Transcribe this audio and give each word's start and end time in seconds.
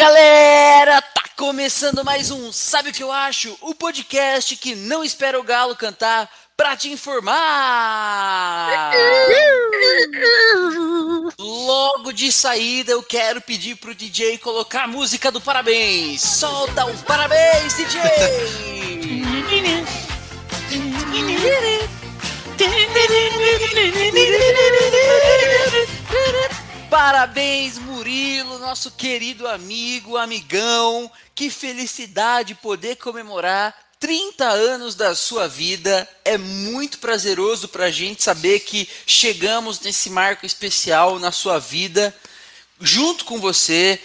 galera! 0.00 1.02
Tá 1.02 1.24
começando 1.36 2.02
mais 2.02 2.30
um 2.30 2.50
Sabe 2.50 2.88
o 2.88 2.92
que 2.92 3.02
eu 3.02 3.12
acho? 3.12 3.54
O 3.60 3.74
podcast 3.74 4.56
que 4.56 4.74
não 4.74 5.04
espera 5.04 5.38
o 5.38 5.42
galo 5.42 5.76
cantar 5.76 6.26
pra 6.56 6.74
te 6.74 6.90
informar! 6.90 8.92
Logo 11.38 12.12
de 12.12 12.32
saída 12.32 12.92
eu 12.92 13.02
quero 13.02 13.42
pedir 13.42 13.76
pro 13.76 13.94
DJ 13.94 14.38
colocar 14.38 14.84
a 14.84 14.88
música 14.88 15.30
do 15.30 15.38
parabéns! 15.38 16.22
Solta 16.22 16.86
o 16.86 16.96
parabéns, 17.02 17.76
DJ! 17.76 18.00
Parabéns, 26.90 27.78
Murilo, 27.78 28.58
nosso 28.58 28.90
querido 28.90 29.46
amigo, 29.46 30.16
amigão. 30.16 31.08
Que 31.36 31.48
felicidade 31.48 32.56
poder 32.56 32.96
comemorar 32.96 33.72
30 34.00 34.44
anos 34.44 34.96
da 34.96 35.14
sua 35.14 35.46
vida. 35.46 36.08
É 36.24 36.36
muito 36.36 36.98
prazeroso 36.98 37.68
para 37.68 37.84
a 37.84 37.90
gente 37.92 38.24
saber 38.24 38.58
que 38.58 38.88
chegamos 39.06 39.78
nesse 39.78 40.10
marco 40.10 40.44
especial 40.44 41.20
na 41.20 41.30
sua 41.30 41.60
vida, 41.60 42.12
junto 42.80 43.24
com 43.24 43.38
você, 43.38 44.02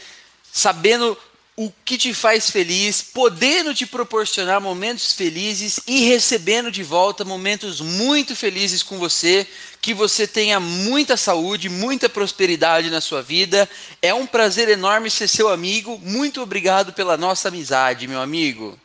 sabendo 0.53 1.17
o 1.57 1.71
que 1.85 1.97
te 1.97 2.13
faz 2.13 2.49
feliz, 2.49 3.01
podendo 3.01 3.73
te 3.73 3.85
proporcionar 3.85 4.59
momentos 4.59 5.13
felizes 5.13 5.79
e 5.87 6.01
recebendo 6.09 6.69
de 6.69 6.83
volta 6.83 7.23
momentos 7.23 7.79
muito 7.79 8.35
felizes 8.35 8.83
com 8.83 8.99
você. 8.99 9.47
Que 9.81 9.93
você 9.93 10.27
tenha 10.27 10.59
muita 10.59 11.15
saúde, 11.15 11.69
muita 11.69 12.09
prosperidade 12.09 12.89
na 12.89 12.99
sua 12.99 13.21
vida. 13.21 13.69
É 14.01 14.13
um 14.13 14.27
prazer 14.27 14.67
enorme 14.67 15.09
ser 15.09 15.27
seu 15.27 15.47
amigo. 15.47 15.97
Muito 16.03 16.41
obrigado 16.41 16.91
pela 16.91 17.15
nossa 17.15 17.47
amizade, 17.47 18.07
meu 18.07 18.19
amigo. 18.19 18.77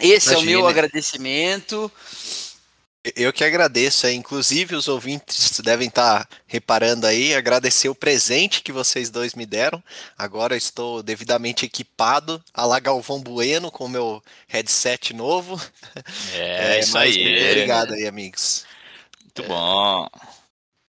Esse 0.00 0.30
Imagina. 0.30 0.34
é 0.34 0.38
o 0.38 0.58
meu 0.58 0.66
agradecimento. 0.66 1.92
Eu 3.16 3.32
que 3.32 3.42
agradeço, 3.42 4.06
é. 4.06 4.12
inclusive 4.12 4.76
os 4.76 4.86
ouvintes 4.86 5.60
devem 5.60 5.88
estar 5.88 6.24
tá 6.24 6.36
reparando 6.46 7.04
aí, 7.04 7.34
agradecer 7.34 7.88
o 7.88 7.96
presente 7.96 8.62
que 8.62 8.70
vocês 8.70 9.10
dois 9.10 9.34
me 9.34 9.44
deram. 9.44 9.82
Agora 10.16 10.56
estou 10.56 11.02
devidamente 11.02 11.66
equipado, 11.66 12.42
a 12.54 12.64
la 12.64 12.78
Galvão 12.78 13.20
Bueno 13.20 13.72
com 13.72 13.86
o 13.86 13.88
meu 13.88 14.22
headset 14.46 15.12
novo. 15.12 15.60
É, 16.32 16.76
é 16.78 16.80
isso 16.80 16.96
aí. 16.96 17.50
Obrigado 17.50 17.94
aí, 17.94 18.06
amigos. 18.06 18.64
Muito 19.20 19.42
bom. 19.48 20.06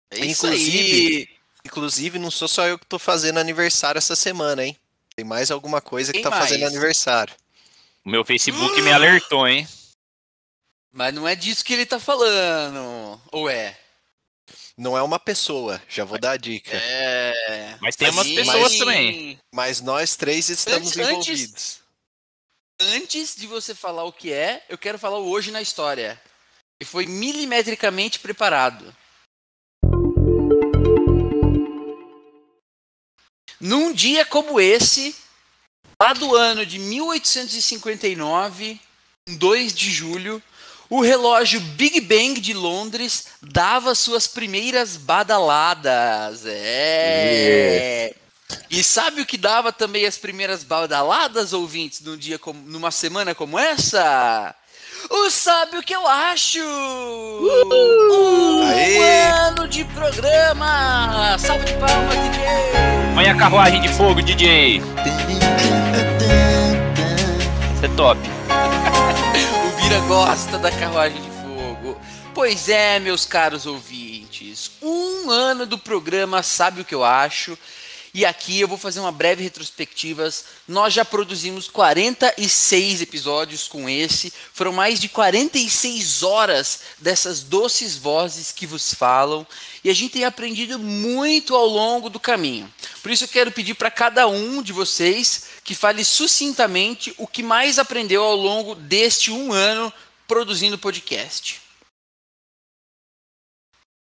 É 0.10 0.26
inclusive, 0.26 1.30
inclusive, 1.66 2.20
não 2.20 2.32
sou 2.32 2.48
só 2.48 2.66
eu 2.66 2.80
que 2.80 2.86
estou 2.86 3.00
fazendo 3.00 3.38
aniversário 3.38 4.00
essa 4.00 4.16
semana, 4.16 4.66
hein? 4.66 4.78
Tem 5.14 5.26
mais 5.26 5.52
alguma 5.52 5.82
coisa 5.82 6.14
que 6.14 6.20
está 6.20 6.32
fazendo 6.32 6.66
aniversário. 6.66 7.34
O 8.06 8.10
meu 8.10 8.24
Facebook 8.24 8.82
me 8.82 8.94
alertou, 8.94 9.46
hein? 9.46 9.68
Mas 10.98 11.14
não 11.14 11.28
é 11.28 11.36
disso 11.36 11.64
que 11.64 11.74
ele 11.74 11.86
tá 11.86 12.00
falando. 12.00 13.22
Ou 13.32 13.48
é? 13.48 13.80
Não 14.76 14.98
é 14.98 15.04
uma 15.04 15.20
pessoa, 15.20 15.80
já 15.88 16.04
vou 16.04 16.20
dar 16.20 16.32
a 16.32 16.38
dica. 16.38 16.76
É. 16.76 17.78
Mas 17.80 17.96
tem 17.96 18.10
umas 18.10 18.28
pessoas 18.28 18.72
mas, 18.72 18.78
também. 18.80 19.40
Mas 19.54 19.80
nós 19.80 20.16
três 20.16 20.50
estamos 20.50 20.98
antes, 20.98 20.98
envolvidos. 20.98 21.82
Antes, 22.82 22.96
antes 22.96 23.36
de 23.36 23.46
você 23.46 23.76
falar 23.76 24.06
o 24.06 24.12
que 24.12 24.34
é, 24.34 24.66
eu 24.68 24.76
quero 24.76 24.98
falar 24.98 25.20
o 25.20 25.30
hoje 25.30 25.52
na 25.52 25.62
história. 25.62 26.20
E 26.82 26.86
foi 26.86 27.06
milimetricamente 27.06 28.18
preparado. 28.18 28.92
Num 33.62 33.94
dia 33.94 34.26
como 34.26 34.60
esse, 34.60 35.16
lá 36.02 36.14
do 36.14 36.36
ano 36.36 36.66
de 36.66 36.80
1859, 36.80 38.82
2 39.28 39.76
de 39.76 39.92
julho, 39.92 40.42
o 40.90 41.02
relógio 41.02 41.60
Big 41.60 42.00
Bang 42.02 42.40
de 42.40 42.54
Londres 42.54 43.28
dava 43.42 43.96
suas 43.96 44.28
primeiras 44.28 44.98
badaladas. 44.98 46.44
É. 46.46 48.14
E 48.70 48.84
sabe 48.84 49.22
o 49.22 49.26
que 49.26 49.38
dava 49.38 49.72
também 49.72 50.06
as 50.06 50.18
primeiras 50.18 50.64
badaladas, 50.64 51.54
ouvintes, 51.54 52.02
num 52.02 52.16
dia 52.16 52.40
como, 52.40 52.62
numa 52.70 52.92
semana 52.92 53.36
como 53.36 53.60
essa? 53.60 54.56
O 55.10 55.30
Sabe 55.30 55.78
o 55.78 55.84
que 55.84 55.96
eu 55.96 56.08
acho? 56.08 56.60
Uh! 56.60 58.12
Um 58.12 58.68
Aê! 58.68 59.28
ano 59.28 59.68
de 59.68 59.84
programa! 59.86 61.38
Salve 61.38 61.66
de 61.66 61.74
palmas, 61.74 62.16
DJ! 62.16 62.46
Põe 63.14 63.30
a 63.30 63.36
carruagem 63.36 63.82
de 63.82 63.90
fogo, 63.90 64.22
DJ! 64.22 64.78
Isso 64.78 64.86
é 67.86 67.88
top! 67.96 68.20
Gosta 70.08 70.58
da 70.58 70.72
carruagem 70.72 71.22
de 71.22 71.30
fogo. 71.30 72.00
Pois 72.34 72.70
é, 72.70 72.98
meus 72.98 73.26
caros 73.26 73.66
ouvintes, 73.66 74.72
um 74.82 75.30
ano 75.30 75.66
do 75.66 75.78
programa 75.78 76.42
Sabe 76.42 76.80
o 76.80 76.86
que 76.86 76.96
eu 76.96 77.04
acho? 77.04 77.58
E 78.18 78.26
aqui 78.26 78.60
eu 78.60 78.68
vou 78.68 78.80
fazer 78.80 79.00
uma 79.00 79.12
breve 79.12 79.44
retrospectiva. 79.44 80.28
Nós 80.68 80.92
já 80.92 81.06
produzimos 81.06 81.68
46 81.68 83.04
episódios 83.04 83.68
com 83.68 83.88
esse. 83.88 84.34
Foram 84.56 84.74
mais 84.74 85.00
de 85.00 85.08
46 85.08 86.24
horas 86.24 86.80
dessas 86.98 87.44
doces 87.44 87.96
vozes 87.96 88.52
que 88.52 88.66
vos 88.66 88.92
falam. 88.92 89.46
E 89.84 89.90
a 89.92 89.94
gente 89.94 90.14
tem 90.14 90.26
aprendido 90.26 90.80
muito 90.80 91.56
ao 91.56 91.68
longo 91.68 92.10
do 92.10 92.20
caminho. 92.20 92.68
Por 93.04 93.12
isso 93.12 93.26
eu 93.26 93.28
quero 93.28 93.52
pedir 93.52 93.76
para 93.76 93.92
cada 93.92 94.28
um 94.28 94.64
de 94.64 94.74
vocês 94.74 95.50
que 95.64 95.76
fale 95.76 96.04
sucintamente 96.04 97.14
o 97.20 97.28
que 97.28 97.44
mais 97.44 97.78
aprendeu 97.78 98.24
ao 98.24 98.36
longo 98.36 98.74
deste 98.74 99.30
um 99.30 99.54
ano 99.54 99.94
produzindo 100.28 100.76
podcast. 100.76 101.62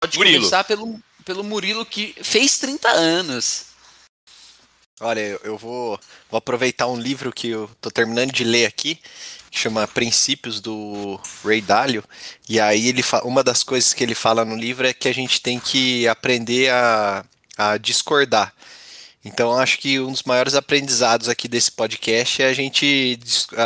Pode 0.00 0.16
Murilo. 0.16 0.38
começar 0.38 0.64
pelo, 0.64 0.98
pelo 1.22 1.44
Murilo 1.44 1.84
que 1.84 2.16
fez 2.22 2.56
30 2.56 2.88
anos. 2.88 3.75
Olha, 5.00 5.38
eu 5.44 5.58
vou, 5.58 6.00
vou 6.30 6.38
aproveitar 6.38 6.86
um 6.86 6.98
livro 6.98 7.30
que 7.30 7.50
eu 7.50 7.66
estou 7.66 7.92
terminando 7.92 8.32
de 8.32 8.44
ler 8.44 8.64
aqui, 8.64 8.98
que 9.50 9.58
chama 9.58 9.86
Princípios 9.86 10.58
do 10.58 11.20
Ray 11.44 11.60
Dalio, 11.60 12.02
e 12.48 12.58
aí 12.58 12.88
ele 12.88 13.02
uma 13.22 13.44
das 13.44 13.62
coisas 13.62 13.92
que 13.92 14.02
ele 14.02 14.14
fala 14.14 14.42
no 14.42 14.56
livro 14.56 14.86
é 14.86 14.94
que 14.94 15.06
a 15.06 15.12
gente 15.12 15.42
tem 15.42 15.60
que 15.60 16.08
aprender 16.08 16.70
a, 16.70 17.26
a 17.58 17.76
discordar. 17.76 18.54
Então, 19.26 19.58
acho 19.58 19.78
que 19.78 19.98
um 19.98 20.12
dos 20.12 20.22
maiores 20.22 20.54
aprendizados 20.54 21.28
aqui 21.28 21.48
desse 21.48 21.72
podcast 21.72 22.40
é 22.42 22.46
a 22.46 22.52
gente 22.52 23.18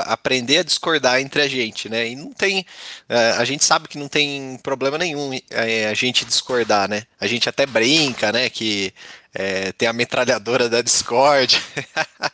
aprender 0.07 0.59
a 0.59 0.63
discordar 0.63 1.21
entre 1.21 1.43
a 1.43 1.49
gente, 1.49 1.87
né? 1.87 2.09
E 2.09 2.17
não 2.17 2.33
tem. 2.33 2.65
É, 3.07 3.33
a 3.33 3.45
gente 3.45 3.63
sabe 3.63 3.87
que 3.87 3.99
não 3.99 4.09
tem 4.09 4.59
problema 4.63 4.97
nenhum 4.97 5.39
é, 5.51 5.87
a 5.87 5.93
gente 5.93 6.25
discordar, 6.25 6.89
né? 6.89 7.03
A 7.21 7.27
gente 7.27 7.47
até 7.47 7.67
brinca, 7.67 8.33
né? 8.33 8.49
Que 8.49 8.95
é, 9.35 9.73
tem 9.73 9.89
a 9.89 9.93
metralhadora 9.93 10.69
da 10.69 10.83
Discord. 10.83 11.61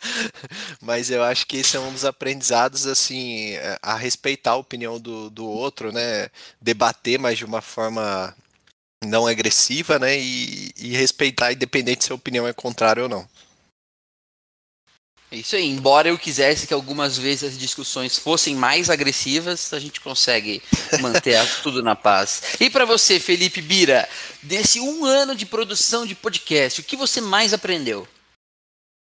Mas 0.80 1.10
eu 1.10 1.22
acho 1.22 1.46
que 1.46 1.58
esse 1.58 1.76
é 1.76 1.80
um 1.80 1.92
dos 1.92 2.04
aprendizados, 2.04 2.86
assim, 2.86 3.54
a 3.82 3.96
respeitar 3.96 4.52
a 4.52 4.56
opinião 4.56 4.98
do, 4.98 5.30
do 5.30 5.46
outro, 5.46 5.92
né? 5.92 6.28
Debater, 6.60 7.18
mas 7.18 7.38
de 7.38 7.44
uma 7.44 7.60
forma 7.60 8.34
não 9.04 9.26
agressiva, 9.26 9.98
né? 9.98 10.18
E, 10.18 10.72
e 10.76 10.96
respeitar, 10.96 11.52
independente 11.52 12.04
se 12.04 12.12
a 12.12 12.14
opinião 12.14 12.46
é 12.46 12.52
contrária 12.52 13.02
ou 13.02 13.08
não. 13.08 13.28
É 15.30 15.36
isso 15.36 15.56
aí. 15.56 15.66
Embora 15.66 16.08
eu 16.08 16.18
quisesse 16.18 16.66
que 16.66 16.74
algumas 16.74 17.18
vezes 17.18 17.52
as 17.52 17.58
discussões 17.58 18.16
fossem 18.18 18.54
mais 18.54 18.88
agressivas, 18.88 19.72
a 19.72 19.80
gente 19.80 20.00
consegue 20.00 20.62
manter 21.00 21.36
tudo 21.62 21.82
na 21.82 21.96
paz. 21.96 22.42
E 22.60 22.70
para 22.70 22.84
você, 22.84 23.18
Felipe 23.18 23.60
Bira, 23.60 24.08
nesse 24.42 24.80
um 24.80 25.04
ano 25.04 25.34
de 25.34 25.44
produção 25.44 26.06
de 26.06 26.14
podcast, 26.14 26.80
o 26.80 26.84
que 26.84 26.96
você 26.96 27.20
mais 27.20 27.52
aprendeu? 27.52 28.06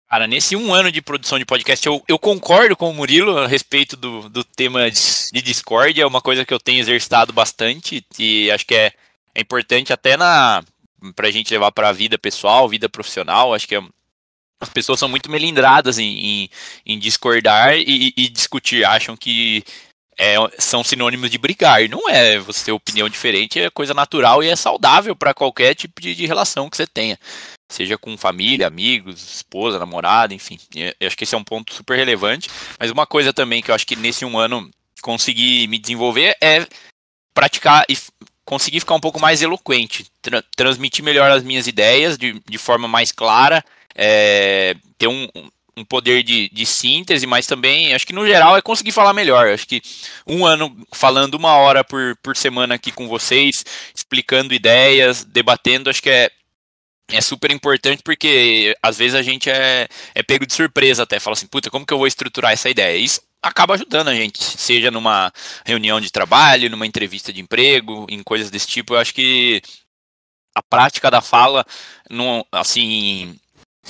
Cara, 0.09 0.27
nesse 0.27 0.57
um 0.57 0.75
ano 0.75 0.91
de 0.91 1.01
produção 1.01 1.39
de 1.39 1.47
podcast, 1.47 1.87
eu, 1.87 2.03
eu 2.09 2.19
concordo 2.19 2.77
com 2.77 2.91
o 2.91 2.95
Murilo 2.95 3.39
a 3.39 3.47
respeito 3.47 3.97
do, 3.97 4.29
do 4.29 4.43
tema 4.43 4.91
de, 4.91 5.01
de 5.33 5.41
Discord. 5.41 6.01
É 6.01 6.07
uma 6.07 6.21
coisa 6.21 6.45
que 6.45 6.53
eu 6.53 6.59
tenho 6.59 6.81
exercitado 6.81 7.33
bastante 7.33 8.05
e 8.19 8.51
acho 8.51 8.67
que 8.67 8.75
é 8.75 8.93
é 9.35 9.41
importante 9.41 9.93
até 9.93 10.17
na 10.17 10.63
a 11.19 11.31
gente 11.31 11.53
levar 11.53 11.73
para 11.73 11.89
a 11.89 11.93
vida 11.93 12.19
pessoal, 12.19 12.69
vida 12.69 12.89
profissional. 12.89 13.55
Acho 13.55 13.67
que 13.67 13.75
é, 13.75 13.83
as 14.61 14.69
pessoas 14.69 15.01
são 15.01 15.09
muito 15.09 15.31
melindradas 15.31 15.99
em, 15.99 16.05
em, 16.05 16.51
em 16.85 16.99
discordar 16.99 17.77
e, 17.77 18.13
e, 18.15 18.29
discutir. 18.29 18.85
Acham 18.85 19.17
que 19.17 19.65
é, 20.19 20.37
são 20.59 20.85
sinônimos 20.85 21.31
de 21.31 21.39
brigar. 21.39 21.89
Não 21.89 22.09
é. 22.11 22.39
Você 22.39 22.67
ter 22.67 22.73
opinião 22.73 23.09
diferente 23.09 23.59
é 23.59 23.71
coisa 23.71 23.95
natural 23.95 24.43
e 24.45 24.49
é 24.49 24.55
saudável 24.55 25.17
para 25.17 25.33
qualquer 25.33 25.75
tipo 25.75 26.01
de, 26.01 26.15
de, 26.15 26.27
relação 26.27 26.69
que 26.69 26.77
você 26.77 26.87
tenha. 26.87 27.19
Seja 27.73 27.97
com 27.97 28.19
família, 28.19 28.67
amigos, 28.67 29.37
esposa, 29.37 29.79
namorada, 29.79 30.35
enfim. 30.35 30.59
Eu 30.75 31.07
acho 31.07 31.17
que 31.17 31.25
esse 31.25 31.35
é 31.35 31.39
um 31.39 31.45
ponto 31.45 31.73
super 31.73 31.97
relevante. 31.97 32.51
Mas 32.79 32.91
uma 32.91 33.07
coisa 33.07 33.33
também 33.33 33.63
que 33.63 33.71
eu 33.71 33.75
acho 33.75 33.87
que 33.87 33.97
nesse 33.97 34.25
um 34.25 34.39
ano 34.39 34.71
consegui 35.01 35.67
me 35.69 35.79
desenvolver 35.79 36.37
é 36.43 36.67
praticar 37.33 37.87
e 37.89 37.97
conseguir 38.45 38.81
ficar 38.81 38.95
um 38.95 39.01
pouco 39.01 39.21
mais 39.21 39.41
eloquente, 39.41 40.07
tra 40.21 40.43
transmitir 40.57 41.05
melhor 41.05 41.31
as 41.31 41.45
minhas 41.45 41.67
ideias 41.67 42.19
de, 42.19 42.43
de 42.47 42.59
forma 42.59 42.89
mais 42.89 43.13
clara, 43.13 43.65
é, 43.95 44.75
ter 44.99 45.09
um, 45.09 45.29
um 45.77 45.85
poder 45.85 46.23
de, 46.23 46.49
de 46.51 46.67
síntese, 46.67 47.27
mas 47.27 47.47
também 47.47 47.95
acho 47.95 48.07
que 48.07 48.13
no 48.13 48.27
geral 48.27 48.57
é 48.57 48.63
conseguir 48.63 48.93
falar 48.93 49.13
melhor. 49.13 49.49
Acho 49.49 49.67
que 49.67 49.83
um 50.27 50.45
ano 50.45 50.77
falando 50.93 51.35
uma 51.35 51.55
hora 51.55 51.83
por, 51.83 52.17
por 52.23 52.37
semana 52.37 52.75
aqui 52.75 52.93
com 52.93 53.09
vocês, 53.09 53.65
explicando 53.95 54.55
ideias, 54.55 55.25
debatendo, 55.25 55.91
acho 55.91 56.03
que 56.03 56.11
é, 56.11 56.31
é 57.09 57.21
super 57.21 57.51
importante 57.51 58.03
porque 58.03 58.77
às 58.83 58.99
vezes 58.99 59.15
a 59.15 59.23
gente 59.23 59.51
é, 59.51 59.89
é 60.15 60.23
pego 60.23 60.47
de 60.47 60.55
surpresa 60.55 61.03
até, 61.03 61.19
fala 61.19 61.35
assim, 61.35 61.47
puta, 61.47 61.71
como 61.71 61.87
que 61.87 61.93
eu 61.93 61.99
vou 61.99 62.07
estruturar 62.07 62.53
essa 62.53 62.69
ideia? 62.71 62.97
Isso 62.97 63.21
acaba 63.43 63.75
ajudando 63.75 64.09
a 64.09 64.15
gente, 64.15 64.43
seja 64.43 64.91
numa 64.91 65.33
reunião 65.65 66.01
de 66.01 66.13
trabalho, 66.13 66.71
numa 66.71 66.87
entrevista 66.87 67.33
de 67.33 67.41
emprego, 67.41 68.07
em 68.11 68.23
coisas 68.23 68.51
desse 68.51 68.67
tipo. 68.67 68.95
Eu 68.95 68.99
acho 68.99 69.15
que 69.15 69.63
a 70.55 70.63
prática 70.63 71.11
da 71.11 71.21
fala, 71.21 71.65
assim, 72.53 73.39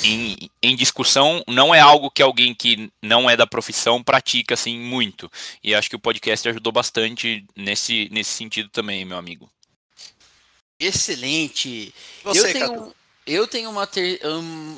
em, 0.02 0.50
em, 0.62 0.76
discussão 0.76 1.42
não 1.46 1.74
é 1.74 1.80
algo 1.80 2.10
que 2.10 2.22
alguém 2.22 2.54
que 2.54 2.90
não 3.02 3.28
é 3.28 3.36
da 3.36 3.46
profissão 3.46 4.02
pratica 4.02 4.54
assim 4.54 4.78
muito. 4.78 5.30
E 5.62 5.74
acho 5.74 5.90
que 5.90 5.96
o 5.96 6.00
podcast 6.00 6.48
ajudou 6.48 6.72
bastante 6.72 7.44
nesse, 7.56 8.08
nesse 8.10 8.30
sentido 8.30 8.68
também, 8.68 9.04
meu 9.04 9.18
amigo. 9.18 9.50
Excelente. 10.78 11.92
Você, 12.24 12.48
eu 12.48 12.52
tenho, 12.52 12.94
eu 13.26 13.46
tenho 13.46 13.70
uma, 13.70 13.86
ter, 13.86 14.20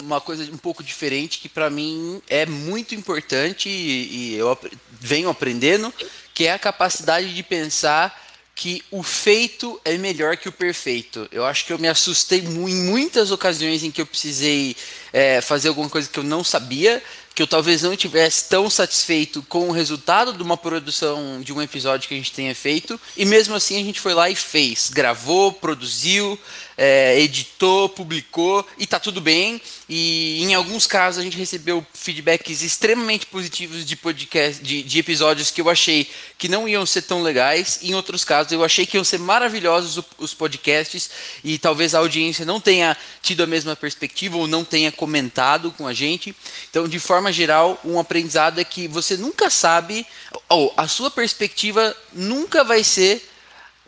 uma 0.01 0.21
coisa 0.21 0.51
um 0.53 0.59
pouco 0.59 0.83
diferente 0.83 1.39
que 1.39 1.49
para 1.49 1.71
mim 1.71 2.21
é 2.29 2.45
muito 2.45 2.95
importante 2.95 3.69
e, 3.69 4.33
e 4.33 4.35
eu 4.35 4.59
venho 4.91 5.31
aprendendo, 5.31 5.93
que 6.35 6.47
é 6.47 6.53
a 6.53 6.59
capacidade 6.59 7.33
de 7.33 7.43
pensar 7.43 8.22
que 8.63 8.81
o 8.93 9.03
feito 9.03 9.81
é 9.85 9.99
melhor 9.99 10.37
que 10.37 10.49
o 10.49 10.53
perfeito. 10.53 11.29
Eu 11.33 11.45
acho 11.45 11.67
que 11.67 11.73
eu 11.73 11.81
me 11.81 11.89
assustei 11.89 12.39
em 12.39 12.85
muitas 12.85 13.33
ocasiões 13.33 13.83
em 13.83 13.91
que 13.91 14.01
eu 14.01 14.07
precisei 14.07 14.77
é, 15.13 15.41
fazer 15.41 15.67
alguma 15.67 15.89
coisa 15.89 16.09
que 16.09 16.17
eu 16.17 16.23
não 16.23 16.45
sabia, 16.45 17.03
que 17.35 17.43
eu 17.43 17.47
talvez 17.49 17.83
não 17.83 17.97
tivesse 17.97 18.49
tão 18.49 18.71
satisfeito 18.71 19.43
com 19.49 19.69
o 19.69 19.73
resultado 19.73 20.33
de 20.33 20.45
uma 20.45 20.57
produção 20.57 21.41
de 21.41 21.53
um 21.53 21.61
episódio 21.61 22.07
que 22.07 22.15
a 22.15 22.17
gente 22.17 22.31
tenha 22.31 22.55
feito, 22.55 23.01
e 23.17 23.25
mesmo 23.25 23.57
assim 23.57 23.81
a 23.81 23.85
gente 23.85 23.99
foi 23.99 24.15
lá 24.15 24.31
e 24.31 24.37
fez, 24.37 24.91
gravou, 24.91 25.53
produziu, 25.53 26.39
é, 26.77 27.21
editou, 27.21 27.89
publicou 27.89 28.67
e 28.79 28.87
tá 28.87 28.99
tudo 28.99 29.21
bem. 29.21 29.61
E 29.89 30.43
em 30.43 30.55
alguns 30.55 30.87
casos 30.87 31.21
a 31.21 31.23
gente 31.23 31.37
recebeu 31.37 31.85
feedbacks 31.93 32.63
extremamente 32.63 33.27
positivos 33.27 33.85
de 33.85 33.97
podcast, 33.97 34.63
de, 34.63 34.83
de 34.83 34.99
episódios 34.99 35.51
que 35.51 35.61
eu 35.61 35.69
achei 35.69 36.09
que 36.39 36.49
não 36.49 36.69
iam 36.69 36.87
ser 36.87 37.03
tão 37.03 37.23
legais. 37.23 37.81
Em 37.83 37.95
outros 37.95 38.25
casos 38.25 38.53
eu 38.53 38.65
achei 38.65 38.87
que 38.87 38.97
iam 38.97 39.05
ser 39.05 39.19
maravilhosos 39.19 40.03
os 40.19 40.35
podcasts 40.35 41.11
e 41.45 41.59
talvez 41.59 41.95
a 41.95 41.99
audiência 41.99 42.45
não 42.45 42.61
tenha 42.61 42.97
tido 43.21 43.43
a 43.43 43.47
mesma 43.47 43.77
perspectiva 43.77 44.37
ou 44.37 44.47
não 44.47 44.65
tenha 44.65 44.91
comentado 44.91 45.71
com 45.73 45.87
a 45.87 45.93
gente. 45.93 46.35
Então, 46.71 46.89
de 46.89 46.99
forma 46.99 47.33
geral, 47.33 47.81
um 47.85 47.99
aprendizado 47.99 48.61
é 48.61 48.65
que 48.65 48.89
você 48.89 49.17
nunca 49.17 49.51
sabe, 49.51 50.07
ou 50.49 50.73
a 50.77 50.89
sua 50.89 51.11
perspectiva 51.11 51.95
nunca 52.13 52.65
vai 52.65 52.83
ser 52.83 53.29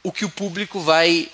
o 0.03 0.13
que 0.13 0.25
o 0.25 0.31
público 0.31 0.81
vai 0.81 1.29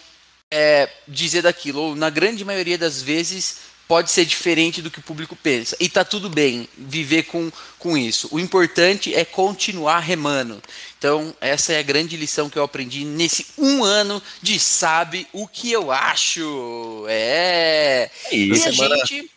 é, 0.50 0.88
dizer 1.06 1.43
daquilo, 1.43 1.81
ou 1.81 1.97
na 1.97 2.11
grande 2.11 2.44
maioria 2.44 2.76
das 2.76 3.00
vezes 3.00 3.70
pode 3.91 4.08
ser 4.12 4.25
diferente 4.25 4.81
do 4.81 4.88
que 4.88 5.00
o 5.00 5.02
público 5.02 5.35
pensa. 5.35 5.76
E 5.81 5.88
tá 5.88 6.05
tudo 6.05 6.31
bem 6.31 6.69
viver 6.79 7.25
com, 7.25 7.50
com 7.76 7.99
isso. 7.99 8.29
O 8.31 8.38
importante 8.38 9.12
é 9.12 9.25
continuar 9.25 9.99
remando. 9.99 10.62
Então, 10.97 11.35
essa 11.41 11.73
é 11.73 11.81
a 11.81 11.82
grande 11.82 12.17
lição 12.17 12.49
que 12.49 12.56
eu 12.56 12.62
aprendi 12.62 13.05
nesse 13.05 13.49
um 13.58 13.82
ano 13.82 14.23
de 14.41 14.61
Sabe 14.61 15.26
o 15.32 15.49
que 15.49 15.73
eu 15.73 15.91
acho. 15.91 17.05
É. 17.08 18.08
E, 18.31 18.47
e 18.47 18.52
a 18.52 18.56
semana... 18.56 18.97
gente. 18.99 19.29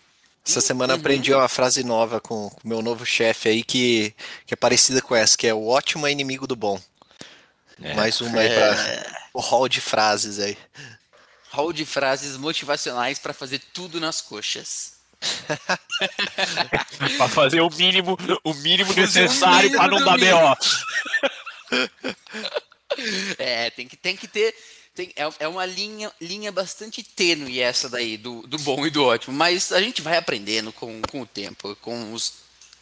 Essa 0.46 0.62
semana 0.62 0.96
aprendi 0.96 1.34
uma 1.34 1.48
frase 1.48 1.84
nova 1.84 2.20
com 2.20 2.48
o 2.48 2.52
meu 2.64 2.82
novo 2.82 3.06
chefe 3.06 3.48
aí 3.48 3.64
que, 3.64 4.14
que 4.46 4.54
é 4.54 4.58
parecida 4.58 5.02
com 5.02 5.16
essa, 5.16 5.38
que 5.38 5.48
é 5.48 5.54
o 5.54 5.66
ótimo 5.66 6.06
é 6.06 6.12
inimigo 6.12 6.46
do 6.46 6.56
bom. 6.56 6.80
É. 7.82 7.96
Mais 7.96 8.20
uma 8.20 8.40
aí 8.40 8.50
para 8.50 8.76
é. 8.76 9.16
o 9.34 9.40
hall 9.40 9.70
de 9.70 9.80
frases 9.80 10.38
aí 10.40 10.58
hall 11.54 11.72
de 11.72 11.86
frases 11.86 12.36
motivacionais 12.36 13.20
para 13.20 13.32
fazer 13.32 13.60
tudo 13.74 14.00
nas 14.00 14.20
coxas. 14.20 14.94
para 17.18 17.30
fazer 17.30 17.62
o 17.62 17.70
mínimo, 17.70 18.18
o 18.44 18.54
mínimo 18.56 18.92
necessário 18.94 19.72
para 19.72 19.88
não 19.88 20.04
dar 20.04 20.18
BO. 20.18 20.58
é, 23.38 23.70
tem 23.70 23.88
que, 23.88 23.96
tem 23.96 24.18
que 24.18 24.28
ter. 24.28 24.54
Tem, 24.96 25.14
é, 25.16 25.30
é 25.40 25.48
uma 25.48 25.66
linha, 25.66 26.12
linha 26.20 26.52
bastante 26.52 27.02
tênue 27.02 27.60
essa 27.60 27.88
daí, 27.88 28.18
do, 28.18 28.46
do 28.48 28.58
bom 28.60 28.86
e 28.86 28.90
do 28.90 29.04
ótimo. 29.04 29.36
Mas 29.36 29.72
a 29.72 29.80
gente 29.80 30.02
vai 30.02 30.18
aprendendo 30.18 30.72
com, 30.74 31.02
com 31.04 31.22
o 31.22 31.26
tempo, 31.26 31.76
com 31.78 32.14
os 32.14 32.34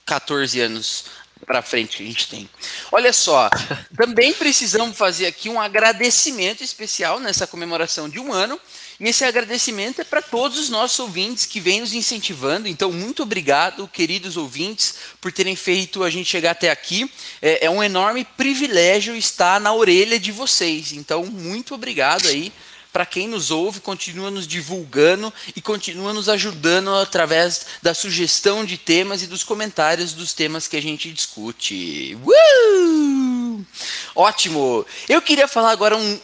14 0.06 0.59
anos 0.62 1.06
para 1.45 1.61
frente 1.61 1.97
que 1.97 2.03
a 2.03 2.05
gente 2.05 2.27
tem. 2.27 2.49
Olha 2.91 3.11
só, 3.11 3.49
também 3.95 4.33
precisamos 4.33 4.97
fazer 4.97 5.25
aqui 5.25 5.49
um 5.49 5.59
agradecimento 5.59 6.63
especial 6.63 7.19
nessa 7.19 7.47
comemoração 7.47 8.09
de 8.09 8.19
um 8.19 8.31
ano. 8.31 8.59
E 8.99 9.07
esse 9.07 9.25
agradecimento 9.25 9.99
é 9.99 10.03
para 10.03 10.21
todos 10.21 10.59
os 10.59 10.69
nossos 10.69 10.99
ouvintes 10.99 11.47
que 11.47 11.59
vêm 11.59 11.81
nos 11.81 11.91
incentivando. 11.91 12.67
Então, 12.67 12.91
muito 12.91 13.23
obrigado, 13.23 13.88
queridos 13.88 14.38
ouvintes, 14.38 14.95
por 15.19 15.31
terem 15.31 15.55
feito 15.55 16.03
a 16.03 16.09
gente 16.09 16.29
chegar 16.29 16.51
até 16.51 16.69
aqui. 16.69 17.11
É, 17.41 17.65
é 17.65 17.69
um 17.69 17.81
enorme 17.81 18.23
privilégio 18.23 19.15
estar 19.15 19.59
na 19.59 19.73
orelha 19.73 20.19
de 20.19 20.31
vocês. 20.31 20.91
Então, 20.91 21.25
muito 21.25 21.73
obrigado 21.73 22.27
aí 22.27 22.53
para 22.91 23.05
quem 23.05 23.27
nos 23.27 23.51
ouve, 23.51 23.79
continua 23.79 24.29
nos 24.29 24.45
divulgando 24.45 25.33
e 25.55 25.61
continua 25.61 26.13
nos 26.13 26.27
ajudando 26.27 26.93
através 26.95 27.65
da 27.81 27.93
sugestão 27.93 28.65
de 28.65 28.77
temas 28.77 29.23
e 29.23 29.27
dos 29.27 29.43
comentários 29.43 30.13
dos 30.13 30.33
temas 30.33 30.67
que 30.67 30.75
a 30.75 30.81
gente 30.81 31.11
discute. 31.11 32.17
Uh! 32.23 33.65
Ótimo! 34.13 34.85
Eu 35.07 35.21
queria 35.21 35.47
falar 35.47 35.71
agora 35.71 35.95
um 35.95 36.19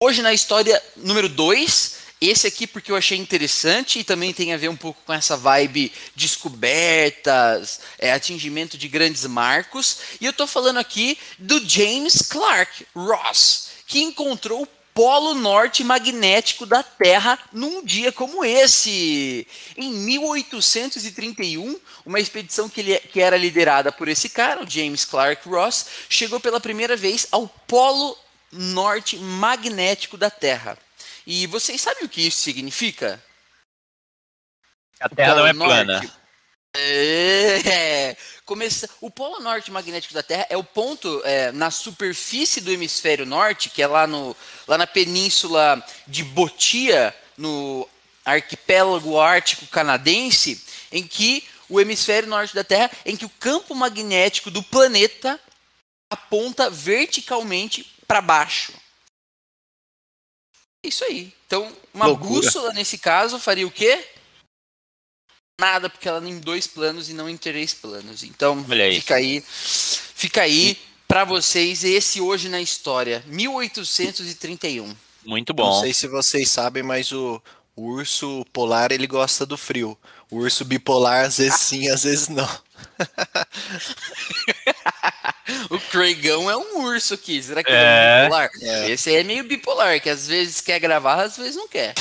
hoje 0.00 0.22
na 0.22 0.32
história 0.32 0.82
número 0.96 1.28
2. 1.28 1.98
Esse 2.20 2.48
aqui 2.48 2.66
porque 2.66 2.90
eu 2.90 2.96
achei 2.96 3.16
interessante 3.16 4.00
e 4.00 4.04
também 4.04 4.32
tem 4.32 4.52
a 4.52 4.56
ver 4.56 4.68
um 4.68 4.76
pouco 4.76 5.00
com 5.06 5.12
essa 5.12 5.36
vibe 5.36 5.92
descobertas, 6.16 7.80
é, 7.96 8.12
atingimento 8.12 8.76
de 8.76 8.88
grandes 8.88 9.24
marcos. 9.24 9.98
E 10.20 10.24
eu 10.24 10.32
estou 10.32 10.48
falando 10.48 10.78
aqui 10.78 11.16
do 11.38 11.64
James 11.64 12.22
Clark 12.22 12.84
Ross, 12.92 13.68
que 13.86 14.00
encontrou 14.00 14.66
polo 14.98 15.32
norte 15.32 15.84
magnético 15.84 16.66
da 16.66 16.82
Terra 16.82 17.38
num 17.52 17.84
dia 17.84 18.10
como 18.10 18.44
esse. 18.44 19.46
Em 19.76 19.92
1831, 19.92 21.78
uma 22.04 22.18
expedição 22.18 22.68
que, 22.68 22.80
ele, 22.80 22.98
que 22.98 23.20
era 23.20 23.36
liderada 23.36 23.92
por 23.92 24.08
esse 24.08 24.28
cara, 24.28 24.64
o 24.64 24.68
James 24.68 25.04
Clark 25.04 25.48
Ross, 25.48 25.86
chegou 26.08 26.40
pela 26.40 26.58
primeira 26.58 26.96
vez 26.96 27.28
ao 27.30 27.46
polo 27.46 28.18
norte 28.50 29.16
magnético 29.16 30.16
da 30.16 30.30
Terra. 30.30 30.76
E 31.24 31.46
vocês 31.46 31.80
sabem 31.80 32.02
o 32.04 32.08
que 32.08 32.26
isso 32.26 32.40
significa? 32.40 33.22
A 34.98 35.08
Terra 35.08 35.36
não 35.36 35.46
é 35.46 35.52
norte. 35.52 35.84
plana. 35.84 36.17
É, 36.76 38.16
começa, 38.44 38.88
o 39.00 39.10
polo 39.10 39.40
norte 39.40 39.70
magnético 39.70 40.14
da 40.14 40.22
Terra 40.22 40.46
é 40.48 40.56
o 40.56 40.64
ponto 40.64 41.22
é, 41.24 41.50
na 41.52 41.70
superfície 41.70 42.60
do 42.60 42.70
hemisfério 42.70 43.26
norte, 43.26 43.70
que 43.70 43.82
é 43.82 43.86
lá, 43.86 44.06
no, 44.06 44.36
lá 44.66 44.78
na 44.78 44.86
península 44.86 45.84
de 46.06 46.22
Botia, 46.22 47.14
no 47.36 47.88
arquipélago 48.24 49.18
ártico 49.18 49.66
canadense, 49.66 50.62
em 50.92 51.06
que 51.06 51.44
o 51.68 51.80
hemisfério 51.80 52.28
norte 52.28 52.54
da 52.54 52.64
Terra, 52.64 52.90
em 53.04 53.16
que 53.16 53.24
o 53.24 53.30
campo 53.30 53.74
magnético 53.74 54.50
do 54.50 54.62
planeta 54.62 55.38
aponta 56.10 56.70
verticalmente 56.70 57.84
para 58.06 58.20
baixo. 58.20 58.72
Isso 60.82 61.04
aí. 61.04 61.32
Então, 61.46 61.74
uma 61.92 62.06
Loucura. 62.06 62.30
bússola 62.30 62.72
nesse 62.72 62.98
caso 62.98 63.38
faria 63.38 63.66
o 63.66 63.70
quê? 63.70 64.06
Nada, 65.58 65.90
porque 65.90 66.08
ela 66.08 66.24
é 66.24 66.28
em 66.28 66.38
dois 66.38 66.66
planos 66.66 67.10
e 67.10 67.12
não 67.12 67.28
em 67.28 67.36
três 67.36 67.74
planos. 67.74 68.22
Então, 68.22 68.64
fica 68.64 69.16
aí, 69.16 69.44
fica 69.44 70.42
aí 70.42 70.78
para 71.06 71.24
vocês 71.24 71.84
esse 71.84 72.20
hoje 72.20 72.48
na 72.48 72.60
história, 72.60 73.22
1831. 73.26 74.94
Muito 75.26 75.52
bom. 75.52 75.66
Não 75.66 75.80
sei 75.80 75.92
se 75.92 76.06
vocês 76.06 76.50
sabem, 76.50 76.82
mas 76.82 77.12
o, 77.12 77.42
o 77.74 77.82
urso 77.82 78.46
polar 78.52 78.92
ele 78.92 79.06
gosta 79.06 79.44
do 79.44 79.58
frio. 79.58 79.98
O 80.30 80.36
urso 80.36 80.64
bipolar 80.64 81.24
às 81.24 81.38
vezes 81.38 81.60
sim, 81.60 81.88
às 81.88 82.04
vezes 82.04 82.28
não. 82.28 82.48
o 85.70 85.80
Craigão 85.90 86.50
é 86.50 86.56
um 86.56 86.84
urso 86.84 87.14
aqui. 87.14 87.42
Será 87.42 87.64
que 87.64 87.70
é, 87.70 87.74
é 87.74 88.22
bipolar? 88.22 88.50
É. 88.60 88.90
Esse 88.90 89.10
aí 89.10 89.16
é 89.16 89.24
meio 89.24 89.44
bipolar, 89.44 90.00
que 90.00 90.10
às 90.10 90.28
vezes 90.28 90.60
quer 90.60 90.78
gravar, 90.78 91.22
às 91.22 91.36
vezes 91.36 91.56
não 91.56 91.66
quer. 91.66 91.94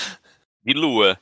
De 0.64 0.72
lua. 0.72 1.18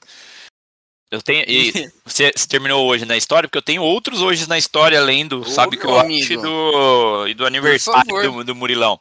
Eu 1.12 1.21
tenho. 1.21 1.45
E 1.47 1.71
você, 2.07 2.33
terminou 2.49 2.87
hoje 2.87 3.04
na 3.04 3.19
história, 3.19 3.47
porque 3.47 3.59
eu 3.59 3.62
tenho 3.62 3.83
outros 3.83 4.23
hoje 4.23 4.49
na 4.49 4.57
história, 4.57 4.99
além 4.99 5.26
do 5.26 5.42
Ô, 5.42 5.45
Sabe 5.45 5.76
que 5.76 5.85
eu 5.85 6.00
acho 6.00 6.37
do, 6.38 7.28
e 7.28 7.35
do 7.35 7.45
aniversário 7.45 8.33
do, 8.33 8.42
do 8.42 8.54
Murilão. 8.54 8.99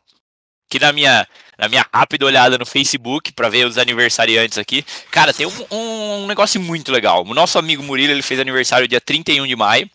aqui 0.69 0.77
na 0.77 0.91
minha, 0.91 1.25
na 1.57 1.69
minha 1.69 1.85
rápida 1.93 2.25
olhada 2.25 2.57
no 2.57 2.65
Facebook 2.65 3.31
para 3.31 3.47
ver 3.47 3.65
os 3.65 3.77
aniversariantes 3.77 4.57
aqui. 4.57 4.83
Cara, 5.09 5.33
tem 5.33 5.45
um, 5.45 5.65
um, 5.71 6.27
negócio 6.27 6.59
muito 6.59 6.91
legal. 6.91 7.23
O 7.25 7.33
nosso 7.33 7.57
amigo 7.57 7.81
Murilo, 7.81 8.11
ele 8.11 8.21
fez 8.21 8.41
aniversário 8.41 8.89
dia 8.89 8.99
31 8.99 9.47
de 9.47 9.55
maio. 9.55 9.89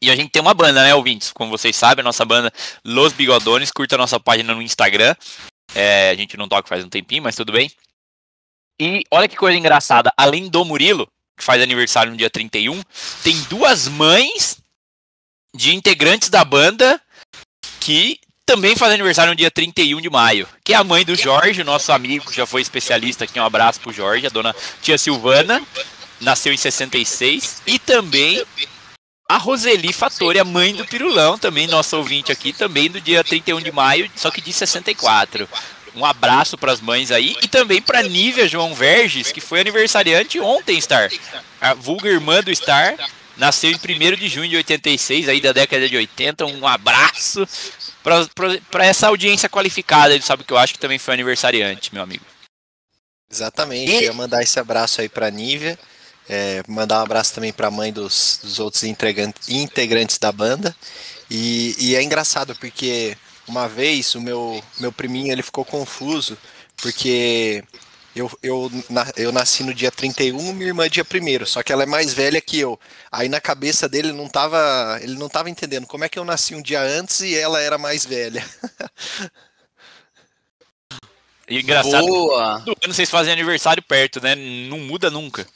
E 0.00 0.10
a 0.10 0.16
gente 0.16 0.30
tem 0.30 0.40
uma 0.40 0.54
banda, 0.54 0.82
né, 0.82 0.94
ouvintes? 0.94 1.30
Como 1.32 1.50
vocês 1.50 1.76
sabem, 1.76 2.00
a 2.00 2.04
nossa 2.04 2.24
banda 2.24 2.50
Los 2.82 3.12
Bigodones. 3.12 3.70
Curta 3.70 3.96
a 3.96 3.98
nossa 3.98 4.18
página 4.18 4.54
no 4.54 4.62
Instagram. 4.62 5.14
É, 5.74 6.08
a 6.08 6.14
gente 6.14 6.34
não 6.38 6.48
toca 6.48 6.66
faz 6.66 6.82
um 6.82 6.88
tempinho, 6.88 7.22
mas 7.22 7.36
tudo 7.36 7.52
bem. 7.52 7.70
E 8.80 9.02
olha 9.10 9.28
que 9.28 9.36
coisa 9.36 9.56
engraçada. 9.56 10.10
Além 10.16 10.48
do 10.48 10.64
Murilo, 10.64 11.06
que 11.36 11.44
faz 11.44 11.62
aniversário 11.62 12.12
no 12.12 12.18
dia 12.18 12.30
31, 12.30 12.82
tem 13.22 13.40
duas 13.42 13.88
mães 13.88 14.58
de 15.54 15.74
integrantes 15.74 16.28
da 16.28 16.44
banda 16.44 17.00
que 17.80 18.18
também 18.44 18.76
faz 18.76 18.92
aniversário 18.92 19.30
no 19.30 19.36
dia 19.36 19.50
31 19.50 20.00
de 20.00 20.10
maio, 20.10 20.48
que 20.64 20.72
é 20.72 20.76
a 20.76 20.84
mãe 20.84 21.04
do 21.04 21.14
Jorge, 21.14 21.64
nosso 21.64 21.92
amigo, 21.92 22.30
que 22.30 22.36
já 22.36 22.46
foi 22.46 22.60
especialista 22.60 23.24
aqui. 23.24 23.38
Um 23.38 23.44
abraço 23.44 23.80
pro 23.80 23.92
Jorge, 23.92 24.26
a 24.26 24.30
dona 24.30 24.54
tia 24.80 24.98
Silvana, 24.98 25.62
nasceu 26.20 26.52
em 26.52 26.56
66, 26.56 27.62
e 27.66 27.78
também 27.78 28.44
a 29.28 29.38
Roseli 29.38 29.92
Fattori, 29.92 30.38
a 30.38 30.44
mãe 30.44 30.74
do 30.74 30.84
Pirulão, 30.84 31.38
também 31.38 31.66
nosso 31.66 31.96
ouvinte 31.96 32.30
aqui, 32.30 32.52
também 32.52 32.90
do 32.90 33.00
dia 33.00 33.24
31 33.24 33.60
de 33.60 33.72
maio, 33.72 34.10
só 34.16 34.30
que 34.30 34.40
de 34.40 34.52
64. 34.52 35.48
Um 35.94 36.04
abraço 36.04 36.56
para 36.56 36.72
as 36.72 36.80
mães 36.80 37.10
aí 37.10 37.36
e 37.42 37.48
também 37.48 37.82
para 37.82 38.02
Nívia 38.02 38.48
João 38.48 38.74
Verges, 38.74 39.30
que 39.30 39.40
foi 39.40 39.60
aniversariante 39.60 40.40
ontem, 40.40 40.80
Star. 40.80 41.10
A 41.60 41.74
vulga 41.74 42.08
irmã 42.08 42.40
do 42.42 42.54
Star, 42.54 42.96
nasceu 43.36 43.70
em 43.70 43.74
1 43.74 44.16
de 44.16 44.28
junho 44.28 44.48
de 44.48 44.56
86, 44.56 45.28
aí 45.28 45.40
da 45.40 45.52
década 45.52 45.88
de 45.88 45.96
80. 45.96 46.46
Um 46.46 46.66
abraço 46.66 47.46
para 48.70 48.86
essa 48.86 49.08
audiência 49.08 49.48
qualificada. 49.48 50.14
Ele 50.14 50.22
sabe 50.22 50.44
que 50.44 50.52
eu 50.52 50.58
acho 50.58 50.74
que 50.74 50.78
também 50.78 50.98
foi 50.98 51.14
aniversariante, 51.14 51.92
meu 51.92 52.02
amigo. 52.02 52.24
Exatamente, 53.30 53.90
e... 53.90 53.94
eu 53.94 54.02
ia 54.02 54.12
mandar 54.12 54.42
esse 54.42 54.58
abraço 54.58 55.00
aí 55.00 55.08
para 55.08 55.30
Nívia. 55.30 55.78
É, 56.28 56.62
mandar 56.68 57.00
um 57.00 57.02
abraço 57.02 57.34
também 57.34 57.52
para 57.52 57.66
a 57.66 57.70
mãe 57.70 57.92
dos, 57.92 58.38
dos 58.42 58.60
outros 58.60 58.84
integrantes 58.84 60.18
da 60.18 60.30
banda. 60.30 60.74
E, 61.28 61.74
e, 61.78 61.96
é 61.96 62.02
engraçado 62.02 62.54
porque 62.56 63.16
uma 63.46 63.68
vez 63.68 64.14
o 64.14 64.20
meu, 64.20 64.62
meu 64.78 64.92
priminho 64.92 65.32
ele 65.32 65.42
ficou 65.42 65.64
confuso 65.64 66.36
porque 66.76 67.64
eu, 68.14 68.30
eu, 68.42 68.70
eu 69.16 69.32
nasci 69.32 69.62
no 69.62 69.72
dia 69.72 69.90
31, 69.90 70.52
minha 70.52 70.68
irmã 70.68 70.88
dia 70.88 71.04
1 71.04 71.46
só 71.46 71.62
que 71.62 71.72
ela 71.72 71.82
é 71.84 71.86
mais 71.86 72.12
velha 72.12 72.40
que 72.40 72.58
eu. 72.58 72.78
Aí 73.10 73.28
na 73.28 73.40
cabeça 73.40 73.88
dele 73.88 74.08
ele 74.08 74.16
não 74.16 74.28
tava, 74.28 74.98
ele 75.00 75.14
não 75.14 75.28
tava 75.28 75.48
entendendo 75.48 75.86
como 75.86 76.04
é 76.04 76.08
que 76.08 76.18
eu 76.18 76.24
nasci 76.24 76.54
um 76.54 76.62
dia 76.62 76.82
antes 76.82 77.20
e 77.20 77.34
ela 77.34 77.60
era 77.60 77.78
mais 77.78 78.04
velha. 78.04 78.44
E 81.48 81.60
engraçado, 81.60 82.06
Boa. 82.06 82.60
do 82.60 82.74
ano 82.82 82.94
vocês 82.94 83.10
fazem 83.10 83.30
aniversário 83.30 83.82
perto, 83.82 84.22
né? 84.22 84.34
Não 84.34 84.78
muda 84.78 85.10
nunca. 85.10 85.46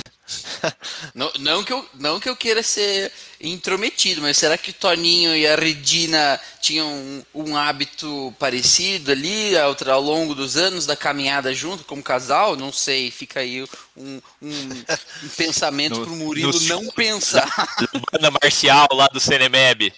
não, 1.14 1.30
não, 1.38 1.64
que 1.64 1.72
eu, 1.72 1.88
não 1.94 2.20
que 2.20 2.28
eu 2.28 2.36
queira 2.36 2.62
ser 2.62 3.12
intrometido, 3.40 4.22
mas 4.22 4.36
será 4.36 4.56
que 4.56 4.70
o 4.70 4.74
Toninho 4.74 5.34
e 5.34 5.46
a 5.46 5.56
Regina 5.56 6.40
tinham 6.60 6.88
um, 6.88 7.24
um 7.34 7.56
hábito 7.56 8.34
parecido 8.38 9.12
ali 9.12 9.56
ao, 9.56 9.76
ao, 9.90 10.00
longo 10.00 10.34
dos 10.34 10.56
anos 10.56 10.86
da 10.86 10.96
caminhada 10.96 11.52
junto 11.54 11.84
como 11.84 12.02
casal? 12.02 12.56
Não 12.56 12.72
sei, 12.72 13.10
fica 13.10 13.40
aí 13.40 13.62
um, 13.62 13.68
um, 13.96 14.20
um 14.42 15.28
pensamento 15.36 16.00
para 16.00 16.10
o 16.10 16.16
Murilo 16.16 16.52
no, 16.52 16.60
não 16.68 16.86
pensar. 16.88 17.50
Banda 18.12 18.30
marcial 18.30 18.88
lá 18.92 19.08
do 19.08 19.20
Cenemeb. 19.20 19.92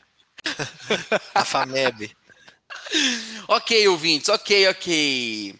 a 1.34 1.44
FAMEB. 1.44 2.10
ok, 3.48 3.88
ouvintes, 3.88 4.28
ok, 4.28 4.68
ok. 4.68 5.54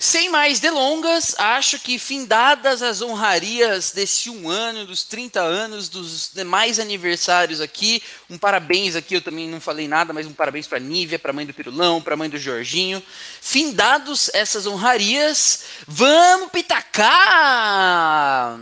Sem 0.00 0.28
mais 0.28 0.60
delongas, 0.60 1.34
acho 1.38 1.80
que 1.80 1.98
findadas 1.98 2.82
as 2.82 3.02
honrarias 3.02 3.90
desse 3.90 4.30
um 4.30 4.48
ano, 4.48 4.86
dos 4.86 5.02
30 5.02 5.40
anos, 5.40 5.88
dos 5.88 6.30
demais 6.32 6.78
aniversários 6.78 7.60
aqui, 7.60 8.00
um 8.30 8.38
parabéns 8.38 8.94
aqui, 8.94 9.14
eu 9.14 9.20
também 9.20 9.48
não 9.48 9.60
falei 9.60 9.88
nada, 9.88 10.12
mas 10.12 10.24
um 10.24 10.32
parabéns 10.32 10.68
para 10.68 10.78
Nívia, 10.78 11.18
para 11.18 11.32
a 11.32 11.34
mãe 11.34 11.44
do 11.44 11.52
Pirulão, 11.52 12.00
para 12.00 12.14
a 12.14 12.16
mãe 12.16 12.30
do 12.30 12.38
Jorginho. 12.38 13.02
Findados 13.42 14.30
essas 14.34 14.68
honrarias, 14.68 15.64
vamos 15.88 16.52
pitacar! 16.52 18.56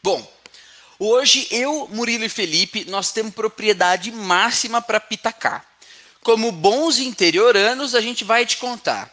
Bom, 0.00 0.32
hoje 0.96 1.48
eu, 1.50 1.88
Murilo 1.90 2.22
e 2.22 2.28
Felipe, 2.28 2.84
nós 2.84 3.10
temos 3.10 3.34
propriedade 3.34 4.12
máxima 4.12 4.80
para 4.80 5.00
pitacar 5.00 5.66
como 6.28 6.52
bons 6.52 6.98
interioranos, 6.98 7.94
a 7.94 8.02
gente 8.02 8.22
vai 8.22 8.44
te 8.44 8.58
contar. 8.58 9.10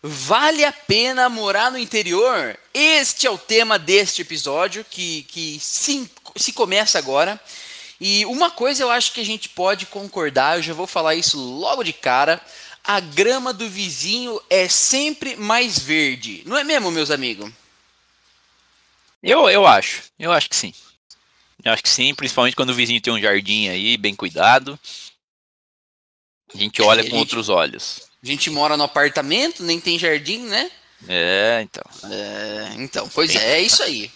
Vale 0.00 0.64
a 0.64 0.70
pena 0.70 1.28
morar 1.28 1.72
no 1.72 1.76
interior? 1.76 2.56
Este 2.72 3.26
é 3.26 3.30
o 3.32 3.36
tema 3.36 3.80
deste 3.80 4.22
episódio 4.22 4.86
que, 4.88 5.24
que 5.24 5.58
se, 5.58 6.08
se 6.36 6.52
começa 6.52 7.00
agora. 7.00 7.40
E 8.00 8.24
uma 8.26 8.48
coisa 8.48 8.84
eu 8.84 8.92
acho 8.92 9.12
que 9.12 9.20
a 9.20 9.24
gente 9.24 9.48
pode 9.48 9.86
concordar, 9.86 10.56
eu 10.56 10.62
já 10.62 10.72
vou 10.72 10.86
falar 10.86 11.16
isso 11.16 11.36
logo 11.36 11.82
de 11.82 11.92
cara. 11.92 12.40
A 12.84 13.00
grama 13.00 13.52
do 13.52 13.68
vizinho 13.68 14.40
é 14.48 14.68
sempre 14.68 15.34
mais 15.34 15.80
verde. 15.80 16.44
Não 16.46 16.56
é 16.56 16.62
mesmo, 16.62 16.92
meus 16.92 17.10
amigos? 17.10 17.50
Eu, 19.20 19.50
eu 19.50 19.66
acho. 19.66 20.04
Eu 20.16 20.30
acho 20.30 20.48
que 20.48 20.54
sim. 20.54 20.72
Eu 21.64 21.72
acho 21.72 21.82
que 21.82 21.88
sim, 21.88 22.14
principalmente 22.14 22.54
quando 22.54 22.70
o 22.70 22.74
vizinho 22.74 23.00
tem 23.00 23.12
um 23.12 23.20
jardim 23.20 23.66
aí, 23.66 23.96
bem 23.96 24.14
cuidado. 24.14 24.78
A 26.54 26.58
gente 26.58 26.82
olha 26.82 27.02
com 27.02 27.10
gente, 27.10 27.18
outros 27.18 27.48
olhos. 27.48 28.02
A 28.22 28.26
gente 28.26 28.50
mora 28.50 28.76
no 28.76 28.84
apartamento, 28.84 29.62
nem 29.62 29.80
tem 29.80 29.98
jardim, 29.98 30.40
né? 30.46 30.70
É, 31.08 31.60
então. 31.62 31.82
É, 32.10 32.74
então, 32.76 33.08
pois 33.08 33.34
é, 33.34 33.58
é 33.58 33.60
isso 33.60 33.82
aí. 33.82 34.10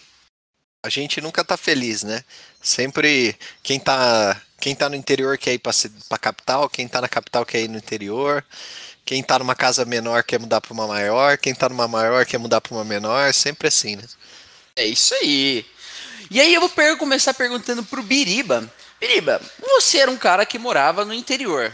A 0.85 0.89
gente 0.89 1.19
nunca 1.19 1.43
tá 1.43 1.57
feliz, 1.57 2.03
né? 2.03 2.23
Sempre 2.61 3.35
quem 3.61 3.79
tá, 3.79 4.41
quem 4.59 4.75
tá 4.75 4.87
no 4.87 4.95
interior 4.95 5.37
quer 5.37 5.53
ir 5.53 5.59
pra, 5.59 5.73
pra 6.07 6.17
capital, 6.17 6.69
quem 6.69 6.87
tá 6.87 7.01
na 7.01 7.09
capital 7.09 7.45
quer 7.45 7.61
ir 7.61 7.67
no 7.67 7.77
interior, 7.77 8.45
quem 9.03 9.21
tá 9.23 9.39
numa 9.39 9.55
casa 9.55 9.83
menor 9.83 10.23
quer 10.23 10.39
mudar 10.39 10.61
pra 10.61 10.73
uma 10.73 10.87
maior, 10.87 11.37
quem 11.37 11.53
tá 11.53 11.67
numa 11.67 11.87
maior 11.87 12.25
quer 12.25 12.37
mudar 12.37 12.61
pra 12.61 12.73
uma 12.73 12.85
menor, 12.85 13.33
sempre 13.33 13.67
assim, 13.67 13.95
né? 13.95 14.03
É 14.75 14.85
isso 14.85 15.13
aí. 15.15 15.65
E 16.29 16.39
aí 16.39 16.53
eu 16.53 16.61
vou 16.61 16.71
começar 16.97 17.33
perguntando 17.33 17.83
pro 17.83 18.03
Biriba. 18.03 18.71
Biriba, 18.99 19.41
você 19.59 19.97
era 19.97 20.11
um 20.11 20.17
cara 20.17 20.45
que 20.45 20.59
morava 20.59 21.03
no 21.03 21.13
interior 21.13 21.73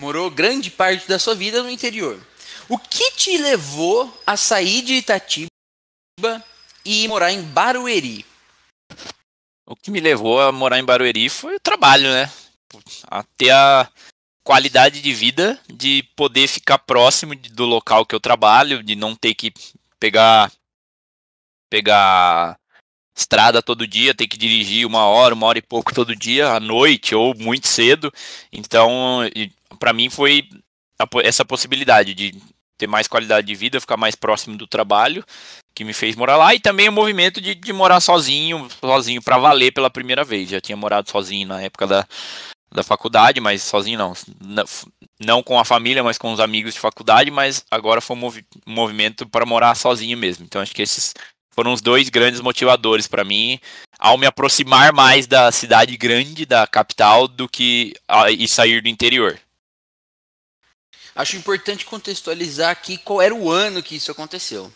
morou 0.00 0.30
grande 0.30 0.70
parte 0.70 1.08
da 1.08 1.18
sua 1.18 1.34
vida 1.34 1.62
no 1.62 1.70
interior. 1.70 2.20
O 2.68 2.78
que 2.78 3.12
te 3.12 3.38
levou 3.38 4.12
a 4.26 4.36
sair 4.36 4.82
de 4.82 4.94
Itatiba 4.94 5.48
e 6.84 7.08
morar 7.08 7.32
em 7.32 7.42
Barueri? 7.42 8.24
O 9.66 9.74
que 9.74 9.90
me 9.90 10.00
levou 10.00 10.40
a 10.40 10.52
morar 10.52 10.78
em 10.78 10.84
Barueri 10.84 11.28
foi 11.28 11.56
o 11.56 11.60
trabalho, 11.60 12.10
né? 12.10 12.30
A 13.08 13.22
ter 13.36 13.50
a 13.50 13.90
qualidade 14.44 15.00
de 15.00 15.12
vida 15.12 15.58
de 15.66 16.02
poder 16.14 16.46
ficar 16.46 16.78
próximo 16.78 17.34
do 17.34 17.64
local 17.64 18.04
que 18.04 18.14
eu 18.14 18.20
trabalho, 18.20 18.82
de 18.82 18.94
não 18.94 19.14
ter 19.14 19.34
que 19.34 19.52
pegar 19.98 20.52
pegar 21.68 22.56
estrada 23.16 23.62
todo 23.62 23.86
dia, 23.86 24.14
ter 24.14 24.28
que 24.28 24.36
dirigir 24.36 24.86
uma 24.86 25.06
hora, 25.06 25.34
uma 25.34 25.46
hora 25.46 25.58
e 25.58 25.62
pouco 25.62 25.92
todo 25.92 26.14
dia, 26.14 26.50
à 26.50 26.60
noite 26.60 27.14
ou 27.14 27.34
muito 27.34 27.66
cedo. 27.66 28.12
Então, 28.52 29.22
para 29.76 29.92
mim 29.92 30.10
foi 30.10 30.48
essa 31.22 31.44
possibilidade 31.44 32.14
de 32.14 32.34
ter 32.78 32.86
mais 32.86 33.08
qualidade 33.08 33.46
de 33.46 33.54
vida, 33.54 33.80
ficar 33.80 33.96
mais 33.96 34.14
próximo 34.14 34.56
do 34.56 34.66
trabalho, 34.66 35.24
que 35.74 35.84
me 35.84 35.92
fez 35.92 36.14
morar 36.14 36.36
lá, 36.36 36.54
e 36.54 36.60
também 36.60 36.88
o 36.88 36.92
movimento 36.92 37.40
de, 37.40 37.54
de 37.54 37.72
morar 37.72 38.00
sozinho, 38.00 38.68
sozinho 38.80 39.22
para 39.22 39.38
valer 39.38 39.72
pela 39.72 39.90
primeira 39.90 40.24
vez. 40.24 40.50
Já 40.50 40.60
tinha 40.60 40.76
morado 40.76 41.10
sozinho 41.10 41.48
na 41.48 41.62
época 41.62 41.86
da, 41.86 42.06
da 42.72 42.82
faculdade, 42.82 43.40
mas 43.40 43.62
sozinho 43.62 43.98
não. 43.98 44.12
Não 45.18 45.42
com 45.42 45.58
a 45.58 45.64
família, 45.64 46.04
mas 46.04 46.18
com 46.18 46.32
os 46.32 46.40
amigos 46.40 46.74
de 46.74 46.80
faculdade, 46.80 47.30
mas 47.30 47.64
agora 47.70 48.02
foi 48.02 48.16
um, 48.16 48.20
movi 48.20 48.44
movimento 48.66 49.26
para 49.26 49.46
morar 49.46 49.74
sozinho 49.74 50.16
mesmo. 50.16 50.44
Então 50.44 50.60
acho 50.60 50.74
que 50.74 50.82
esses 50.82 51.14
foram 51.52 51.72
os 51.72 51.80
dois 51.80 52.10
grandes 52.10 52.42
motivadores 52.42 53.08
para 53.08 53.24
mim 53.24 53.58
ao 53.98 54.18
me 54.18 54.26
aproximar 54.26 54.92
mais 54.92 55.26
da 55.26 55.50
cidade 55.50 55.96
grande, 55.96 56.44
da 56.44 56.66
capital, 56.66 57.26
do 57.26 57.48
que 57.48 57.94
a, 58.06 58.30
e 58.30 58.46
sair 58.46 58.82
do 58.82 58.88
interior. 58.88 59.38
Acho 61.16 61.36
importante 61.36 61.86
contextualizar 61.86 62.70
aqui 62.70 62.98
qual 62.98 63.22
era 63.22 63.34
o 63.34 63.50
ano 63.50 63.82
que 63.82 63.96
isso 63.96 64.12
aconteceu. 64.12 64.70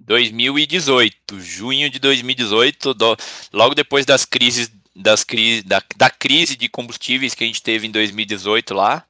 2018, 0.00 1.38
junho 1.40 1.90
de 1.90 1.98
2018, 1.98 2.94
do, 2.94 3.16
logo 3.52 3.74
depois 3.74 4.06
das 4.06 4.24
crises, 4.24 4.70
das 4.96 5.24
crise, 5.24 5.62
da, 5.62 5.82
da 5.96 6.08
crise 6.08 6.56
de 6.56 6.68
combustíveis 6.68 7.34
que 7.34 7.44
a 7.44 7.46
gente 7.46 7.62
teve 7.62 7.86
em 7.86 7.90
2018 7.90 8.72
lá, 8.72 9.04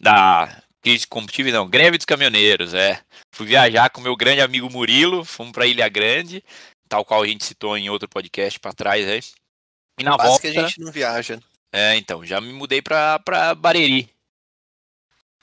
da 0.00 0.62
crise 0.80 1.00
de 1.00 1.06
combustíveis 1.08 1.54
não, 1.54 1.68
greve 1.68 1.98
dos 1.98 2.06
caminhoneiros, 2.06 2.72
é. 2.72 3.02
Fui 3.34 3.46
viajar 3.46 3.90
com 3.90 4.00
meu 4.00 4.14
grande 4.14 4.40
amigo 4.40 4.70
Murilo, 4.70 5.24
fomos 5.24 5.52
para 5.52 5.66
Ilha 5.66 5.88
Grande, 5.88 6.44
tal 6.88 7.04
qual 7.04 7.22
a 7.22 7.26
gente 7.26 7.44
citou 7.44 7.76
em 7.76 7.90
outro 7.90 8.08
podcast 8.08 8.60
para 8.60 8.72
trás 8.72 9.08
aí. 9.08 9.20
E 9.98 10.04
na 10.04 10.14
Quase 10.14 10.28
volta. 10.28 10.52
que 10.52 10.58
a 10.58 10.62
gente 10.62 10.80
não 10.80 10.92
viaja. 10.92 11.40
É, 11.72 11.96
então, 11.96 12.24
já 12.24 12.40
me 12.40 12.52
mudei 12.52 12.80
pra, 12.80 13.18
pra 13.18 13.52
Bareri. 13.54 14.13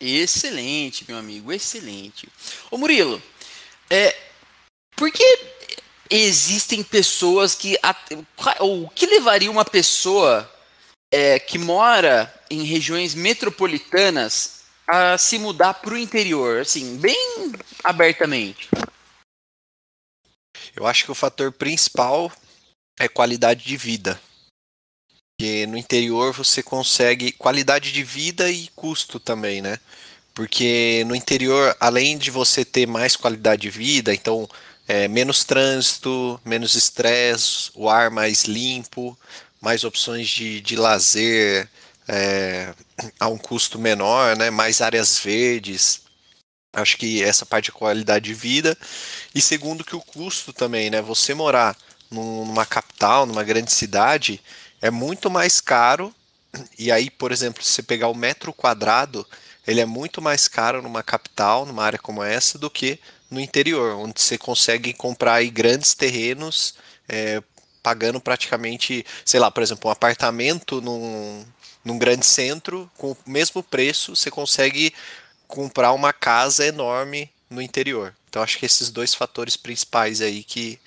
Excelente, 0.02 1.06
meu 1.08 1.18
amigo, 1.18 1.54
excelente. 1.54 2.28
Ô 2.72 2.78
Murilo, 2.78 3.22
é, 3.88 4.18
por 4.96 5.12
que 5.12 5.24
existem 6.10 6.84
pessoas 6.84 7.54
que. 7.54 7.78
qual- 8.36 8.58
O 8.62 8.90
que 8.90 9.06
levaria 9.06 9.52
uma 9.52 9.64
pessoa 9.64 10.52
é, 11.14 11.38
que 11.40 11.60
mora 11.60 12.34
em 12.50 12.64
regiões 12.64 13.14
metropolitanas 13.14 14.64
a 14.88 15.18
se 15.20 15.38
mudar 15.38 15.76
para 15.76 15.94
o 15.94 15.98
interior? 15.98 16.62
Assim, 16.62 16.98
bem 16.98 17.16
abertamente. 17.84 18.70
Eu 20.76 20.88
acho 20.88 21.06
que 21.06 21.12
o 21.12 21.16
fator 21.16 21.52
principal 21.52 22.32
é 23.00 23.08
qualidade 23.08 23.64
de 23.64 23.78
vida. 23.78 24.20
Porque 25.42 25.66
no 25.66 25.76
interior 25.76 26.32
você 26.32 26.62
consegue 26.62 27.32
qualidade 27.32 27.92
de 27.92 28.04
vida 28.04 28.52
e 28.52 28.68
custo 28.76 29.20
também, 29.20 29.60
né? 29.60 29.80
Porque 30.36 31.04
no 31.08 31.16
interior, 31.16 31.76
além 31.80 32.16
de 32.16 32.30
você 32.30 32.64
ter 32.64 32.86
mais 32.86 33.16
qualidade 33.16 33.64
de 33.64 33.72
vida, 33.72 34.14
então 34.14 34.48
é, 34.88 35.08
menos 35.08 35.44
trânsito, 35.44 36.40
menos 36.46 36.76
estresse, 36.76 37.72
o 37.74 37.90
ar 37.90 38.12
mais 38.12 38.44
limpo, 38.44 39.18
mais 39.60 39.84
opções 39.84 40.30
de, 40.30 40.62
de 40.62 40.76
lazer 40.76 41.68
é, 42.08 42.72
a 43.20 43.28
um 43.28 43.38
custo 43.40 43.80
menor, 43.80 44.38
né? 44.38 44.52
Mais 44.52 44.80
áreas 44.80 45.18
verdes. 45.18 46.02
Acho 46.74 46.98
que 46.98 47.24
essa 47.24 47.48
parte 47.48 47.66
de 47.66 47.72
qualidade 47.72 48.26
de 48.26 48.34
vida. 48.36 48.78
E 49.34 49.42
segundo 49.42 49.84
que 49.84 49.96
o 49.96 50.02
custo 50.02 50.54
também, 50.54 50.92
né? 50.92 51.02
Você 51.02 51.34
morar 51.34 51.76
num- 52.12 52.46
numa 52.46 52.66
capital, 52.66 53.26
numa 53.26 53.44
grande 53.44 53.74
cidade, 53.74 54.40
é 54.82 54.90
muito 54.90 55.30
mais 55.30 55.62
caro. 55.62 56.14
E 56.78 56.92
aí, 56.92 57.10
por 57.10 57.32
exemplo, 57.32 57.64
se 57.64 57.72
você 57.72 57.84
pegar 57.84 58.10
o 58.10 58.16
metro 58.16 58.52
quadrado, 58.52 59.26
ele 59.66 59.80
é 59.80 59.86
muito 59.86 60.22
mais 60.22 60.48
caro 60.48 60.82
numa 60.82 61.04
capital, 61.04 61.66
numa 61.66 61.84
área 61.84 62.00
como 62.00 62.24
essa, 62.24 62.58
do 62.58 62.70
que 62.70 63.00
no 63.30 63.40
interior, 63.40 63.96
onde 63.96 64.22
você 64.22 64.38
consegue 64.38 64.92
comprar 64.92 65.36
aí 65.36 65.50
grandes 65.50 65.94
terrenos, 65.94 66.76
é, 67.08 67.42
pagando 67.82 68.20
praticamente, 68.20 69.06
sei 69.24 69.40
lá, 69.40 69.50
por 69.50 69.64
exemplo, 69.64 69.90
um 69.90 69.92
apartamento 69.92 70.82
num, 70.82 71.46
num 71.86 71.98
grande 71.98 72.26
centro, 72.26 72.92
com 72.98 73.12
o 73.12 73.18
mesmo 73.26 73.64
preço, 73.64 74.16
você 74.16 74.30
consegue 74.30 74.94
comprar 75.48 75.94
uma 75.94 76.12
casa 76.12 76.66
enorme 76.66 77.30
no 77.50 77.62
interior. 77.62 78.14
Então 78.30 78.42
acho 78.42 78.58
que 78.58 78.66
esses 78.66 78.90
dois 78.90 79.14
fatores 79.14 79.56
principais 79.56 80.22
aí 80.22 80.44
que, 80.44 80.80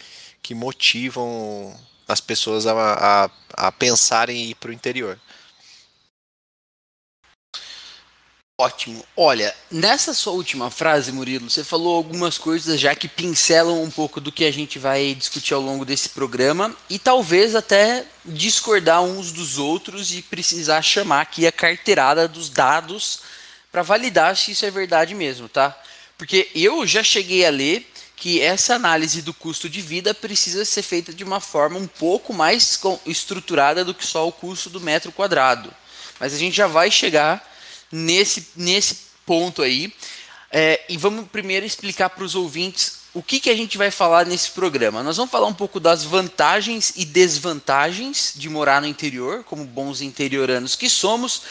que 0.43 0.55
motivam 0.55 1.75
as 2.07 2.21
pessoas 2.21 2.67
a, 2.67 2.73
a, 2.75 3.31
a 3.55 3.73
pensarem 3.73 4.37
em 4.37 4.51
ir 4.51 4.55
para 4.55 4.71
o 4.71 4.75
interior. 4.75 5.19
Ótimo. 8.57 9.05
Olha, 9.17 9.53
nessa 9.69 10.15
sua 10.15 10.33
última 10.33 10.71
frase, 10.71 11.11
Murilo, 11.11 11.51
você 11.51 11.65
falou 11.65 11.97
algumas 11.97 12.39
coisas 12.39 12.79
já 12.79 12.95
que 12.95 13.09
pincelam 13.09 13.83
um 13.83 13.91
pouco 13.91 14.21
do 14.21 14.31
que 14.31 14.45
a 14.45 14.53
gente 14.53 14.79
vai 14.79 15.13
discutir 15.13 15.55
ao 15.55 15.61
longo 15.61 15.85
desse 15.85 16.11
programa 16.11 16.75
e 16.89 16.97
talvez 16.97 17.57
até 17.57 18.07
discordar 18.25 19.03
uns 19.03 19.33
dos 19.33 19.59
outros 19.59 20.15
e 20.15 20.23
precisar 20.23 20.83
chamar 20.83 21.23
aqui 21.23 21.49
a 21.49 21.53
carteirada 21.53 22.29
dos 22.29 22.49
dados 22.49 23.23
para 23.73 23.83
validar 23.83 24.37
se 24.37 24.53
isso 24.53 24.65
é 24.65 24.71
verdade 24.71 25.17
mesmo, 25.17 25.49
tá? 25.49 25.77
Porque 26.17 26.49
eu 26.55 26.87
já 26.87 27.03
cheguei 27.03 27.45
a 27.45 27.51
ler 27.51 27.85
que 28.17 28.41
essa 28.41 28.75
análise 28.75 29.23
do 29.23 29.35
custo 29.35 29.69
de 29.69 29.81
vida 29.81 30.15
precisa 30.15 30.65
ser 30.65 30.83
feita 30.83 31.13
de 31.13 31.25
uma 31.25 31.41
forma 31.41 31.79
um 31.79 31.87
pouco 31.87 32.33
mais 32.33 32.81
estruturada 33.05 33.85
do 33.85 33.95
que 33.95 34.07
só 34.07 34.27
o 34.27 34.33
custo 34.33 34.71
do 34.71 34.81
metro 34.81 35.13
quadrado. 35.13 35.73
Mas 36.21 36.33
a 36.33 36.39
gente 36.39 36.57
já 36.57 36.67
vai 36.67 36.91
chegar 36.91 37.45
nesse, 37.91 38.49
nesse 38.57 38.99
ponto 39.27 39.63
aí. 39.63 39.93
É, 40.51 40.81
e 40.89 40.97
vamos 40.97 41.29
primeiro 41.29 41.67
explicar 41.67 42.11
para 42.11 42.25
os 42.25 42.35
ouvintes 42.35 43.05
o 43.13 43.23
que, 43.23 43.39
que 43.39 43.51
a 43.51 43.57
gente 43.57 43.79
vai 43.79 43.91
falar 43.91 44.27
nesse 44.27 44.51
programa. 44.51 45.03
Nós 45.03 45.17
vamos 45.17 45.31
falar 45.31 45.47
um 45.47 45.55
pouco 45.55 45.79
das 45.79 46.03
vantagens 46.03 46.93
e 46.97 47.05
desvantagens 47.05 48.33
de 48.35 48.49
morar 48.49 48.81
no 48.81 48.89
interior, 48.89 49.45
como 49.45 49.65
bons 49.65 50.01
interioranos 50.01 50.75
que 50.75 50.91
somos, 50.91 51.43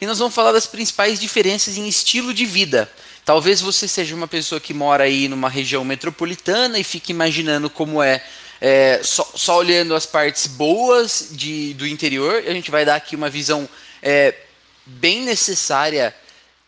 e 0.00 0.06
nós 0.06 0.18
vamos 0.18 0.34
falar 0.34 0.52
das 0.52 0.66
principais 0.66 1.20
diferenças 1.20 1.76
em 1.76 1.86
estilo 1.86 2.32
de 2.32 2.46
vida. 2.46 2.90
Talvez 3.24 3.60
você 3.60 3.86
seja 3.86 4.14
uma 4.14 4.26
pessoa 4.26 4.60
que 4.60 4.74
mora 4.74 5.04
aí 5.04 5.28
numa 5.28 5.48
região 5.48 5.84
metropolitana 5.84 6.78
e 6.78 6.84
fique 6.84 7.12
imaginando 7.12 7.68
como 7.68 8.02
é, 8.02 8.22
é, 8.60 9.00
só, 9.02 9.30
só 9.34 9.58
olhando 9.58 9.94
as 9.94 10.06
partes 10.06 10.46
boas 10.46 11.28
de, 11.30 11.74
do 11.74 11.86
interior. 11.86 12.42
A 12.46 12.52
gente 12.52 12.70
vai 12.70 12.84
dar 12.84 12.96
aqui 12.96 13.14
uma 13.14 13.30
visão 13.30 13.68
é, 14.02 14.34
bem 14.84 15.22
necessária 15.22 16.14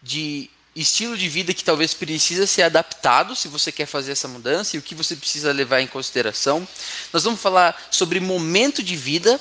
de 0.02 0.50
estilo 0.74 1.16
de 1.16 1.28
vida 1.28 1.52
que 1.52 1.64
talvez 1.64 1.92
precisa 1.92 2.46
ser 2.46 2.62
adaptado 2.62 3.36
se 3.36 3.46
você 3.48 3.70
quer 3.70 3.86
fazer 3.86 4.12
essa 4.12 4.26
mudança 4.26 4.74
e 4.74 4.78
o 4.78 4.82
que 4.82 4.94
você 4.94 5.14
precisa 5.14 5.52
levar 5.52 5.80
em 5.80 5.86
consideração. 5.86 6.66
Nós 7.12 7.24
vamos 7.24 7.40
falar 7.40 7.88
sobre 7.90 8.20
momento 8.20 8.82
de 8.82 8.96
vida, 8.96 9.40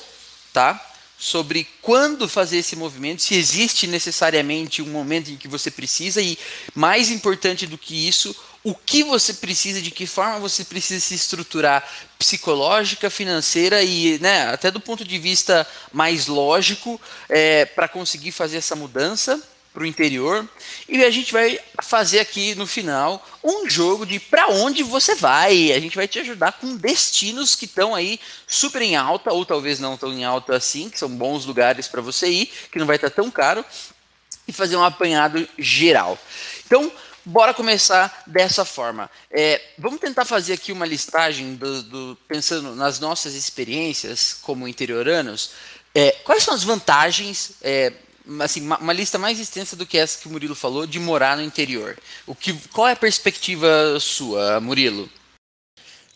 tá? 0.52 0.91
Sobre 1.24 1.68
quando 1.80 2.28
fazer 2.28 2.56
esse 2.56 2.74
movimento, 2.74 3.22
se 3.22 3.36
existe 3.36 3.86
necessariamente 3.86 4.82
um 4.82 4.88
momento 4.88 5.30
em 5.30 5.36
que 5.36 5.46
você 5.46 5.70
precisa 5.70 6.20
e 6.20 6.36
mais 6.74 7.12
importante 7.12 7.64
do 7.64 7.78
que 7.78 8.08
isso, 8.08 8.34
o 8.64 8.74
que 8.74 9.04
você 9.04 9.34
precisa, 9.34 9.80
de 9.80 9.92
que 9.92 10.04
forma 10.04 10.40
você 10.40 10.64
precisa 10.64 10.98
se 10.98 11.14
estruturar 11.14 11.88
psicológica, 12.18 13.08
financeira 13.08 13.84
e 13.84 14.18
né, 14.18 14.48
até 14.48 14.68
do 14.68 14.80
ponto 14.80 15.04
de 15.04 15.16
vista 15.16 15.64
mais 15.92 16.26
lógico 16.26 17.00
é, 17.28 17.66
para 17.66 17.86
conseguir 17.86 18.32
fazer 18.32 18.56
essa 18.56 18.74
mudança 18.74 19.40
para 19.72 19.82
o 19.82 19.86
interior. 19.86 20.48
E 20.88 21.02
a 21.04 21.10
gente 21.10 21.32
vai 21.32 21.58
fazer 21.82 22.20
aqui 22.20 22.54
no 22.54 22.66
final 22.66 23.26
um 23.42 23.68
jogo 23.68 24.04
de 24.04 24.20
para 24.20 24.48
onde 24.48 24.82
você 24.82 25.14
vai. 25.14 25.72
A 25.72 25.80
gente 25.80 25.96
vai 25.96 26.06
te 26.06 26.18
ajudar 26.18 26.52
com 26.52 26.76
destinos 26.76 27.54
que 27.54 27.64
estão 27.64 27.94
aí 27.94 28.20
super 28.46 28.82
em 28.82 28.96
alta, 28.96 29.32
ou 29.32 29.44
talvez 29.46 29.78
não 29.78 29.96
tão 29.96 30.12
em 30.12 30.24
alta 30.24 30.56
assim, 30.56 30.90
que 30.90 30.98
são 30.98 31.08
bons 31.08 31.44
lugares 31.44 31.88
para 31.88 32.00
você 32.02 32.28
ir, 32.28 32.46
que 32.70 32.78
não 32.78 32.86
vai 32.86 32.96
estar 32.96 33.10
tão 33.10 33.30
caro, 33.30 33.64
e 34.46 34.52
fazer 34.52 34.76
um 34.76 34.84
apanhado 34.84 35.48
geral. 35.58 36.18
Então, 36.66 36.92
bora 37.24 37.54
começar 37.54 38.22
dessa 38.26 38.64
forma. 38.64 39.10
É, 39.30 39.60
vamos 39.78 40.00
tentar 40.00 40.24
fazer 40.24 40.54
aqui 40.54 40.72
uma 40.72 40.84
listagem 40.84 41.54
do, 41.54 41.82
do- 41.82 42.18
pensando 42.26 42.74
nas 42.74 42.98
nossas 42.98 43.34
experiências 43.34 44.36
como 44.42 44.66
interioranos. 44.68 45.50
É, 45.94 46.10
quais 46.24 46.42
são 46.42 46.54
as 46.54 46.62
vantagens? 46.64 47.52
é, 47.62 47.92
assim, 48.40 48.60
uma, 48.62 48.78
uma 48.78 48.92
lista 48.92 49.18
mais 49.18 49.38
extensa 49.38 49.76
do 49.76 49.86
que 49.86 49.98
essa 49.98 50.18
que 50.18 50.28
o 50.28 50.30
Murilo 50.30 50.54
falou 50.54 50.86
de 50.86 50.98
morar 50.98 51.36
no 51.36 51.42
interior. 51.42 51.98
O 52.26 52.34
que, 52.34 52.52
qual 52.72 52.88
é 52.88 52.92
a 52.92 52.96
perspectiva 52.96 53.98
sua, 54.00 54.60
Murilo? 54.60 55.08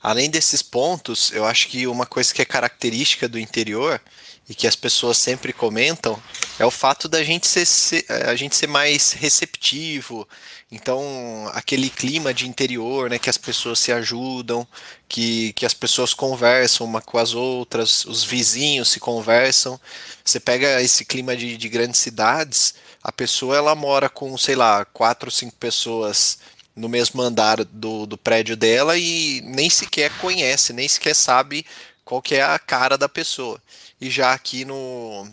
Além 0.02 0.30
desses 0.30 0.62
pontos, 0.62 1.32
eu 1.32 1.44
acho 1.44 1.68
que 1.68 1.86
uma 1.86 2.06
coisa 2.06 2.32
que 2.32 2.40
é 2.40 2.44
característica 2.44 3.28
do 3.28 3.38
interior 3.38 4.00
e 4.48 4.54
que 4.54 4.66
as 4.66 4.76
pessoas 4.76 5.16
sempre 5.18 5.52
comentam 5.52 6.22
é 6.58 6.64
o 6.64 6.70
fato 6.70 7.08
da 7.08 7.24
gente 7.24 7.46
ser, 7.48 7.66
ser- 7.66 8.04
a 8.08 8.36
gente 8.36 8.54
ser 8.54 8.68
mais 8.68 9.12
receptivo. 9.12 10.28
Então, 10.70 11.48
aquele 11.54 11.88
clima 11.88 12.34
de 12.34 12.48
interior, 12.48 13.08
né, 13.08 13.18
que 13.20 13.30
as 13.30 13.38
pessoas 13.38 13.78
se 13.78 13.92
ajudam, 13.92 14.66
que, 15.08 15.52
que 15.52 15.64
as 15.64 15.72
pessoas 15.74 16.12
conversam 16.12 16.86
uma 16.86 17.00
com 17.00 17.18
as 17.18 17.34
outras, 17.34 18.04
os 18.04 18.24
vizinhos 18.24 18.88
se 18.90 18.98
conversam. 18.98 19.80
Você 20.24 20.40
pega 20.40 20.82
esse 20.82 21.04
clima 21.04 21.36
de, 21.36 21.56
de 21.56 21.68
grandes 21.68 22.00
cidades, 22.00 22.74
a 23.02 23.12
pessoa 23.12 23.56
ela 23.56 23.74
mora 23.76 24.08
com, 24.08 24.36
sei 24.36 24.56
lá, 24.56 24.84
quatro 24.86 25.30
cinco 25.30 25.54
pessoas 25.56 26.38
no 26.74 26.88
mesmo 26.88 27.22
andar 27.22 27.64
do, 27.64 28.04
do 28.04 28.18
prédio 28.18 28.56
dela 28.56 28.98
e 28.98 29.40
nem 29.42 29.70
sequer 29.70 30.10
conhece, 30.18 30.72
nem 30.72 30.88
sequer 30.88 31.14
sabe 31.14 31.64
qual 32.04 32.20
que 32.20 32.34
é 32.34 32.42
a 32.42 32.58
cara 32.58 32.98
da 32.98 33.08
pessoa. 33.08 33.62
E 34.00 34.10
já 34.10 34.32
aqui 34.32 34.64
no, 34.64 35.26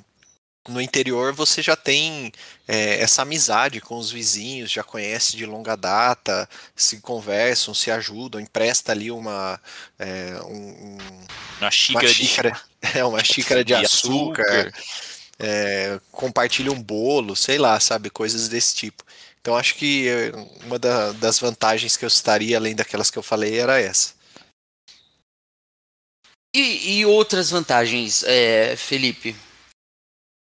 no 0.68 0.80
interior 0.82 1.34
você 1.34 1.62
já 1.62 1.76
tem 1.76 2.32
é, 2.68 3.02
essa 3.02 3.22
amizade 3.24 3.82
com 3.82 3.98
os 3.98 4.10
vizinhos, 4.12 4.72
já 4.72 4.84
conhece 4.84 5.36
de 5.36 5.46
longa 5.46 5.76
data, 5.76 6.48
se 6.76 7.00
conversam, 7.02 7.74
se 7.74 7.92
ajudam, 7.92 8.40
empresta 8.40 8.92
ali 8.94 9.12
uma, 9.12 9.60
é, 10.00 10.40
um- 10.46 10.96
um- 10.96 10.98
Uma 10.98 11.28
uma 11.60 11.72
xícara, 11.72 12.08
de 12.08 12.14
xícara, 12.14 12.62
é, 12.96 13.04
uma 13.06 13.22
xícara 13.24 13.64
de 13.64 13.74
de 13.76 13.86
açúcar, 13.86 14.44
açúcar. 14.44 14.74
é, 15.40 16.00
compartilha 16.12 16.72
um 16.72 16.82
bolo, 16.82 17.36
sei 17.36 17.58
lá, 17.58 17.80
sabe, 17.80 18.10
coisas 18.10 18.48
desse 18.48 18.74
tipo. 18.76 19.04
Então 19.42 19.58
acho 19.58 19.76
que 19.76 20.08
é, 20.08 20.32
uma 20.66 20.80
da- 20.80 21.12
das 21.12 21.40
vantagens 21.40 21.98
que 21.98 22.06
eu 22.06 22.10
citaria, 22.10 22.56
além 22.58 22.74
daquelas 22.74 23.12
que 23.12 23.18
eu 23.20 23.24
falei, 23.24 23.60
era 23.60 23.80
essa. 23.82 24.14
E, 26.56 27.00
e 27.00 27.06
outras 27.06 27.50
vantagens, 27.50 28.24
é, 28.24 28.76
Felipe? 28.78 29.36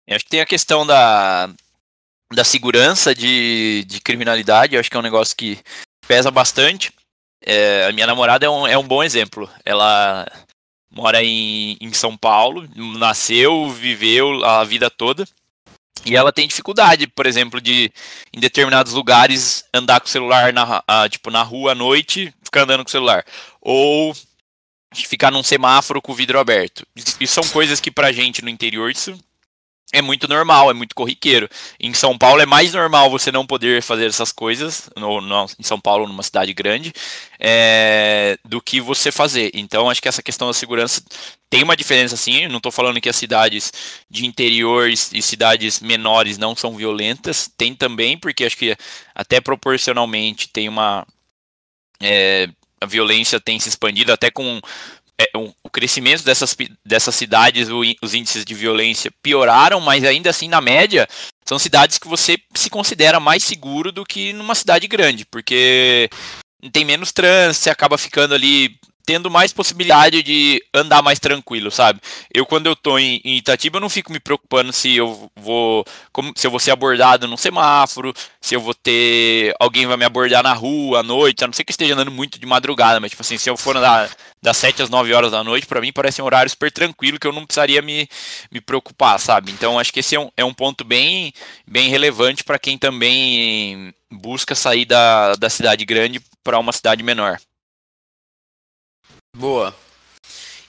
Eu 0.09 0.15
acho 0.15 0.25
que 0.25 0.31
tem 0.31 0.41
a 0.41 0.45
questão 0.45 0.87
da, 0.87 1.47
da 2.33 2.43
segurança 2.43 3.13
de, 3.13 3.85
de 3.87 4.01
criminalidade, 4.01 4.73
eu 4.73 4.79
acho 4.79 4.89
que 4.89 4.97
é 4.97 4.99
um 4.99 5.03
negócio 5.03 5.37
que 5.37 5.59
pesa 6.07 6.31
bastante. 6.31 6.91
É, 7.45 7.85
a 7.85 7.91
minha 7.91 8.07
namorada 8.07 8.43
é 8.43 8.49
um, 8.49 8.65
é 8.65 8.75
um 8.75 8.87
bom 8.87 9.03
exemplo. 9.03 9.47
Ela 9.63 10.25
mora 10.91 11.23
em, 11.23 11.77
em 11.79 11.93
São 11.93 12.17
Paulo, 12.17 12.67
nasceu, 12.97 13.69
viveu 13.69 14.43
a 14.43 14.63
vida 14.63 14.89
toda. 14.89 15.27
E 16.03 16.15
ela 16.15 16.33
tem 16.33 16.47
dificuldade, 16.47 17.05
por 17.05 17.27
exemplo, 17.27 17.61
de 17.61 17.91
em 18.33 18.39
determinados 18.39 18.93
lugares 18.93 19.63
andar 19.71 19.99
com 19.99 20.07
o 20.07 20.09
celular 20.09 20.51
na, 20.51 20.81
tipo, 21.07 21.29
na 21.29 21.43
rua 21.43 21.73
à 21.73 21.75
noite, 21.75 22.33
ficar 22.43 22.63
andando 22.63 22.83
com 22.83 22.87
o 22.87 22.91
celular. 22.91 23.23
Ou 23.61 24.15
ficar 24.91 25.29
num 25.29 25.43
semáforo 25.43 26.01
com 26.01 26.13
o 26.13 26.15
vidro 26.15 26.39
aberto. 26.39 26.83
Isso 27.19 27.35
são 27.35 27.47
coisas 27.49 27.79
que 27.79 27.91
pra 27.91 28.11
gente 28.11 28.41
no 28.41 28.49
interior 28.49 28.89
isso 28.89 29.15
é 29.91 30.01
muito 30.01 30.27
normal, 30.27 30.69
é 30.69 30.73
muito 30.73 30.93
corriqueiro. 30.93 31.49
Em 31.79 31.93
São 31.93 32.17
Paulo 32.17 32.41
é 32.41 32.45
mais 32.45 32.73
normal 32.73 33.09
você 33.09 33.31
não 33.31 33.45
poder 33.45 33.81
fazer 33.81 34.05
essas 34.05 34.31
coisas, 34.31 34.89
no, 34.95 35.19
no, 35.19 35.45
em 35.57 35.63
São 35.63 35.79
Paulo, 35.79 36.07
numa 36.07 36.21
cidade 36.21 36.53
grande, 36.53 36.93
é, 37.39 38.37
do 38.45 38.61
que 38.61 38.79
você 38.79 39.11
fazer. 39.11 39.49
Então, 39.53 39.89
acho 39.89 40.01
que 40.01 40.07
essa 40.07 40.21
questão 40.21 40.47
da 40.47 40.53
segurança 40.53 41.01
tem 41.49 41.63
uma 41.63 41.75
diferença 41.75 42.15
sim. 42.15 42.47
Não 42.47 42.57
estou 42.57 42.71
falando 42.71 43.01
que 43.01 43.09
as 43.09 43.15
cidades 43.15 43.73
de 44.09 44.25
interior 44.27 44.89
e 44.89 45.21
cidades 45.21 45.79
menores 45.79 46.37
não 46.37 46.55
são 46.55 46.75
violentas, 46.75 47.49
tem 47.57 47.73
também, 47.73 48.15
porque 48.17 48.45
acho 48.45 48.57
que 48.57 48.77
até 49.15 49.41
proporcionalmente 49.41 50.49
tem 50.49 50.69
uma. 50.69 51.05
É, 52.01 52.47
a 52.81 52.85
violência 52.85 53.39
tem 53.41 53.59
se 53.59 53.67
expandido 53.67 54.13
até 54.13 54.31
com 54.31 54.61
é, 55.19 55.37
um, 55.37 55.51
o 55.61 55.69
crescimento 55.69 56.23
dessas, 56.23 56.55
dessas 56.85 57.13
cidades, 57.13 57.67
o, 57.67 57.81
os 58.01 58.13
índices 58.13 58.45
de 58.45 58.53
violência 58.53 59.11
pioraram, 59.21 59.81
mas 59.81 60.05
ainda 60.05 60.29
assim, 60.29 60.47
na 60.47 60.61
média, 60.61 61.07
são 61.45 61.59
cidades 61.59 61.97
que 61.97 62.07
você 62.07 62.37
se 62.55 62.69
considera 62.69 63.19
mais 63.19 63.43
seguro 63.43 63.91
do 63.91 64.05
que 64.05 64.31
numa 64.31 64.55
cidade 64.55 64.87
grande, 64.87 65.25
porque 65.25 66.09
tem 66.71 66.85
menos 66.85 67.11
trânsito, 67.11 67.63
você 67.63 67.69
acaba 67.69 67.97
ficando 67.97 68.33
ali 68.33 68.79
tendo 69.09 69.31
mais 69.31 69.51
possibilidade 69.51 70.21
de 70.21 70.63
andar 70.71 71.01
mais 71.01 71.17
tranquilo, 71.17 71.71
sabe? 71.71 71.99
Eu 72.31 72.45
quando 72.45 72.67
eu 72.67 72.75
tô 72.75 72.99
em, 72.99 73.19
em 73.25 73.37
Itatiba, 73.37 73.77
eu 73.77 73.81
não 73.81 73.89
fico 73.89 74.13
me 74.13 74.19
preocupando 74.19 74.71
se 74.71 74.95
eu 74.95 75.31
vou 75.35 75.83
como, 76.11 76.31
se 76.35 76.45
eu 76.45 76.51
vou 76.51 76.59
ser 76.59 76.69
abordado 76.69 77.27
num 77.27 77.35
semáforo, 77.35 78.13
se 78.39 78.53
eu 78.53 78.61
vou 78.61 78.75
ter 78.75 79.51
alguém 79.59 79.87
vai 79.87 79.97
me 79.97 80.05
abordar 80.05 80.43
na 80.43 80.53
rua 80.53 80.99
à 80.99 81.03
noite, 81.03 81.43
a 81.43 81.47
não 81.47 81.53
ser 81.55 81.63
que 81.63 81.71
esteja 81.71 81.95
andando 81.95 82.11
muito 82.11 82.39
de 82.39 82.45
madrugada, 82.45 82.99
mas 82.99 83.09
tipo 83.09 83.23
assim, 83.23 83.35
se 83.35 83.49
eu 83.49 83.57
for 83.57 83.75
andar 83.75 84.11
das 84.43 84.57
7 84.57 84.83
às 84.83 84.91
9 84.91 85.11
horas 85.11 85.31
da 85.31 85.43
noite, 85.43 85.65
para 85.65 85.81
mim 85.81 85.91
parece 85.91 86.21
um 86.21 86.25
horário 86.25 86.51
super 86.51 86.71
tranquilo 86.71 87.19
que 87.19 87.25
eu 87.25 87.33
não 87.33 87.47
precisaria 87.47 87.81
me, 87.81 88.07
me 88.51 88.61
preocupar, 88.61 89.19
sabe? 89.19 89.51
Então 89.51 89.79
acho 89.79 89.91
que 89.91 90.01
esse 90.01 90.15
é 90.15 90.19
um, 90.19 90.29
é 90.37 90.45
um 90.45 90.53
ponto 90.53 90.83
bem, 90.83 91.33
bem 91.67 91.89
relevante 91.89 92.43
para 92.43 92.59
quem 92.59 92.77
também 92.77 93.91
busca 94.11 94.53
sair 94.53 94.85
da, 94.85 95.33
da 95.33 95.49
cidade 95.49 95.83
grande 95.83 96.21
para 96.43 96.59
uma 96.59 96.71
cidade 96.71 97.01
menor. 97.01 97.39
Boa. 99.35 99.75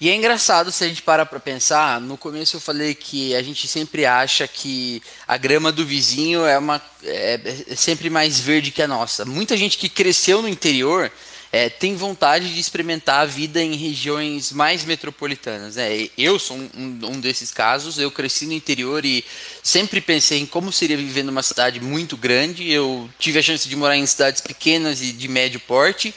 E 0.01 0.09
é 0.09 0.15
engraçado 0.15 0.73
se 0.73 0.83
a 0.83 0.89
gente 0.89 1.03
para 1.03 1.27
para 1.27 1.39
pensar, 1.39 2.01
no 2.01 2.17
começo 2.17 2.57
eu 2.57 2.61
falei 2.61 2.95
que 2.95 3.35
a 3.35 3.43
gente 3.43 3.69
sempre 3.69 4.07
acha 4.07 4.49
que 4.49 5.03
a 5.29 5.37
grama 5.37 5.71
do 5.71 5.85
vizinho 5.85 6.47
é, 6.47 6.57
uma, 6.57 6.81
é, 7.03 7.41
é 7.69 7.77
sempre 7.77 8.09
mais 8.09 8.41
verde 8.41 8.71
que 8.71 8.83
a 8.83 8.89
nossa. 8.89 9.27
Muita 9.27 9.57
gente 9.57 9.77
que 9.77 9.89
cresceu 9.91 10.41
no 10.41 10.49
interior 10.49 11.13
é, 11.53 11.69
tem 11.69 11.97
vontade 11.97 12.53
de 12.55 12.61
experimentar 12.61 13.23
a 13.23 13.27
vida 13.27 13.61
em 13.61 13.75
regiões 13.75 14.53
mais 14.53 14.85
metropolitanas. 14.85 15.77
Né? 15.77 16.09
Eu 16.17 16.39
sou 16.39 16.57
um, 16.57 16.99
um, 17.03 17.21
desses 17.21 17.51
casos, 17.51 17.99
eu 17.99 18.11
cresci 18.11 18.47
no 18.47 18.53
interior 18.53 19.05
e 19.05 19.25
sempre 19.63 20.01
pensei 20.01 20.39
em 20.39 20.47
como 20.47 20.71
seria 20.71 20.97
viver 20.97 21.25
numa 21.25 21.43
cidade 21.43 21.81
muito 21.81 22.17
grande. 22.17 22.71
Eu 22.71 23.11
tive 23.19 23.41
a 23.41 23.43
chance 23.43 23.69
de 23.69 23.75
morar 23.75 23.97
em 23.97 24.07
cidades 24.07 24.41
pequenas 24.41 25.03
e 25.03 25.13
de 25.13 25.27
médio 25.27 25.59
porte, 25.61 26.15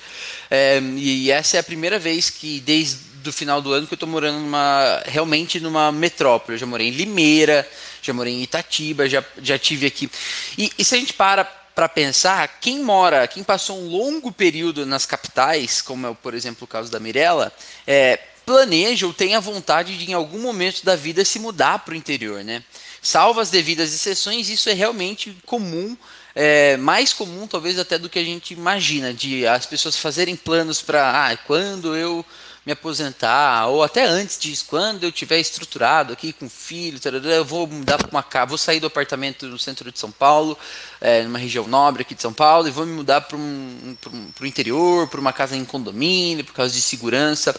é, 0.51 0.79
e 0.97 1.31
essa 1.31 1.57
é 1.57 1.59
a 1.59 1.63
primeira 1.63 1.97
vez 1.97 2.29
que, 2.29 2.59
desde 2.59 2.99
o 3.25 3.33
final 3.33 3.61
do 3.61 3.73
ano, 3.73 3.87
que 3.87 3.93
eu 3.93 3.95
estou 3.95 4.09
morando 4.09 4.39
numa, 4.39 5.01
realmente 5.05 5.59
numa 5.59 5.91
metrópole. 5.91 6.55
Eu 6.55 6.59
já 6.59 6.65
morei 6.65 6.89
em 6.89 6.91
Limeira, 6.91 7.67
já 8.03 8.13
morei 8.13 8.33
em 8.33 8.43
Itatiba, 8.43 9.09
já, 9.09 9.23
já 9.41 9.57
tive 9.57 9.87
aqui. 9.87 10.11
E, 10.57 10.71
e 10.77 10.85
se 10.85 10.93
a 10.93 10.99
gente 10.99 11.13
para 11.13 11.62
para 11.75 11.89
pensar, 11.89 12.59
quem 12.59 12.83
mora, 12.83 13.27
quem 13.27 13.43
passou 13.43 13.79
um 13.79 13.89
longo 13.89 14.31
período 14.31 14.85
nas 14.85 15.05
capitais, 15.05 15.81
como 15.81 16.07
é, 16.07 16.13
por 16.13 16.33
exemplo, 16.33 16.65
o 16.65 16.67
caso 16.67 16.91
da 16.91 16.99
Mirella, 16.99 17.51
é, 17.87 18.19
planeja 18.45 19.07
ou 19.07 19.13
tem 19.13 19.35
a 19.35 19.39
vontade 19.39 19.97
de, 19.97 20.09
em 20.09 20.13
algum 20.13 20.39
momento 20.39 20.85
da 20.85 20.95
vida, 20.95 21.25
se 21.25 21.39
mudar 21.39 21.79
para 21.79 21.93
o 21.93 21.97
interior. 21.97 22.43
Né? 22.43 22.63
Salvo 23.01 23.39
as 23.39 23.49
devidas 23.49 23.93
exceções, 23.93 24.49
isso 24.49 24.69
é 24.69 24.73
realmente 24.73 25.35
comum, 25.45 25.97
é, 26.35 26.77
mais 26.77 27.13
comum 27.13 27.47
talvez 27.47 27.77
até 27.79 27.97
do 27.97 28.09
que 28.09 28.19
a 28.19 28.23
gente 28.23 28.53
imagina, 28.53 29.13
de 29.13 29.45
as 29.47 29.65
pessoas 29.65 29.97
fazerem 29.97 30.35
planos 30.35 30.81
para, 30.81 31.29
ah, 31.29 31.37
quando 31.37 31.95
eu 31.95 32.25
me 32.65 32.71
aposentar, 32.71 33.67
ou 33.67 33.83
até 33.83 34.05
antes 34.05 34.39
disso, 34.39 34.65
quando 34.69 35.03
eu 35.03 35.11
tiver 35.11 35.37
estruturado 35.37 36.13
aqui 36.13 36.31
com 36.31 36.49
filho, 36.49 36.97
eu 37.25 37.43
vou 37.43 37.67
mudar 37.67 37.97
para 37.97 38.09
uma 38.09 38.23
casa, 38.23 38.45
vou 38.45 38.57
sair 38.57 38.79
do 38.79 38.87
apartamento 38.87 39.45
no 39.47 39.59
centro 39.59 39.91
de 39.91 39.99
São 39.99 40.09
Paulo, 40.09 40.57
é, 41.01 41.23
numa 41.23 41.37
região 41.37 41.67
nobre 41.67 42.03
aqui 42.03 42.15
de 42.15 42.21
São 42.21 42.31
Paulo, 42.31 42.65
e 42.65 42.71
vou 42.71 42.85
me 42.85 42.93
mudar 42.93 43.19
para 43.21 43.35
um, 43.35 43.97
um, 44.13 44.27
o 44.39 44.45
interior, 44.45 45.09
para 45.09 45.19
uma 45.19 45.33
casa 45.33 45.57
em 45.57 45.65
condomínio, 45.65 46.45
por 46.45 46.53
causa 46.53 46.73
de 46.73 46.81
segurança. 46.81 47.53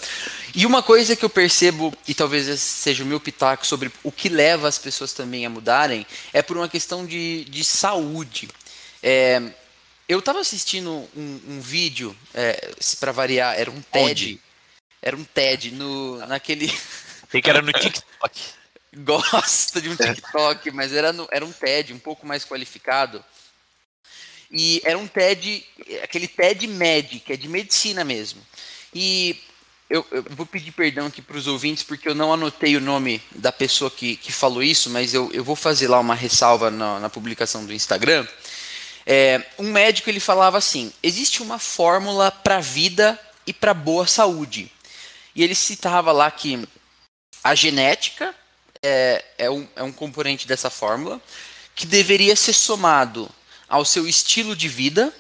E 0.54 0.64
uma 0.64 0.82
coisa 0.82 1.14
que 1.14 1.24
eu 1.24 1.30
percebo, 1.30 1.92
e 2.08 2.14
talvez 2.14 2.48
esse 2.48 2.62
seja 2.62 3.04
o 3.04 3.06
meu 3.06 3.20
pitaco 3.20 3.66
sobre 3.66 3.92
o 4.02 4.10
que 4.10 4.30
leva 4.30 4.66
as 4.66 4.78
pessoas 4.78 5.12
também 5.12 5.44
a 5.44 5.50
mudarem, 5.50 6.06
é 6.32 6.40
por 6.40 6.56
uma 6.56 6.68
questão 6.68 7.04
de, 7.04 7.44
de 7.44 7.62
saúde. 7.62 8.48
É, 9.02 9.42
eu 10.08 10.18
estava 10.18 10.40
assistindo 10.40 10.90
um, 11.14 11.40
um 11.48 11.60
vídeo, 11.60 12.16
é, 12.32 12.70
para 12.98 13.12
variar, 13.12 13.54
era 13.58 13.70
um 13.70 13.82
TED. 13.82 14.10
Onde? 14.10 14.43
Era 15.04 15.14
um 15.14 15.22
TED 15.22 15.70
no, 15.72 16.16
naquele. 16.26 16.72
Sei 17.30 17.42
que 17.42 17.50
era 17.50 17.60
no 17.60 17.70
TikTok. 17.70 18.40
Gosta 18.96 19.78
de 19.82 19.90
um 19.90 19.96
TikTok, 19.96 20.70
mas 20.70 20.94
era, 20.94 21.12
no, 21.12 21.28
era 21.30 21.44
um 21.44 21.52
TED 21.52 21.92
um 21.92 21.98
pouco 21.98 22.26
mais 22.26 22.42
qualificado. 22.42 23.22
E 24.50 24.80
era 24.82 24.96
um 24.96 25.06
TED, 25.06 25.62
aquele 26.02 26.26
TED 26.26 26.66
Med, 26.68 27.20
que 27.20 27.34
é 27.34 27.36
de 27.36 27.48
medicina 27.48 28.02
mesmo. 28.02 28.40
E 28.94 29.38
eu, 29.90 30.06
eu 30.10 30.22
vou 30.30 30.46
pedir 30.46 30.72
perdão 30.72 31.08
aqui 31.08 31.20
para 31.20 31.36
os 31.36 31.46
ouvintes, 31.46 31.82
porque 31.82 32.08
eu 32.08 32.14
não 32.14 32.32
anotei 32.32 32.74
o 32.74 32.80
nome 32.80 33.20
da 33.34 33.52
pessoa 33.52 33.90
que, 33.90 34.16
que 34.16 34.32
falou 34.32 34.62
isso, 34.62 34.88
mas 34.88 35.12
eu, 35.12 35.30
eu 35.34 35.44
vou 35.44 35.56
fazer 35.56 35.88
lá 35.88 36.00
uma 36.00 36.14
ressalva 36.14 36.70
na, 36.70 36.98
na 36.98 37.10
publicação 37.10 37.66
do 37.66 37.74
Instagram. 37.74 38.26
É, 39.04 39.44
um 39.58 39.70
médico 39.70 40.08
ele 40.08 40.20
falava 40.20 40.56
assim: 40.56 40.90
existe 41.02 41.42
uma 41.42 41.58
fórmula 41.58 42.30
para 42.30 42.56
a 42.56 42.60
vida 42.60 43.20
e 43.46 43.52
para 43.52 43.74
boa 43.74 44.06
saúde. 44.06 44.72
E 45.34 45.42
ele 45.42 45.54
citava 45.54 46.12
lá 46.12 46.30
que 46.30 46.66
a 47.42 47.54
genética 47.54 48.34
é, 48.82 49.24
é, 49.38 49.50
um, 49.50 49.66
é 49.76 49.82
um 49.82 49.92
componente 49.92 50.46
dessa 50.46 50.70
fórmula 50.70 51.20
que 51.74 51.86
deveria 51.86 52.36
ser 52.36 52.52
somado 52.52 53.28
ao 53.68 53.84
seu 53.84 54.06
estilo 54.06 54.54
de 54.54 54.68
vida 54.68 55.12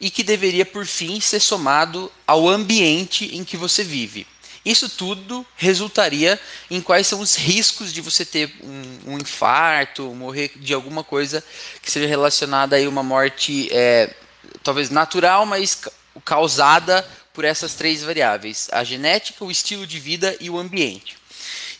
e 0.00 0.10
que 0.10 0.22
deveria, 0.22 0.66
por 0.66 0.86
fim, 0.86 1.20
ser 1.20 1.40
somado 1.40 2.10
ao 2.26 2.48
ambiente 2.48 3.36
em 3.36 3.44
que 3.44 3.56
você 3.56 3.82
vive. 3.82 4.26
Isso 4.64 4.88
tudo 4.88 5.44
resultaria 5.56 6.38
em 6.70 6.80
quais 6.80 7.06
são 7.06 7.20
os 7.20 7.34
riscos 7.34 7.92
de 7.92 8.00
você 8.00 8.24
ter 8.24 8.54
um, 8.62 9.12
um 9.12 9.18
infarto, 9.18 10.14
morrer 10.14 10.52
de 10.56 10.72
alguma 10.72 11.02
coisa 11.02 11.42
que 11.80 11.90
seja 11.90 12.06
relacionada 12.06 12.76
a 12.76 12.88
uma 12.88 13.02
morte 13.02 13.68
é, 13.72 14.14
talvez 14.62 14.88
natural, 14.88 15.44
mas 15.46 15.82
causada 16.24 17.08
por 17.32 17.44
essas 17.44 17.74
três 17.74 18.02
variáveis: 18.02 18.68
a 18.72 18.84
genética, 18.84 19.44
o 19.44 19.50
estilo 19.50 19.86
de 19.86 19.98
vida 19.98 20.36
e 20.40 20.50
o 20.50 20.58
ambiente. 20.58 21.16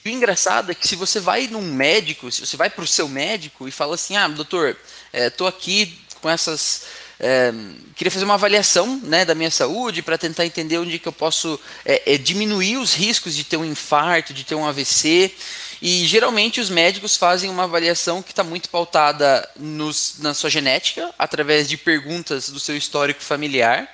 E 0.04 0.08
o 0.08 0.12
engraçado 0.12 0.72
é 0.72 0.74
que 0.74 0.86
se 0.86 0.96
você 0.96 1.20
vai 1.20 1.46
num 1.46 1.62
médico, 1.62 2.30
se 2.30 2.44
você 2.44 2.56
vai 2.56 2.68
para 2.68 2.82
o 2.82 2.86
seu 2.86 3.08
médico 3.08 3.68
e 3.68 3.70
fala 3.70 3.94
assim, 3.94 4.16
ah, 4.16 4.26
doutor, 4.26 4.76
estou 5.12 5.46
é, 5.46 5.50
aqui 5.50 5.96
com 6.20 6.28
essas 6.28 6.84
é, 7.24 7.54
queria 7.94 8.10
fazer 8.10 8.24
uma 8.24 8.34
avaliação 8.34 9.00
né, 9.04 9.24
da 9.24 9.32
minha 9.32 9.50
saúde 9.50 10.02
para 10.02 10.18
tentar 10.18 10.44
entender 10.44 10.78
onde 10.78 10.98
que 10.98 11.06
eu 11.06 11.12
posso 11.12 11.58
é, 11.84 12.14
é, 12.14 12.18
diminuir 12.18 12.78
os 12.78 12.94
riscos 12.94 13.36
de 13.36 13.44
ter 13.44 13.56
um 13.56 13.64
infarto, 13.64 14.34
de 14.34 14.42
ter 14.42 14.56
um 14.56 14.66
AVC. 14.66 15.32
E 15.80 16.04
geralmente 16.04 16.60
os 16.60 16.68
médicos 16.68 17.16
fazem 17.16 17.48
uma 17.48 17.62
avaliação 17.62 18.22
que 18.22 18.32
está 18.32 18.42
muito 18.42 18.68
pautada 18.68 19.48
nos, 19.56 20.16
na 20.18 20.34
sua 20.34 20.50
genética, 20.50 21.14
através 21.16 21.68
de 21.68 21.76
perguntas 21.76 22.48
do 22.48 22.58
seu 22.58 22.76
histórico 22.76 23.22
familiar. 23.22 23.88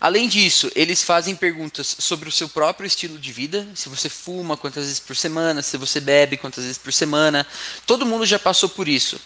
Além 0.00 0.28
disso, 0.28 0.70
eles 0.74 1.02
fazem 1.02 1.34
perguntas 1.34 1.96
sobre 1.98 2.28
o 2.28 2.32
seu 2.32 2.48
próprio 2.48 2.86
estilo 2.86 3.18
de 3.18 3.32
vida, 3.32 3.66
se 3.74 3.88
você 3.88 4.08
fuma 4.08 4.56
quantas 4.56 4.84
vezes 4.84 5.00
por 5.00 5.16
semana, 5.16 5.62
se 5.62 5.76
você 5.76 6.00
bebe 6.00 6.36
quantas 6.36 6.64
vezes 6.64 6.78
por 6.78 6.92
semana. 6.92 7.46
Todo 7.86 8.04
mundo 8.04 8.26
já 8.26 8.38
passou 8.38 8.68
por 8.68 8.88
isso. 8.88 9.18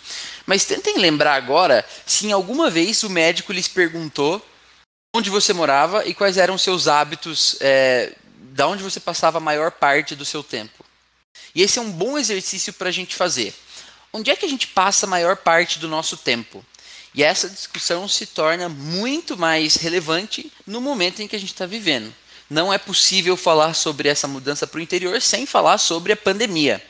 Mas 0.47 0.65
tentem 0.65 0.99
lembrar 0.99 1.35
agora 1.35 1.85
se 2.07 2.27
em 2.27 2.33
alguma 2.33 2.71
vez 2.71 3.03
o 3.03 3.11
médico 3.11 3.53
lhes 3.53 3.69
perguntou 3.69 4.45
onde 5.15 5.29
você 5.29 5.53
morava 5.53 6.07
e 6.07 6.15
quais 6.15 6.37
eram 6.37 6.57
seus 6.57 6.87
hábitos, 6.87 7.57
é, 7.61 8.15
da 8.53 8.69
onde 8.69 8.83
você 8.83 9.01
passava 9.01 9.39
a 9.39 9.41
maior 9.41 9.73
parte 9.73 10.15
do 10.15 10.25
seu 10.25 10.43
tempo. 10.43 10.85
E 11.55 11.63
esse 11.63 11.79
é 11.79 11.83
um 11.83 11.91
bom 11.91 12.17
exercício 12.17 12.73
para 12.73 12.89
a 12.89 12.93
gente 12.93 13.17
fazer. 13.17 13.53
Onde 14.13 14.31
é 14.31 14.37
que 14.37 14.45
a 14.45 14.49
gente 14.49 14.69
passa 14.69 15.07
a 15.07 15.09
maior 15.09 15.37
parte 15.37 15.79
do 15.79 15.89
nosso 15.89 16.17
tempo? 16.17 16.65
E 17.15 17.23
essa 17.23 17.49
discussão 17.49 18.07
se 18.09 18.27
torna 18.27 18.69
muito 18.69 19.37
mais 19.37 19.75
relevante 19.75 20.53
no 20.67 20.81
momento 20.81 21.21
em 21.21 21.29
que 21.29 21.37
a 21.37 21.41
gente 21.41 21.53
está 21.53 21.67
vivendo. 21.67 22.13
não 22.49 22.73
é 22.73 22.79
possível 22.79 23.37
falar 23.37 23.75
sobre 23.75 24.09
essa 24.09 24.27
mudança 24.27 24.67
para 24.67 24.79
o 24.79 24.83
interior 24.83 25.23
sem 25.23 25.47
falar 25.47 25.79
sobre 25.79 26.13
a 26.13 26.17
pandemia. 26.17 26.83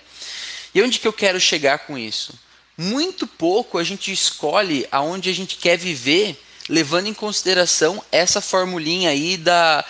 E 0.74 0.80
onde 0.80 0.98
que 0.98 1.06
eu 1.06 1.12
quero 1.12 1.38
chegar 1.38 1.80
com 1.80 1.98
isso? 1.98 2.32
Muito 2.78 3.26
pouco 3.26 3.76
a 3.76 3.84
gente 3.84 4.10
escolhe 4.10 4.86
aonde 4.90 5.28
a 5.28 5.34
gente 5.34 5.56
quer 5.56 5.76
viver, 5.76 6.42
levando 6.66 7.08
em 7.08 7.14
consideração 7.14 8.02
essa 8.10 8.40
formulinha 8.40 9.10
aí 9.10 9.36
da 9.36 9.84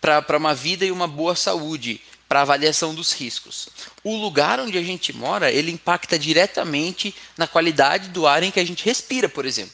para 0.00 0.36
uma 0.36 0.54
vida 0.54 0.84
e 0.84 0.90
uma 0.90 1.08
boa 1.08 1.34
saúde, 1.34 1.98
para 2.34 2.42
avaliação 2.42 2.92
dos 2.92 3.12
riscos. 3.12 3.68
O 4.02 4.16
lugar 4.16 4.58
onde 4.58 4.76
a 4.76 4.82
gente 4.82 5.12
mora, 5.12 5.52
ele 5.52 5.70
impacta 5.70 6.18
diretamente 6.18 7.14
na 7.38 7.46
qualidade 7.46 8.08
do 8.08 8.26
ar 8.26 8.42
em 8.42 8.50
que 8.50 8.58
a 8.58 8.66
gente 8.66 8.84
respira, 8.84 9.28
por 9.28 9.46
exemplo. 9.46 9.72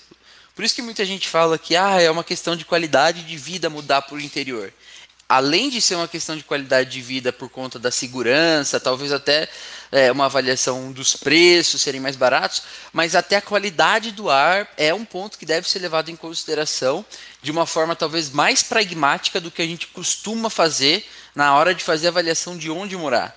Por 0.55 0.63
isso 0.63 0.75
que 0.75 0.83
muita 0.83 1.03
gente 1.07 1.27
fala 1.27 1.57
que 1.57 1.75
ah, 1.75 2.03
é 2.03 2.11
uma 2.11 2.23
questão 2.23 2.55
de 2.55 2.67
qualidade 2.67 3.23
de 3.23 3.35
vida 3.39 3.71
mudar 3.71 4.03
para 4.03 4.17
o 4.17 4.21
interior 4.21 4.71
além 5.31 5.71
de 5.71 5.81
ser 5.81 5.95
uma 5.95 6.09
questão 6.09 6.37
de 6.37 6.43
qualidade 6.43 6.91
de 6.91 7.01
vida 7.01 7.33
por 7.33 7.49
conta 7.49 7.79
da 7.79 7.93
segurança, 7.93 8.81
talvez 8.81 9.13
até 9.13 9.49
é, 9.93 10.11
uma 10.11 10.25
avaliação 10.25 10.91
dos 10.91 11.15
preços 11.15 11.81
serem 11.81 12.01
mais 12.01 12.17
baratos, 12.17 12.65
mas 12.93 13.15
até 13.15 13.37
a 13.37 13.41
qualidade 13.41 14.11
do 14.11 14.29
ar 14.29 14.69
é 14.77 14.93
um 14.93 15.05
ponto 15.05 15.39
que 15.39 15.47
deve 15.47 15.71
ser 15.71 15.79
levado 15.79 16.11
em 16.11 16.17
consideração 16.17 17.07
de 17.43 17.51
uma 17.51 17.67
forma 17.67 17.97
talvez 17.97 18.31
mais 18.31 18.63
pragmática 18.63 19.41
do 19.41 19.51
que 19.51 19.63
a 19.63 19.67
gente 19.67 19.87
costuma 19.89 20.51
fazer 20.51 21.07
na 21.35 21.55
hora 21.55 21.75
de 21.75 21.83
fazer 21.83 22.07
a 22.07 22.11
avaliação 22.11 22.57
de 22.57 22.71
onde 22.71 22.97
morar. 22.97 23.37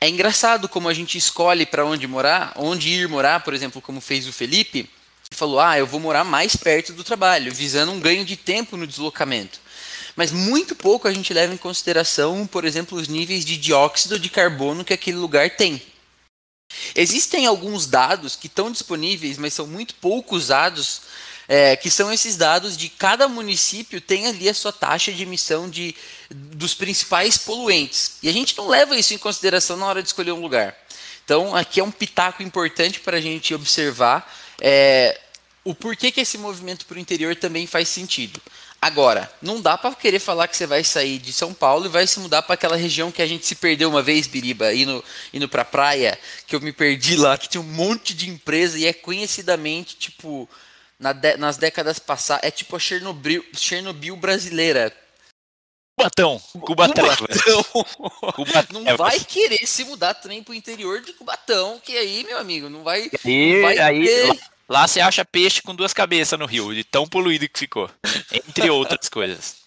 É 0.00 0.08
engraçado 0.08 0.68
como 0.68 0.88
a 0.88 0.94
gente 0.94 1.16
escolhe 1.16 1.64
para 1.64 1.84
onde 1.84 2.06
morar, 2.06 2.52
onde 2.56 2.88
ir 2.88 3.08
morar, 3.08 3.40
por 3.40 3.54
exemplo, 3.54 3.80
como 3.80 4.00
fez 4.00 4.26
o 4.26 4.32
Felipe, 4.32 4.90
que 5.30 5.36
falou: 5.36 5.60
"Ah, 5.60 5.78
eu 5.78 5.86
vou 5.86 6.00
morar 6.00 6.24
mais 6.24 6.54
perto 6.56 6.92
do 6.92 7.04
trabalho, 7.04 7.52
visando 7.52 7.92
um 7.92 8.00
ganho 8.00 8.24
de 8.24 8.36
tempo 8.36 8.76
no 8.76 8.86
deslocamento" 8.86 9.60
mas 10.16 10.32
muito 10.32 10.74
pouco 10.74 11.06
a 11.06 11.12
gente 11.12 11.34
leva 11.34 11.52
em 11.52 11.58
consideração, 11.58 12.46
por 12.46 12.64
exemplo, 12.64 12.98
os 12.98 13.06
níveis 13.06 13.44
de 13.44 13.58
dióxido 13.58 14.18
de 14.18 14.30
carbono 14.30 14.82
que 14.82 14.94
aquele 14.94 15.18
lugar 15.18 15.50
tem. 15.50 15.80
Existem 16.94 17.46
alguns 17.46 17.86
dados 17.86 18.34
que 18.34 18.46
estão 18.46 18.72
disponíveis, 18.72 19.36
mas 19.36 19.52
são 19.52 19.66
muito 19.66 19.94
pouco 19.96 20.34
usados, 20.34 21.02
é, 21.48 21.76
que 21.76 21.90
são 21.90 22.12
esses 22.12 22.36
dados 22.36 22.76
de 22.76 22.88
cada 22.88 23.28
município 23.28 24.00
tem 24.00 24.26
ali 24.26 24.48
a 24.48 24.54
sua 24.54 24.72
taxa 24.72 25.12
de 25.12 25.22
emissão 25.22 25.68
de, 25.68 25.94
dos 26.30 26.74
principais 26.74 27.38
poluentes. 27.38 28.18
E 28.22 28.28
a 28.28 28.32
gente 28.32 28.56
não 28.56 28.68
leva 28.68 28.96
isso 28.96 29.14
em 29.14 29.18
consideração 29.18 29.76
na 29.76 29.86
hora 29.86 30.02
de 30.02 30.08
escolher 30.08 30.32
um 30.32 30.40
lugar. 30.40 30.76
Então, 31.24 31.54
aqui 31.54 31.80
é 31.80 31.84
um 31.84 31.90
pitaco 31.90 32.42
importante 32.42 33.00
para 33.00 33.16
a 33.16 33.20
gente 33.20 33.54
observar 33.54 34.32
é, 34.60 35.20
o 35.64 35.74
porquê 35.74 36.12
que 36.12 36.20
esse 36.20 36.38
movimento 36.38 36.86
para 36.86 36.96
o 36.96 37.00
interior 37.00 37.34
também 37.34 37.66
faz 37.66 37.88
sentido. 37.88 38.40
Agora, 38.80 39.28
não 39.42 39.60
dá 39.60 39.76
para 39.76 39.92
querer 39.94 40.20
falar 40.20 40.46
que 40.46 40.56
você 40.56 40.66
vai 40.66 40.84
sair 40.84 41.18
de 41.18 41.32
São 41.32 41.52
Paulo 41.52 41.86
e 41.86 41.88
vai 41.88 42.06
se 42.06 42.20
mudar 42.20 42.42
para 42.42 42.54
aquela 42.54 42.76
região 42.76 43.10
que 43.10 43.22
a 43.22 43.26
gente 43.26 43.44
se 43.44 43.56
perdeu 43.56 43.88
uma 43.88 44.02
vez, 44.02 44.26
Biriba, 44.26 44.72
indo, 44.72 45.04
indo 45.32 45.48
para 45.48 45.64
praia, 45.64 46.16
que 46.46 46.54
eu 46.54 46.60
me 46.60 46.72
perdi 46.72 47.16
lá, 47.16 47.36
que 47.36 47.48
tinha 47.48 47.60
um 47.60 47.64
monte 47.64 48.14
de 48.14 48.28
empresa 48.30 48.78
e 48.78 48.86
é 48.86 48.92
conhecidamente, 48.92 49.96
tipo, 49.96 50.48
na 50.98 51.12
de, 51.12 51.36
nas 51.36 51.56
décadas 51.56 51.98
passadas, 51.98 52.44
é 52.44 52.50
tipo 52.50 52.76
a 52.76 52.78
Chernobyl, 52.78 53.44
Chernobyl 53.54 54.16
brasileira. 54.16 54.92
Cubatão, 55.98 56.38
Cubatão. 56.60 57.04
Cubatão. 58.34 58.82
Não 58.82 58.96
vai 58.96 59.18
querer 59.18 59.66
se 59.66 59.84
mudar 59.84 60.14
também 60.14 60.42
pro 60.42 60.52
interior 60.52 61.00
de 61.00 61.14
Cubatão, 61.14 61.80
que 61.82 61.96
aí, 61.96 62.22
meu 62.24 62.38
amigo, 62.38 62.68
não 62.68 62.82
vai. 62.82 63.10
E 63.24 63.54
não 63.54 63.62
vai 63.62 63.78
aí, 63.78 64.04
ter... 64.04 64.40
Lá 64.68 64.86
você 64.86 65.00
acha 65.00 65.24
peixe 65.24 65.62
com 65.62 65.74
duas 65.74 65.94
cabeças 65.94 66.38
no 66.38 66.44
rio, 66.44 66.74
de 66.74 66.84
tão 66.84 67.06
poluído 67.06 67.48
que 67.48 67.58
ficou. 67.58 67.90
Entre 68.32 68.68
outras 68.68 69.08
coisas. 69.08 69.65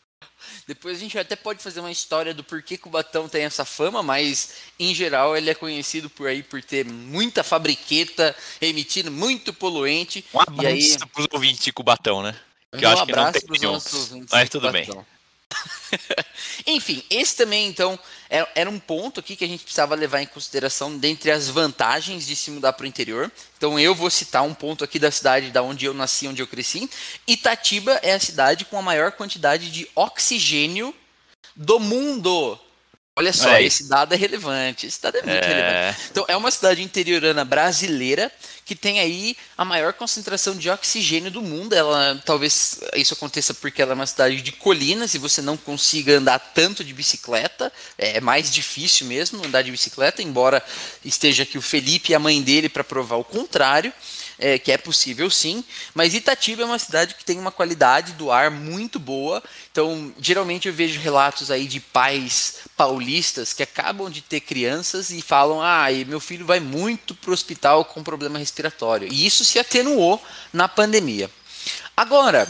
Depois 0.70 0.98
a 0.98 1.00
gente 1.00 1.18
até 1.18 1.36
pode 1.36 1.64
fazer 1.64 1.80
uma 1.80 1.92
história 1.92 2.32
do 2.32 2.44
porquê 2.44 2.78
que 2.78 2.88
o 2.88 2.92
Batão 2.92 3.28
tem 3.28 3.42
essa 3.42 3.66
fama, 3.66 4.04
mas 4.04 4.52
em 4.80 4.94
geral 4.94 5.36
ele 5.36 5.50
é 5.50 5.56
conhecido 5.56 6.12
por 6.12 6.28
aí 6.28 6.44
por 6.44 6.62
ter 6.62 6.86
muita 6.86 7.44
fabriqueta, 7.44 8.36
emitindo 8.62 9.10
muito 9.10 9.52
poluente. 9.52 10.24
Um 10.32 10.40
abraço 10.40 10.62
e 10.62 10.68
aí... 10.68 10.98
pros 11.12 11.28
ouvintes 11.32 11.64
de 11.64 11.74
Cubatão, 11.74 12.22
né? 12.22 12.36
Que 12.72 12.86
um 12.86 12.88
eu 12.88 12.90
acho 12.92 13.06
que 13.08 13.12
não 13.12 13.32
tem 13.32 13.42
nenhum. 13.50 13.80
Mas 14.30 14.48
tudo 14.48 14.72
bem. 14.72 14.88
Enfim, 16.66 17.04
esse 17.10 17.36
também, 17.36 17.68
então, 17.68 17.98
é, 18.30 18.48
era 18.56 18.70
um 18.70 18.80
ponto 18.80 19.20
aqui 19.20 19.36
que 19.36 19.44
a 19.44 19.48
gente 19.48 19.64
precisava 19.64 19.96
levar 19.96 20.22
em 20.22 20.28
consideração 20.28 20.98
dentre 20.98 21.32
as 21.32 21.50
vantagens 21.50 22.26
de 22.26 22.36
se 22.36 22.52
mudar 22.52 22.74
para 22.74 22.84
o 22.84 22.88
interior. 22.88 23.32
Então, 23.58 23.80
eu 23.80 23.96
vou 23.96 24.10
citar 24.10 24.44
um 24.44 24.54
ponto 24.54 24.84
aqui 24.84 25.00
da 25.00 25.12
cidade 25.12 25.52
da 25.52 25.64
onde 25.64 25.86
eu 25.86 25.94
nasci, 25.94 26.28
onde 26.28 26.42
eu 26.42 26.48
cresci. 26.48 26.90
Itatiba 27.28 28.00
é 28.04 28.14
a 28.14 28.20
cidade 28.20 28.66
com 28.66 28.78
a 28.78 28.82
maior 28.82 29.12
quantidade 29.12 29.72
de 29.72 29.88
oxigênio 29.96 30.94
do 31.56 31.80
mundo. 31.80 32.60
Olha 33.20 33.34
só, 33.34 33.50
é 33.50 33.64
esse 33.64 33.84
dado 33.84 34.14
é 34.14 34.18
relevante. 34.18 34.88
Esse 34.88 35.02
dado 35.02 35.18
é 35.18 35.22
muito 35.22 35.44
é... 35.44 35.48
relevante. 35.48 36.08
Então, 36.10 36.26
é 36.30 36.38
uma 36.38 36.50
cidade 36.50 36.82
interiorana 36.82 37.44
brasileira 37.44 38.32
que 38.64 38.76
tem 38.76 39.00
aí 39.00 39.36
a 39.58 39.66
maior 39.66 39.92
concentração 39.94 40.56
de 40.56 40.70
oxigênio 40.70 41.30
do 41.30 41.42
mundo. 41.42 41.74
Ela 41.74 42.22
talvez 42.26 42.80
isso 42.96 43.14
aconteça 43.14 43.54
porque 43.54 43.82
ela 43.82 43.92
é 43.92 43.96
uma 43.96 44.06
cidade 44.06 44.42
de 44.42 44.54
colinas 44.54 45.14
e 45.14 45.18
você 45.18 45.42
não 45.42 45.58
consiga 45.58 46.18
andar 46.18 46.40
tanto 46.40 46.82
de 46.82 46.94
bicicleta. 46.94 47.74
É 47.98 48.22
mais 48.22 48.50
difícil 48.50 49.06
mesmo 49.06 49.46
andar 49.46 49.64
de 49.64 49.72
bicicleta, 49.72 50.22
embora 50.22 50.64
esteja 51.04 51.44
aqui 51.44 51.58
o 51.58 51.62
Felipe 51.62 52.14
e 52.14 52.16
a 52.16 52.20
mãe 52.20 52.42
dele 52.42 52.70
para 52.70 52.86
provar 52.86 53.18
o 53.18 53.24
contrário 53.24 53.92
é, 54.40 54.58
que 54.58 54.72
é 54.72 54.78
possível 54.78 55.30
sim, 55.30 55.64
mas 55.94 56.14
Itatiba 56.14 56.64
é 56.64 56.66
uma 56.66 56.80
cidade 56.80 57.16
que 57.16 57.26
tem 57.26 57.38
uma 57.38 57.52
qualidade 57.52 58.14
do 58.14 58.32
ar 58.32 58.50
muito 58.50 58.98
boa. 58.98 59.44
Então, 59.72 60.14
geralmente 60.20 60.68
eu 60.68 60.74
vejo 60.74 61.00
relatos 61.00 61.52
aí 61.52 61.68
de 61.68 61.80
pais 61.80 62.60
paulistas 62.76 63.54
que 63.54 63.62
acabam 63.62 64.10
de 64.10 64.22
ter 64.22 64.40
crianças 64.40 65.10
e 65.12 65.22
falam: 65.22 65.62
"Ah, 65.62 65.88
meu 66.08 66.20
filho 66.20 66.46
vai 66.46 66.60
muito 66.60 67.14
para 67.14 67.32
o 67.32 67.34
hospital 67.34 67.86
com 67.86 68.04
problema 68.04 68.40
respiratório". 68.40 69.12
E 69.12 69.26
isso 69.26 69.44
se 69.44 69.60
atenuou 69.60 70.22
na 70.54 70.68
pandemia. 70.68 71.30
Agora, 71.96 72.48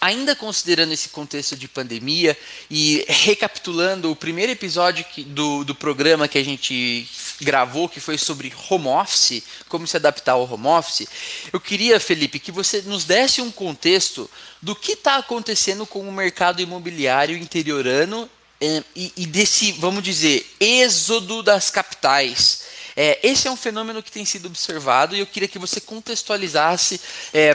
ainda 0.00 0.34
considerando 0.34 0.92
esse 0.92 1.08
contexto 1.08 1.56
de 1.56 1.66
pandemia 1.66 2.36
e 2.70 3.04
recapitulando 3.08 4.10
o 4.10 4.16
primeiro 4.16 4.52
episódio 4.52 5.04
que, 5.04 5.22
do, 5.24 5.64
do 5.64 5.74
programa 5.74 6.28
que 6.28 6.38
a 6.38 6.44
gente 6.44 7.08
gravou, 7.40 7.88
que 7.88 8.00
foi 8.00 8.18
sobre 8.18 8.52
home 8.68 8.88
office, 8.88 9.42
como 9.68 9.86
se 9.86 9.96
adaptar 9.96 10.32
ao 10.32 10.50
home 10.50 10.66
office, 10.66 11.06
eu 11.52 11.60
queria, 11.60 12.00
Felipe, 12.00 12.38
que 12.38 12.52
você 12.52 12.82
nos 12.82 13.04
desse 13.04 13.40
um 13.40 13.50
contexto 13.50 14.30
do 14.60 14.74
que 14.74 14.92
está 14.92 15.16
acontecendo 15.16 15.86
com 15.86 16.00
o 16.00 16.12
mercado 16.12 16.60
imobiliário 16.60 17.36
interiorano 17.36 18.28
eh, 18.60 18.82
e, 18.94 19.12
e, 19.16 19.26
desse, 19.26 19.72
vamos 19.72 20.02
dizer, 20.02 20.46
êxodo 20.58 21.42
das 21.42 21.70
capitais. 21.70 22.62
É, 22.96 23.20
esse 23.22 23.46
é 23.46 23.50
um 23.50 23.56
fenômeno 23.56 24.02
que 24.02 24.10
tem 24.10 24.24
sido 24.24 24.46
observado 24.46 25.14
e 25.14 25.20
eu 25.20 25.26
queria 25.26 25.48
que 25.48 25.58
você 25.58 25.80
contextualizasse 25.80 27.00
é, 27.32 27.54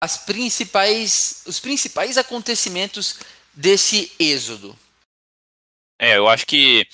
as 0.00 0.18
principais, 0.18 1.42
os 1.46 1.58
principais 1.58 2.16
acontecimentos 2.16 3.16
desse 3.52 4.12
êxodo? 4.18 4.78
É, 5.98 6.16
eu 6.16 6.28
acho 6.28 6.46
que 6.46 6.86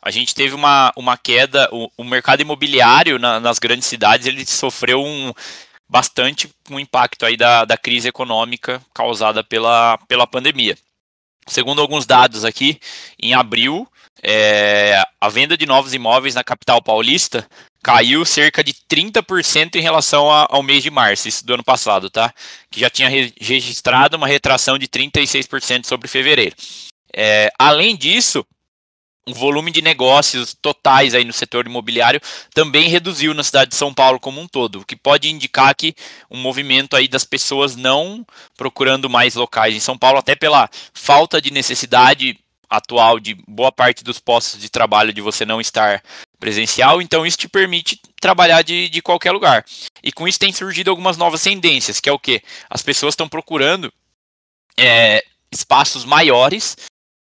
a 0.00 0.10
gente 0.10 0.34
teve 0.34 0.54
uma, 0.54 0.92
uma 0.96 1.16
queda, 1.16 1.68
o, 1.72 1.90
o 1.96 2.04
mercado 2.04 2.40
imobiliário 2.40 3.18
na, 3.18 3.40
nas 3.40 3.58
grandes 3.58 3.86
cidades 3.86 4.26
ele 4.26 4.44
sofreu 4.46 5.02
um 5.02 5.32
bastante 5.88 6.50
um 6.70 6.78
impacto 6.78 7.24
aí 7.24 7.36
da, 7.36 7.64
da 7.64 7.76
crise 7.76 8.08
econômica 8.08 8.80
causada 8.94 9.42
pela, 9.42 9.98
pela 10.06 10.26
pandemia. 10.26 10.76
Segundo 11.46 11.80
alguns 11.80 12.04
dados 12.04 12.44
aqui, 12.44 12.78
em 13.18 13.32
abril, 13.32 13.88
é, 14.22 15.02
a 15.18 15.28
venda 15.30 15.56
de 15.56 15.64
novos 15.64 15.94
imóveis 15.94 16.34
na 16.34 16.44
capital 16.44 16.82
paulista 16.82 17.48
caiu 17.82 18.24
cerca 18.24 18.62
de 18.62 18.74
30% 18.74 19.76
em 19.76 19.80
relação 19.80 20.30
a, 20.30 20.46
ao 20.50 20.62
mês 20.62 20.82
de 20.82 20.90
março, 20.90 21.26
isso 21.26 21.46
do 21.46 21.54
ano 21.54 21.64
passado, 21.64 22.10
tá? 22.10 22.34
Que 22.70 22.80
já 22.80 22.90
tinha 22.90 23.08
re 23.08 23.32
registrado 23.40 24.16
uma 24.16 24.26
retração 24.26 24.76
de 24.76 24.86
36% 24.86 25.86
sobre 25.86 26.06
fevereiro. 26.06 26.54
É, 27.16 27.50
além 27.58 27.96
disso, 27.96 28.44
o 29.28 29.34
volume 29.34 29.70
de 29.70 29.82
negócios 29.82 30.54
totais 30.54 31.14
aí 31.14 31.24
no 31.24 31.32
setor 31.32 31.66
imobiliário 31.66 32.20
também 32.54 32.88
reduziu 32.88 33.34
na 33.34 33.44
cidade 33.44 33.70
de 33.70 33.76
São 33.76 33.92
Paulo 33.92 34.18
como 34.18 34.40
um 34.40 34.48
todo, 34.48 34.80
o 34.80 34.84
que 34.84 34.96
pode 34.96 35.28
indicar 35.28 35.74
que 35.74 35.94
um 36.30 36.38
movimento 36.38 36.96
aí 36.96 37.06
das 37.06 37.24
pessoas 37.24 37.76
não 37.76 38.26
procurando 38.56 39.08
mais 39.10 39.34
locais 39.34 39.74
em 39.74 39.80
São 39.80 39.98
Paulo, 39.98 40.18
até 40.18 40.34
pela 40.34 40.68
falta 40.94 41.40
de 41.40 41.52
necessidade 41.52 42.38
atual 42.70 43.18
de 43.18 43.34
boa 43.46 43.72
parte 43.72 44.04
dos 44.04 44.18
postos 44.18 44.60
de 44.60 44.68
trabalho 44.68 45.12
de 45.12 45.20
você 45.20 45.44
não 45.44 45.60
estar 45.60 46.02
presencial, 46.38 47.00
então 47.02 47.26
isso 47.26 47.38
te 47.38 47.48
permite 47.48 48.00
trabalhar 48.20 48.62
de, 48.62 48.88
de 48.88 49.02
qualquer 49.02 49.32
lugar. 49.32 49.64
E 50.02 50.12
com 50.12 50.28
isso 50.28 50.38
tem 50.38 50.52
surgido 50.52 50.90
algumas 50.90 51.16
novas 51.16 51.42
tendências, 51.42 52.00
que 52.00 52.08
é 52.08 52.12
o 52.12 52.18
que? 52.18 52.42
As 52.68 52.82
pessoas 52.82 53.12
estão 53.12 53.28
procurando 53.28 53.92
é, 54.78 55.24
espaços 55.50 56.04
maiores 56.04 56.76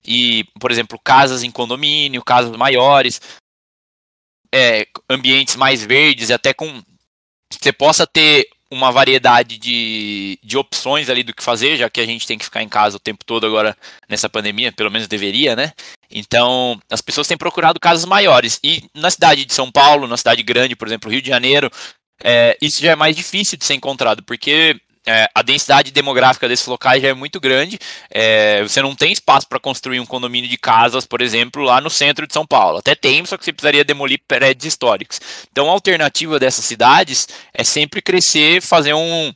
e, 0.08 0.46
por 0.60 0.72
exemplo, 0.72 1.00
casas 1.04 1.44
em 1.44 1.52
condomínio, 1.52 2.24
casas 2.24 2.56
maiores, 2.56 3.20
é, 4.54 4.88
ambientes 5.10 5.56
mais 5.56 5.84
verdes, 5.84 6.32
até 6.32 6.54
com 6.54 6.82
você 7.52 7.72
possa 7.72 8.08
ter 8.08 8.48
uma 8.70 8.92
variedade 8.92 9.58
de, 9.58 10.38
de 10.44 10.58
opções 10.58 11.10
ali 11.10 11.24
do 11.24 11.34
que 11.34 11.44
fazer, 11.44 11.78
já 11.78 11.90
que 11.90 12.02
a 12.02 12.06
gente 12.06 12.28
tem 12.28 12.38
que 12.38 12.44
ficar 12.44 12.62
em 12.62 12.68
casa 12.68 12.98
o 12.98 13.00
tempo 13.00 13.24
todo 13.26 13.46
agora 13.46 13.76
nessa 14.10 14.30
pandemia, 14.30 14.72
pelo 14.72 14.92
menos 14.92 15.08
deveria, 15.08 15.56
né? 15.56 15.72
Então, 16.12 16.80
as 16.90 17.02
pessoas 17.02 17.28
têm 17.28 17.38
procurado 17.38 17.80
casas 17.80 18.04
maiores. 18.06 18.60
E 18.64 18.84
na 18.94 19.10
cidade 19.10 19.46
de 19.46 19.54
São 19.54 19.72
Paulo, 19.72 20.08
na 20.08 20.18
cidade 20.18 20.44
grande, 20.44 20.76
por 20.76 20.88
exemplo, 20.88 21.10
Rio 21.10 21.22
de 21.22 21.30
Janeiro, 21.30 21.72
é, 22.22 22.58
isso 22.62 22.82
já 22.82 22.92
é 22.92 22.96
mais 22.96 23.16
difícil 23.16 23.58
de 23.58 23.64
ser 23.64 23.76
encontrado, 23.76 24.22
porque 24.24 24.80
é, 25.08 25.30
a 25.34 25.42
densidade 25.42 25.92
demográfica 25.92 26.50
desses 26.50 26.68
locais 26.68 27.02
já 27.02 27.08
é 27.08 27.14
muito 27.14 27.40
grande. 27.40 27.80
É, 28.12 28.62
você 28.62 28.82
não 28.82 28.94
tem 28.94 29.14
espaço 29.14 29.48
para 29.48 29.60
construir 29.60 30.02
um 30.02 30.06
condomínio 30.06 30.50
de 30.50 30.58
casas, 30.58 31.06
por 31.06 31.22
exemplo, 31.22 31.64
lá 31.64 31.80
no 31.80 31.90
centro 31.90 32.28
de 32.28 32.34
São 32.34 32.46
Paulo. 32.46 32.80
Até 32.80 32.94
tem, 32.94 33.26
só 33.26 33.38
que 33.38 33.46
você 33.46 33.54
precisaria 33.54 33.86
demolir 33.86 34.20
prédios 34.28 34.66
históricos. 34.66 35.22
Então, 35.50 35.70
a 35.70 35.72
alternativa 35.72 36.38
dessas 36.38 36.66
cidades 36.66 37.30
é 37.54 37.64
sempre 37.64 38.02
crescer, 38.02 38.62
fazer 38.62 38.94
um, 38.94 39.34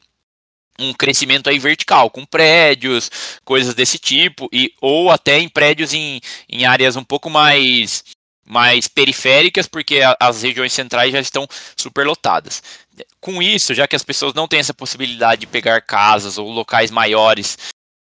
um 0.78 0.94
crescimento 0.94 1.50
aí 1.50 1.58
vertical, 1.58 2.10
com 2.10 2.26
prédios, 2.26 3.10
coisas 3.46 3.74
desse 3.74 3.98
tipo, 3.98 4.50
e 4.52 4.74
ou 4.82 5.10
até 5.10 5.40
em 5.40 5.48
prédios 5.48 5.94
em, 5.94 6.20
em 6.50 6.66
áreas 6.66 6.98
um 6.98 7.04
pouco 7.04 7.30
mais 7.30 8.04
mais 8.44 8.86
periféricas, 8.86 9.66
porque 9.66 10.02
as 10.20 10.42
regiões 10.42 10.74
centrais 10.74 11.14
já 11.14 11.22
estão 11.22 11.48
superlotadas. 11.78 12.62
Com 13.20 13.42
isso, 13.42 13.74
já 13.74 13.88
que 13.88 13.96
as 13.96 14.04
pessoas 14.04 14.34
não 14.34 14.48
têm 14.48 14.60
essa 14.60 14.74
possibilidade 14.74 15.42
de 15.42 15.48
pegar 15.48 15.82
casas 15.82 16.38
ou 16.38 16.50
locais 16.50 16.92
maiores 16.92 17.58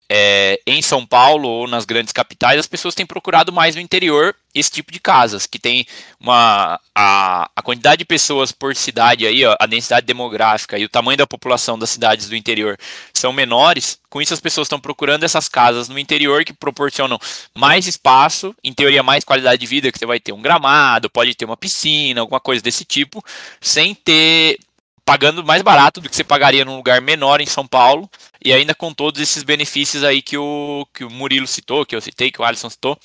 é, 0.08 0.60
em 0.66 0.82
São 0.82 1.06
Paulo 1.06 1.48
ou 1.48 1.66
nas 1.66 1.84
grandes 1.84 2.12
capitais, 2.12 2.58
as 2.58 2.66
pessoas 2.66 2.94
têm 2.94 3.06
procurado 3.06 3.52
mais 3.52 3.74
no 3.74 3.80
interior 3.80 4.34
esse 4.54 4.70
tipo 4.70 4.92
de 4.92 5.00
casas, 5.00 5.46
que 5.46 5.58
tem 5.58 5.84
uma 6.20 6.78
a, 6.94 7.50
a 7.56 7.62
quantidade 7.62 7.98
de 7.98 8.04
pessoas 8.04 8.52
por 8.52 8.76
cidade 8.76 9.26
aí, 9.26 9.44
ó, 9.44 9.56
a 9.58 9.66
densidade 9.66 10.06
demográfica 10.06 10.78
e 10.78 10.84
o 10.84 10.88
tamanho 10.88 11.18
da 11.18 11.26
população 11.26 11.76
das 11.76 11.90
cidades 11.90 12.28
do 12.28 12.36
interior 12.36 12.78
são 13.12 13.32
menores. 13.32 13.98
Com 14.08 14.22
isso, 14.22 14.32
as 14.32 14.40
pessoas 14.40 14.66
estão 14.66 14.78
procurando 14.78 15.24
essas 15.24 15.48
casas 15.48 15.88
no 15.88 15.98
interior 15.98 16.44
que 16.44 16.52
proporcionam 16.52 17.18
mais 17.52 17.88
espaço, 17.88 18.54
em 18.62 18.72
teoria 18.72 19.02
mais 19.02 19.24
qualidade 19.24 19.60
de 19.60 19.66
vida, 19.66 19.90
que 19.90 19.98
você 19.98 20.06
vai 20.06 20.20
ter 20.20 20.32
um 20.32 20.40
gramado, 20.40 21.10
pode 21.10 21.34
ter 21.34 21.44
uma 21.44 21.56
piscina, 21.56 22.20
alguma 22.20 22.38
coisa 22.38 22.62
desse 22.62 22.84
tipo, 22.84 23.24
sem 23.60 23.92
ter 23.92 24.58
pagando 25.04 25.44
mais 25.44 25.62
barato 25.62 26.00
do 26.00 26.08
que 26.08 26.16
você 26.16 26.24
pagaria 26.24 26.64
num 26.64 26.76
lugar 26.76 27.00
menor 27.00 27.40
em 27.40 27.46
São 27.46 27.66
Paulo 27.66 28.08
e 28.42 28.52
ainda 28.52 28.74
com 28.74 28.92
todos 28.92 29.20
esses 29.20 29.42
benefícios 29.42 30.02
aí 30.02 30.22
que 30.22 30.38
o, 30.38 30.86
que 30.94 31.04
o 31.04 31.10
Murilo 31.10 31.46
citou, 31.46 31.84
que 31.84 31.94
eu 31.94 32.00
citei, 32.00 32.30
que 32.30 32.40
o 32.40 32.44
Alisson 32.44 32.70
citou. 32.70 32.98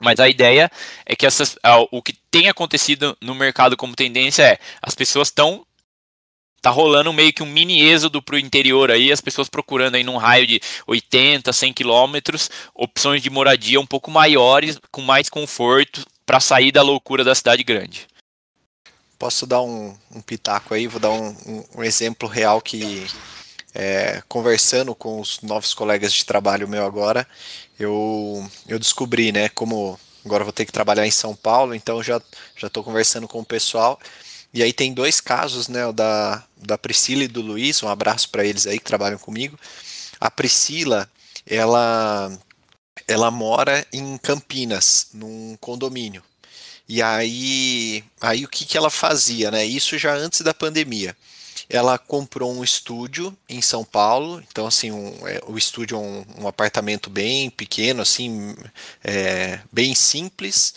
Mas 0.00 0.18
a 0.18 0.28
ideia 0.28 0.70
é 1.04 1.14
que 1.14 1.26
essas, 1.26 1.56
o 1.90 2.02
que 2.02 2.14
tem 2.30 2.48
acontecido 2.48 3.16
no 3.20 3.34
mercado 3.34 3.76
como 3.76 3.94
tendência 3.94 4.42
é 4.42 4.58
as 4.82 4.94
pessoas 4.94 5.28
estão 5.28 5.64
tá 6.60 6.70
rolando 6.70 7.12
meio 7.12 7.32
que 7.32 7.42
um 7.42 7.46
mini 7.46 7.82
êxodo 7.82 8.22
para 8.22 8.34
o 8.34 8.38
interior 8.38 8.90
aí, 8.90 9.10
as 9.10 9.20
pessoas 9.20 9.48
procurando 9.48 9.94
aí 9.94 10.04
num 10.04 10.16
raio 10.16 10.46
de 10.46 10.60
80, 10.86 11.52
100 11.52 11.72
quilômetros, 11.72 12.50
opções 12.74 13.22
de 13.22 13.30
moradia 13.30 13.80
um 13.80 13.86
pouco 13.86 14.10
maiores, 14.10 14.78
com 14.90 15.00
mais 15.00 15.28
conforto, 15.28 16.04
para 16.26 16.40
sair 16.40 16.70
da 16.70 16.82
loucura 16.82 17.24
da 17.24 17.34
cidade 17.34 17.62
grande. 17.62 18.06
Posso 19.20 19.46
dar 19.46 19.60
um, 19.60 19.94
um 20.10 20.22
pitaco 20.22 20.72
aí, 20.72 20.86
vou 20.86 20.98
dar 20.98 21.10
um, 21.10 21.28
um, 21.46 21.64
um 21.76 21.84
exemplo 21.84 22.26
real 22.26 22.58
que, 22.62 23.06
é, 23.74 24.22
conversando 24.26 24.94
com 24.94 25.20
os 25.20 25.42
novos 25.42 25.74
colegas 25.74 26.14
de 26.14 26.24
trabalho 26.24 26.66
meu 26.66 26.86
agora, 26.86 27.28
eu, 27.78 28.50
eu 28.66 28.78
descobri, 28.78 29.30
né, 29.30 29.50
como 29.50 30.00
agora 30.24 30.42
vou 30.42 30.54
ter 30.54 30.64
que 30.64 30.72
trabalhar 30.72 31.06
em 31.06 31.10
São 31.10 31.36
Paulo, 31.36 31.74
então 31.74 32.02
já 32.02 32.18
já 32.56 32.68
estou 32.68 32.82
conversando 32.82 33.28
com 33.28 33.40
o 33.40 33.44
pessoal. 33.44 34.00
E 34.54 34.62
aí 34.62 34.72
tem 34.72 34.94
dois 34.94 35.20
casos, 35.20 35.68
né, 35.68 35.86
o 35.86 35.92
da, 35.92 36.42
da 36.56 36.78
Priscila 36.78 37.22
e 37.24 37.28
do 37.28 37.42
Luiz, 37.42 37.82
um 37.82 37.88
abraço 37.88 38.30
para 38.30 38.42
eles 38.44 38.66
aí 38.66 38.78
que 38.78 38.84
trabalham 38.86 39.18
comigo. 39.18 39.58
A 40.18 40.30
Priscila, 40.30 41.10
ela 41.46 42.32
ela 43.06 43.30
mora 43.30 43.86
em 43.92 44.16
Campinas, 44.16 45.08
num 45.12 45.58
condomínio. 45.60 46.22
E 46.90 47.00
aí, 47.00 48.02
aí 48.20 48.44
o 48.44 48.48
que, 48.48 48.64
que 48.64 48.76
ela 48.76 48.90
fazia, 48.90 49.48
né? 49.48 49.64
Isso 49.64 49.96
já 49.96 50.12
antes 50.12 50.40
da 50.40 50.52
pandemia. 50.52 51.16
Ela 51.68 51.96
comprou 51.96 52.52
um 52.52 52.64
estúdio 52.64 53.32
em 53.48 53.62
São 53.62 53.84
Paulo, 53.84 54.42
então 54.50 54.66
assim, 54.66 54.90
um, 54.90 55.14
é, 55.28 55.40
o 55.46 55.56
estúdio 55.56 55.96
é 55.96 56.00
um, 56.00 56.24
um, 56.40 56.48
apartamento 56.48 57.08
bem 57.08 57.48
pequeno, 57.48 58.02
assim, 58.02 58.56
é, 59.04 59.60
bem 59.70 59.94
simples. 59.94 60.74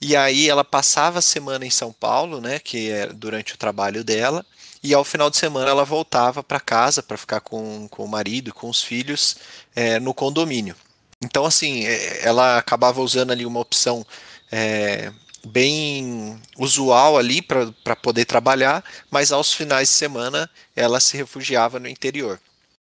E 0.00 0.16
aí 0.16 0.50
ela 0.50 0.64
passava 0.64 1.20
a 1.20 1.22
semana 1.22 1.64
em 1.64 1.70
São 1.70 1.92
Paulo, 1.92 2.40
né? 2.40 2.58
Que 2.58 2.90
é 2.90 3.06
durante 3.06 3.54
o 3.54 3.56
trabalho 3.56 4.02
dela. 4.02 4.44
E 4.82 4.92
ao 4.92 5.04
final 5.04 5.30
de 5.30 5.36
semana 5.36 5.70
ela 5.70 5.84
voltava 5.84 6.42
para 6.42 6.58
casa 6.58 7.00
para 7.00 7.16
ficar 7.16 7.40
com, 7.40 7.86
com 7.88 8.04
o 8.04 8.08
marido 8.08 8.48
e 8.48 8.52
com 8.52 8.68
os 8.68 8.82
filhos 8.82 9.36
é, 9.76 10.00
no 10.00 10.12
condomínio. 10.12 10.74
Então, 11.22 11.44
assim, 11.44 11.86
é, 11.86 12.26
ela 12.26 12.58
acabava 12.58 13.00
usando 13.00 13.30
ali 13.30 13.46
uma 13.46 13.60
opção 13.60 14.04
é, 14.50 15.12
bem 15.46 16.40
usual 16.58 17.18
ali 17.18 17.42
para 17.42 17.96
poder 17.96 18.24
trabalhar, 18.24 18.84
mas 19.10 19.32
aos 19.32 19.52
finais 19.52 19.88
de 19.88 19.94
semana 19.94 20.50
ela 20.74 21.00
se 21.00 21.16
refugiava 21.16 21.78
no 21.78 21.88
interior. 21.88 22.40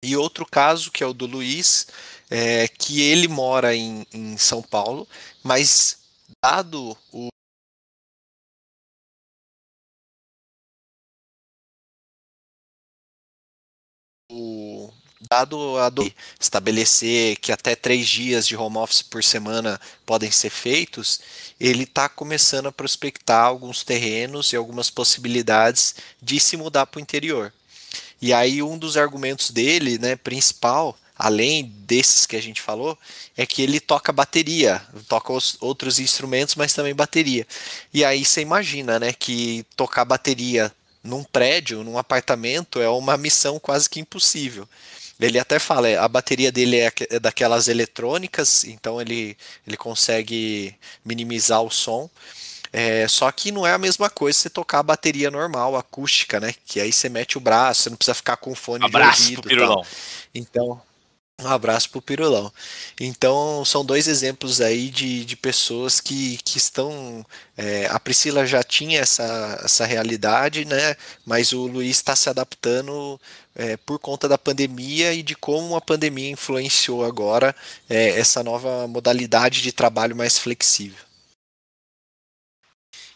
E 0.03 0.15
outro 0.15 0.45
caso, 0.45 0.91
que 0.91 1.03
é 1.03 1.07
o 1.07 1.13
do 1.13 1.25
Luiz, 1.25 1.87
é, 2.29 2.67
que 2.67 3.01
ele 3.01 3.27
mora 3.27 3.75
em, 3.75 4.05
em 4.13 4.37
São 4.37 4.61
Paulo, 4.61 5.07
mas 5.43 5.97
dado 6.43 6.97
o, 7.11 7.29
o 14.31 14.91
dado 15.29 15.77
a 15.79 15.89
do... 15.89 16.11
estabelecer 16.39 17.37
que 17.37 17.51
até 17.51 17.75
três 17.75 18.07
dias 18.07 18.47
de 18.47 18.55
home 18.55 18.77
office 18.77 19.01
por 19.01 19.23
semana 19.23 19.79
podem 20.05 20.31
ser 20.31 20.49
feitos, 20.49 21.19
ele 21.59 21.83
está 21.83 22.09
começando 22.09 22.67
a 22.67 22.71
prospectar 22.71 23.45
alguns 23.45 23.83
terrenos 23.83 24.51
e 24.51 24.55
algumas 24.55 24.89
possibilidades 24.89 25.95
de 26.21 26.39
se 26.39 26.57
mudar 26.57 26.85
para 26.85 26.99
o 26.99 27.01
interior. 27.01 27.53
E 28.21 28.33
aí 28.33 28.61
um 28.61 28.77
dos 28.77 28.97
argumentos 28.97 29.51
dele, 29.51 29.97
né, 29.97 30.15
principal, 30.15 30.97
além 31.17 31.71
desses 31.85 32.25
que 32.25 32.35
a 32.35 32.41
gente 32.41 32.61
falou, 32.61 32.97
é 33.37 33.45
que 33.45 33.61
ele 33.61 33.79
toca 33.79 34.11
bateria, 34.11 34.81
toca 35.07 35.31
os 35.31 35.57
outros 35.61 35.99
instrumentos, 35.99 36.55
mas 36.55 36.73
também 36.73 36.93
bateria. 36.93 37.47
E 37.93 38.03
aí 38.03 38.25
você 38.25 38.41
imagina, 38.41 38.99
né, 38.99 39.13
que 39.13 39.65
tocar 39.75 40.03
bateria 40.05 40.71
num 41.03 41.23
prédio, 41.23 41.83
num 41.83 41.97
apartamento, 41.97 42.81
é 42.81 42.89
uma 42.89 43.15
missão 43.15 43.59
quase 43.59 43.89
que 43.89 43.99
impossível. 43.99 44.67
Ele 45.19 45.39
até 45.39 45.59
fala, 45.59 45.87
é, 45.87 45.97
a 45.97 46.07
bateria 46.07 46.51
dele 46.51 46.77
é, 46.77 46.91
é 47.09 47.19
daquelas 47.19 47.67
eletrônicas, 47.67 48.65
então 48.65 48.99
ele, 48.99 49.37
ele 49.65 49.77
consegue 49.77 50.75
minimizar 51.03 51.61
o 51.61 51.71
som. 51.71 52.09
É, 52.73 53.07
só 53.07 53.31
que 53.31 53.53
não 53.53 53.65
é 53.65 53.71
a 53.71 53.77
mesma 53.77 54.09
coisa 54.09 54.37
você 54.37 54.49
tocar 54.49 54.79
a 54.79 54.83
bateria 54.83 55.31
normal, 55.31 55.77
acústica, 55.77 56.41
né? 56.41 56.53
Que 56.65 56.81
aí 56.81 56.91
você 56.91 57.07
mete 57.07 57.37
o 57.37 57.41
braço, 57.41 57.83
você 57.83 57.89
não 57.89 57.95
precisa 57.95 58.15
ficar 58.15 58.35
com 58.35 58.53
fone 58.53 58.85
Abraço 58.85 59.17
de 59.19 59.23
ouvido. 59.23 59.41
Pro 59.41 59.49
pirulão. 59.49 59.85
Então, 60.33 60.81
um 61.41 61.47
abraço 61.47 61.89
pro 61.89 62.01
Pirulão. 62.01 62.51
Então, 62.99 63.63
são 63.65 63.83
dois 63.85 64.07
exemplos 64.07 64.61
aí 64.61 64.89
de, 64.89 65.25
de 65.25 65.35
pessoas 65.35 65.99
que, 65.99 66.37
que 66.37 66.57
estão. 66.57 67.25
É, 67.57 67.87
a 67.87 67.99
Priscila 67.99 68.45
já 68.45 68.63
tinha 68.63 69.01
essa, 69.01 69.59
essa 69.63 69.85
realidade, 69.85 70.65
né? 70.65 70.95
Mas 71.25 71.51
o 71.51 71.67
Luiz 71.67 71.97
está 71.97 72.15
se 72.15 72.29
adaptando 72.29 73.19
é, 73.55 73.75
por 73.77 73.99
conta 73.99 74.29
da 74.29 74.37
pandemia 74.37 75.13
e 75.13 75.21
de 75.21 75.35
como 75.35 75.75
a 75.75 75.81
pandemia 75.81 76.29
influenciou 76.29 77.03
agora 77.03 77.55
é, 77.89 78.17
essa 78.19 78.41
nova 78.43 78.87
modalidade 78.87 79.61
de 79.61 79.71
trabalho 79.71 80.15
mais 80.15 80.37
flexível. 80.37 81.03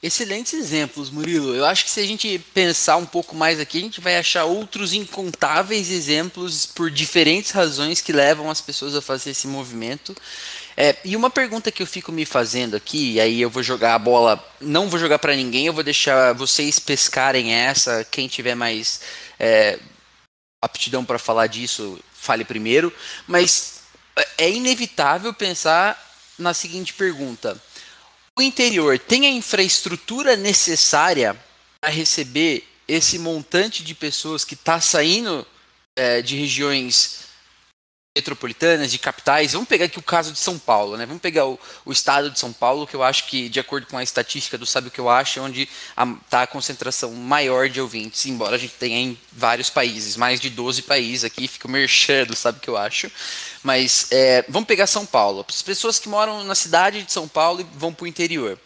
Excelentes 0.02 0.54
exemplos, 0.54 1.10
Murilo. 1.10 1.54
Eu 1.54 1.66
acho 1.66 1.84
que 1.84 1.92
se 1.92 2.00
a 2.00 2.08
gente 2.08 2.40
pensar 2.54 2.96
um 2.96 3.06
pouco 3.06 3.36
mais 3.36 3.60
aqui, 3.60 3.80
a 3.80 3.82
gente 3.82 4.00
vai 4.00 4.18
achar 4.18 4.46
outros 4.46 4.94
incontáveis 4.94 5.92
exemplos 5.92 6.66
por 6.66 6.90
diferentes 6.90 7.52
razões 7.52 8.00
que 8.00 8.14
levam 8.14 8.50
as 8.50 8.62
pessoas 8.62 8.96
a 8.96 9.02
fazer 9.02 9.32
esse 9.32 9.46
movimento. 9.46 10.16
É, 10.78 10.96
e 11.04 11.18
uma 11.18 11.30
pergunta 11.30 11.70
que 11.70 11.84
eu 11.84 11.88
fico 11.88 12.14
me 12.14 12.26
fazendo 12.26 12.78
aqui, 12.78 13.16
e 13.16 13.20
aí 13.20 13.42
eu 13.42 13.50
vou 13.50 13.62
jogar 13.62 13.94
a 13.94 14.00
bola, 14.00 14.42
não 14.62 14.90
vou 14.90 14.98
jogar 14.98 15.20
para 15.20 15.36
ninguém, 15.36 15.66
eu 15.66 15.74
vou 15.74 15.84
deixar 15.84 16.34
vocês 16.34 16.80
pescarem 16.80 17.52
essa. 17.54 18.06
Quem 18.10 18.30
tiver 18.30 18.56
mais 18.56 19.02
é, 19.38 19.78
aptidão 20.62 21.04
para 21.04 21.20
falar 21.20 21.48
disso, 21.48 22.00
fale 22.14 22.46
primeiro. 22.46 22.94
Mas 23.28 23.82
é 24.38 24.50
inevitável 24.50 25.34
pensar 25.34 26.02
na 26.38 26.54
seguinte 26.54 26.94
pergunta 26.94 27.62
o 28.40 28.42
interior 28.42 28.98
tem 28.98 29.26
a 29.26 29.30
infraestrutura 29.30 30.38
necessária 30.38 31.38
para 31.82 31.90
receber 31.90 32.64
esse 32.88 33.20
montante 33.20 33.84
de 33.84 33.94
pessoas 33.94 34.46
que 34.46 34.54
está 34.54 34.80
saindo 34.80 35.46
é, 35.94 36.22
de 36.22 36.38
regiões 36.38 37.26
metropolitanas, 38.20 38.92
de 38.92 39.00
capitais. 39.00 39.54
Vamos 39.54 39.68
pegar 39.68 39.86
aqui 39.86 39.98
o 39.98 40.04
caso 40.04 40.32
de 40.32 40.40
São 40.40 40.60
Paulo, 40.60 40.98
né? 40.98 41.06
Vamos 41.06 41.22
pegar 41.22 41.46
o, 41.46 41.58
o 41.86 41.92
estado 41.92 42.30
de 42.30 42.38
São 42.38 42.52
Paulo, 42.52 42.86
que 42.86 42.96
eu 42.96 43.02
acho 43.02 43.26
que, 43.28 43.48
de 43.48 43.60
acordo 43.60 43.88
com 43.88 43.98
a 43.98 44.04
estatística 44.04 44.58
do 44.58 44.66
Sabe 44.66 44.90
o 44.90 44.92
que 44.92 45.00
eu 45.00 45.10
acho, 45.10 45.40
é 45.40 45.42
onde 45.42 45.70
está 46.24 46.44
a, 46.44 46.48
concentração 46.48 47.14
maior 47.14 47.70
de 47.70 47.80
ouvintes, 47.80 48.26
embora 48.26 48.56
a 48.56 48.60
gente 48.60 48.74
tenha 48.74 49.00
em 49.00 49.18
vários 49.32 49.70
países, 49.70 50.16
mais 50.16 50.40
de 50.40 50.50
12 50.50 50.84
países 50.84 51.24
aqui, 51.24 51.48
fica 51.48 51.68
merchando, 51.68 52.36
sabe 52.36 52.58
o 52.58 52.62
que 52.62 52.70
eu 52.70 52.78
acho. 52.78 53.10
Mas 53.64 54.08
é, 54.12 54.46
vamos 54.50 54.68
pegar 54.68 54.88
São 54.88 55.06
Paulo. 55.06 55.46
As 55.48 55.62
pessoas 55.62 55.98
que 55.98 56.10
moram 56.10 56.44
na 56.44 56.56
cidade 56.56 57.04
de 57.04 57.12
São 57.12 57.28
Paulo 57.28 57.62
e 57.62 57.68
vão 57.78 57.94
para 57.94 58.04
o 58.04 58.08
interior. 58.08 58.60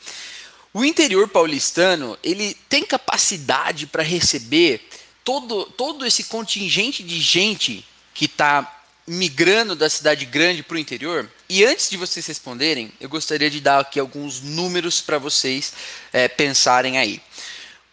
O 0.73 0.83
interior 0.83 1.27
paulistano, 1.27 2.17
ele 2.23 2.55
tem 2.67 2.83
capacidade 2.83 3.85
para 3.85 4.01
receber 4.01 4.81
todo, 5.23 5.65
todo 5.65 6.05
esse 6.05 6.23
contingente 6.25 7.03
de 7.03 7.19
gente 7.19 7.85
que 8.13 8.25
está 8.25 8.82
migrando 9.07 9.75
da 9.75 9.89
cidade 9.89 10.25
grande 10.25 10.63
para 10.63 10.75
o 10.75 10.79
interior? 10.79 11.29
E 11.49 11.65
antes 11.65 11.89
de 11.89 11.97
vocês 11.97 12.25
responderem, 12.25 12.91
eu 12.99 13.09
gostaria 13.09 13.49
de 13.49 13.59
dar 13.59 13.79
aqui 13.79 13.99
alguns 13.99 14.41
números 14.41 15.01
para 15.01 15.17
vocês 15.17 15.73
é, 16.11 16.27
pensarem 16.27 16.97
aí. 16.97 17.21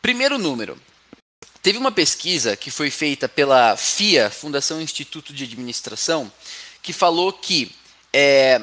Primeiro 0.00 0.38
número. 0.38 0.80
Teve 1.62 1.76
uma 1.76 1.92
pesquisa 1.92 2.56
que 2.56 2.70
foi 2.70 2.90
feita 2.90 3.28
pela 3.28 3.76
FIA, 3.76 4.30
Fundação 4.30 4.80
Instituto 4.80 5.34
de 5.34 5.44
Administração, 5.44 6.32
que 6.82 6.90
falou 6.92 7.34
que 7.34 7.70
é, 8.12 8.60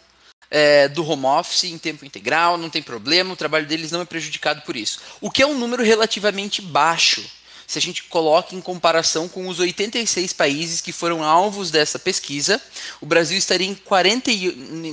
é, 0.49 0.87
do 0.87 1.05
home 1.05 1.25
office 1.25 1.65
em 1.65 1.77
tempo 1.77 2.05
integral, 2.05 2.57
não 2.57 2.69
tem 2.69 2.81
problema, 2.81 3.33
o 3.33 3.37
trabalho 3.37 3.65
deles 3.65 3.91
não 3.91 4.01
é 4.01 4.05
prejudicado 4.05 4.61
por 4.61 4.77
isso. 4.77 4.99
O 5.19 5.29
que 5.29 5.41
é 5.41 5.47
um 5.47 5.57
número 5.57 5.83
relativamente 5.83 6.61
baixo, 6.61 7.25
se 7.67 7.77
a 7.77 7.81
gente 7.81 8.03
coloca 8.03 8.55
em 8.55 8.61
comparação 8.61 9.27
com 9.27 9.47
os 9.47 9.59
86 9.59 10.31
países 10.31 10.79
que 10.79 10.91
foram 10.91 11.23
alvos 11.23 11.71
dessa 11.71 11.97
pesquisa. 11.97 12.61
O 13.01 13.05
Brasil 13.05 13.37
estaria 13.37 13.67
em 13.67 13.73
40, 13.73 14.31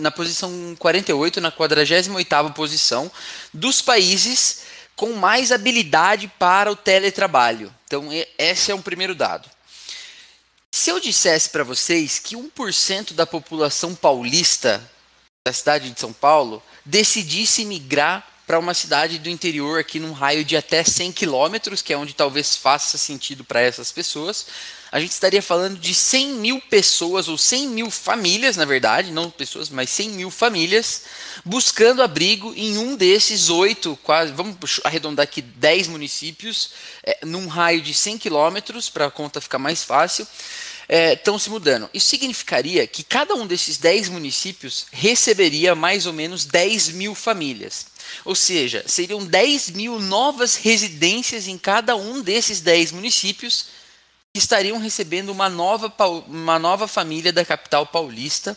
na 0.01 0.11
posição 0.11 0.75
48, 0.79 1.41
na 1.41 1.53
48ª 1.53 2.53
posição, 2.55 3.11
dos 3.53 3.83
países 3.83 4.63
com 4.97 5.13
mais 5.13 5.53
habilidade 5.53 6.31
para 6.39 6.71
o 6.73 6.77
teletrabalho. 6.77 7.73
Então, 7.87 8.09
esse 8.39 8.71
é 8.71 8.75
um 8.75 8.83
primeiro 8.83 9.15
dado. 9.15 9.49
Se 10.73 10.91
eu 10.91 11.01
dissesse 11.01 11.51
para 11.51 11.65
vocês 11.65 12.19
que 12.19 12.37
1% 12.37 13.13
da 13.13 13.27
população 13.27 13.95
paulista 13.95 14.81
da 15.45 15.53
cidade 15.53 15.91
de 15.91 15.99
São 15.99 16.13
Paulo 16.13 16.63
decidisse 16.85 17.65
migrar 17.65 18.27
para 18.47 18.59
uma 18.59 18.75
cidade 18.75 19.19
do 19.19 19.29
interior 19.29 19.81
aqui 19.81 19.99
num 19.99 20.13
raio 20.13 20.45
de 20.45 20.57
até 20.57 20.85
100 20.85 21.13
quilômetros, 21.13 21.83
que 21.83 21.93
é 21.93 21.97
onde 21.97 22.15
talvez 22.15 22.57
faça 22.57 22.99
sentido 22.99 23.45
para 23.45 23.61
essas 23.61 23.91
pessoas, 23.91 24.47
a 24.93 24.99
gente 24.99 25.13
estaria 25.13 25.41
falando 25.41 25.79
de 25.79 25.95
100 25.95 26.35
mil 26.35 26.61
pessoas, 26.63 27.29
ou 27.29 27.39
100 27.39 27.69
mil 27.69 27.91
famílias, 27.91 28.57
na 28.57 28.65
verdade, 28.65 29.13
não 29.13 29.31
pessoas, 29.31 29.69
mas 29.71 29.89
100 29.91 30.11
mil 30.11 30.31
famílias, 30.31 31.03
buscando 31.45 32.03
abrigo 32.03 32.53
em 32.57 32.77
um 32.77 32.97
desses 32.97 33.51
oito, 33.51 33.97
quase, 34.03 34.33
vamos 34.33 34.81
arredondar 34.83 35.25
aqui, 35.25 35.41
10 35.41 35.87
municípios, 35.87 36.71
é, 37.05 37.19
num 37.25 37.47
raio 37.47 37.81
de 37.81 37.95
100 37.95 38.19
quilômetros, 38.19 38.91
para 38.91 39.07
a 39.07 39.11
conta 39.11 39.41
ficar 39.41 39.59
mais 39.59 39.85
fácil, 39.85 40.27
estão 40.89 41.37
é, 41.37 41.39
se 41.39 41.49
mudando. 41.49 41.89
Isso 41.95 42.09
significaria 42.09 42.85
que 42.85 43.05
cada 43.05 43.35
um 43.35 43.47
desses 43.47 43.79
10 43.79 44.09
municípios 44.09 44.87
receberia 44.91 45.73
mais 45.77 46.05
ou 46.05 46.13
menos 46.13 46.45
10 46.45 46.89
mil 46.91 47.15
famílias. 47.15 47.87
Ou 48.25 48.35
seja, 48.35 48.83
seriam 48.89 49.25
10 49.25 49.71
mil 49.71 50.01
novas 50.01 50.57
residências 50.57 51.47
em 51.47 51.57
cada 51.57 51.95
um 51.95 52.21
desses 52.21 52.61
10 52.61 52.91
municípios 52.91 53.67
estariam 54.35 54.79
recebendo 54.79 55.31
uma 55.31 55.49
nova, 55.49 55.93
uma 56.27 56.59
nova 56.59 56.87
família 56.87 57.33
da 57.33 57.45
capital 57.45 57.87
paulista 57.87 58.57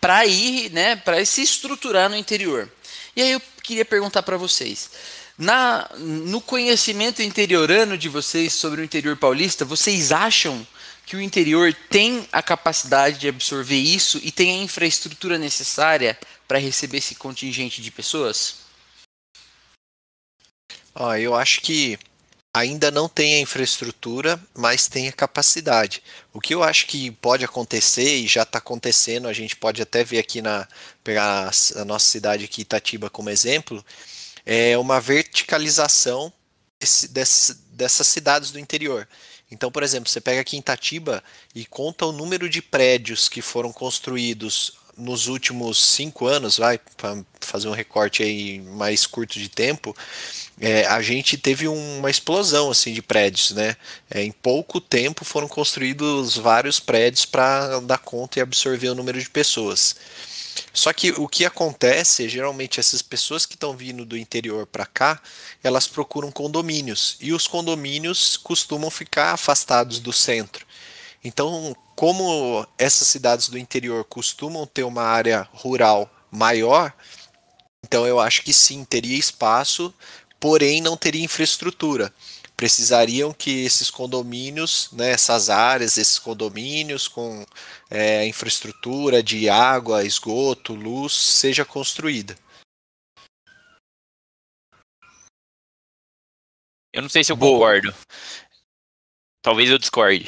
para 0.00 0.26
ir, 0.26 0.70
né, 0.70 0.96
para 0.96 1.24
se 1.24 1.42
estruturar 1.42 2.08
no 2.08 2.16
interior. 2.16 2.70
E 3.14 3.22
aí 3.22 3.32
eu 3.32 3.42
queria 3.62 3.84
perguntar 3.84 4.22
para 4.22 4.36
vocês, 4.36 4.90
na, 5.36 5.88
no 5.98 6.40
conhecimento 6.40 7.22
interiorano 7.22 7.96
de 7.96 8.08
vocês 8.08 8.52
sobre 8.52 8.80
o 8.80 8.84
interior 8.84 9.16
paulista, 9.16 9.64
vocês 9.64 10.12
acham 10.12 10.66
que 11.04 11.16
o 11.16 11.20
interior 11.20 11.74
tem 11.90 12.26
a 12.32 12.42
capacidade 12.42 13.18
de 13.18 13.28
absorver 13.28 13.76
isso 13.76 14.20
e 14.22 14.30
tem 14.30 14.60
a 14.60 14.62
infraestrutura 14.62 15.36
necessária 15.36 16.18
para 16.46 16.58
receber 16.58 16.98
esse 16.98 17.14
contingente 17.14 17.82
de 17.82 17.90
pessoas? 17.90 18.56
Ah, 20.94 21.18
eu 21.18 21.34
acho 21.34 21.60
que 21.60 21.98
ainda 22.54 22.90
não 22.90 23.08
tem 23.08 23.34
a 23.34 23.40
infraestrutura, 23.40 24.40
mas 24.54 24.86
tem 24.86 25.08
a 25.08 25.12
capacidade. 25.12 26.02
O 26.32 26.40
que 26.40 26.54
eu 26.54 26.62
acho 26.62 26.86
que 26.86 27.10
pode 27.10 27.44
acontecer 27.44 28.16
e 28.16 28.26
já 28.26 28.42
está 28.42 28.58
acontecendo, 28.58 29.26
a 29.26 29.32
gente 29.32 29.56
pode 29.56 29.80
até 29.80 30.04
ver 30.04 30.18
aqui 30.18 30.42
na 30.42 30.68
pegar 31.02 31.50
a 31.76 31.84
nossa 31.84 32.06
cidade 32.06 32.44
aqui, 32.44 32.62
Itatiba, 32.62 33.08
como 33.08 33.30
exemplo, 33.30 33.84
é 34.44 34.76
uma 34.76 35.00
verticalização 35.00 36.32
desse, 37.10 37.54
dessas 37.72 38.06
cidades 38.06 38.50
do 38.50 38.58
interior. 38.58 39.08
Então, 39.50 39.70
por 39.70 39.82
exemplo, 39.82 40.08
você 40.08 40.20
pega 40.20 40.40
aqui 40.40 40.56
em 40.56 40.60
Itatiba 40.60 41.22
e 41.54 41.66
conta 41.66 42.06
o 42.06 42.12
número 42.12 42.48
de 42.48 42.62
prédios 42.62 43.28
que 43.28 43.42
foram 43.42 43.72
construídos 43.72 44.72
nos 44.96 45.26
últimos 45.26 45.82
cinco 45.82 46.26
anos, 46.26 46.58
vai, 46.58 46.78
para 46.96 47.18
fazer 47.40 47.68
um 47.68 47.72
recorte 47.72 48.22
aí 48.22 48.60
mais 48.60 49.06
curto 49.06 49.38
de 49.38 49.48
tempo, 49.48 49.96
é, 50.60 50.86
a 50.86 51.00
gente 51.00 51.36
teve 51.36 51.66
uma 51.66 52.10
explosão 52.10 52.70
assim 52.70 52.92
de 52.92 53.02
prédios, 53.02 53.52
né? 53.52 53.76
É, 54.10 54.22
em 54.22 54.30
pouco 54.30 54.80
tempo 54.80 55.24
foram 55.24 55.48
construídos 55.48 56.36
vários 56.36 56.78
prédios 56.78 57.24
para 57.24 57.80
dar 57.80 57.98
conta 57.98 58.38
e 58.38 58.42
absorver 58.42 58.88
o 58.90 58.94
número 58.94 59.18
de 59.18 59.28
pessoas. 59.28 59.96
Só 60.72 60.92
que 60.92 61.12
o 61.12 61.28
que 61.28 61.44
acontece, 61.44 62.28
geralmente 62.28 62.80
essas 62.80 63.02
pessoas 63.02 63.46
que 63.46 63.54
estão 63.54 63.76
vindo 63.76 64.04
do 64.04 64.16
interior 64.16 64.66
para 64.66 64.86
cá, 64.86 65.20
elas 65.62 65.86
procuram 65.86 66.30
condomínios 66.30 67.16
e 67.20 67.32
os 67.32 67.46
condomínios 67.46 68.36
costumam 68.36 68.90
ficar 68.90 69.32
afastados 69.32 69.98
do 69.98 70.12
centro. 70.12 70.66
Então, 71.24 71.74
como 71.94 72.66
essas 72.76 73.08
cidades 73.08 73.48
do 73.48 73.58
interior 73.58 74.04
costumam 74.04 74.66
ter 74.66 74.82
uma 74.82 75.02
área 75.02 75.48
rural 75.52 76.10
maior, 76.30 76.92
então 77.84 78.06
eu 78.06 78.18
acho 78.18 78.42
que 78.42 78.52
sim, 78.52 78.84
teria 78.84 79.18
espaço 79.18 79.94
porém 80.42 80.80
não 80.80 80.96
teria 80.96 81.24
infraestrutura. 81.24 82.12
Precisariam 82.56 83.32
que 83.32 83.64
esses 83.64 83.88
condomínios, 83.88 84.90
né, 84.92 85.10
essas 85.12 85.48
áreas, 85.48 85.96
esses 85.96 86.18
condomínios 86.18 87.06
com 87.06 87.46
é, 87.88 88.26
infraestrutura 88.26 89.22
de 89.22 89.48
água, 89.48 90.04
esgoto, 90.04 90.74
luz, 90.74 91.12
seja 91.12 91.64
construída. 91.64 92.36
Eu 96.92 97.02
não 97.02 97.08
sei 97.08 97.22
se 97.22 97.30
eu 97.30 97.36
Boa. 97.36 97.52
concordo. 97.52 97.94
Talvez 99.42 99.70
eu 99.70 99.78
discorde. 99.78 100.26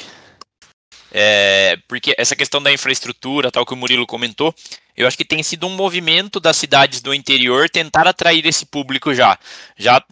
É, 1.11 1.77
porque 1.87 2.13
essa 2.17 2.35
questão 2.35 2.61
da 2.61 2.71
infraestrutura, 2.71 3.51
tal 3.51 3.65
que 3.65 3.73
o 3.73 3.77
Murilo 3.77 4.05
comentou, 4.05 4.53
eu 4.97 5.07
acho 5.07 5.17
que 5.17 5.25
tem 5.25 5.41
sido 5.43 5.67
um 5.67 5.75
movimento 5.75 6.39
das 6.39 6.57
cidades 6.57 7.01
do 7.01 7.13
interior 7.13 7.69
tentar 7.69 8.07
atrair 8.07 8.45
esse 8.45 8.65
público 8.65 9.13
já. 9.13 9.37
Já 9.77 10.03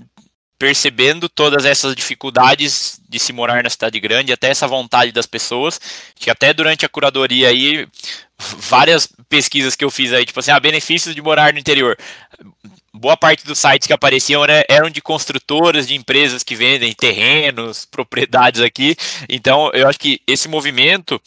percebendo 0.58 1.28
todas 1.28 1.66
essas 1.66 1.94
dificuldades 1.94 3.02
de 3.10 3.20
se 3.20 3.34
morar 3.34 3.62
na 3.62 3.70
cidade 3.70 4.00
grande, 4.00 4.32
até 4.32 4.50
essa 4.50 4.66
vontade 4.66 5.12
das 5.12 5.26
pessoas, 5.26 5.80
que 6.16 6.30
até 6.30 6.54
durante 6.54 6.86
a 6.86 6.89
curadoria 6.89 7.50
aí, 7.50 7.86
várias 8.38 9.10
pesquisas 9.28 9.76
que 9.76 9.84
eu 9.84 9.91
fiz 9.91 10.14
aí, 10.14 10.26
tipo 10.26 10.39
assim, 10.39 10.52
ah, 10.52 10.60
benefícios 10.60 11.14
de 11.14 11.22
morar 11.22 11.52
no 11.52 11.60
interior. 11.60 11.98
Boa 13.04 13.18
parte 13.18 13.45
dos 13.45 13.60
sites 13.60 13.86
que 13.86 13.91
apareciam 13.91 14.45
eram 14.70 14.89
de 14.89 15.01
construtoras, 15.01 15.86
de 15.86 15.93
empresas 15.93 16.41
que 16.41 16.56
vendem 16.56 16.93
terrenos, 16.93 17.84
propriedades 17.84 18.62
aqui. 18.62 18.95
Então, 19.28 19.70
eu 19.74 19.89
acho 19.89 19.99
que 19.99 20.22
esse 20.26 20.47
movimento 20.47 21.22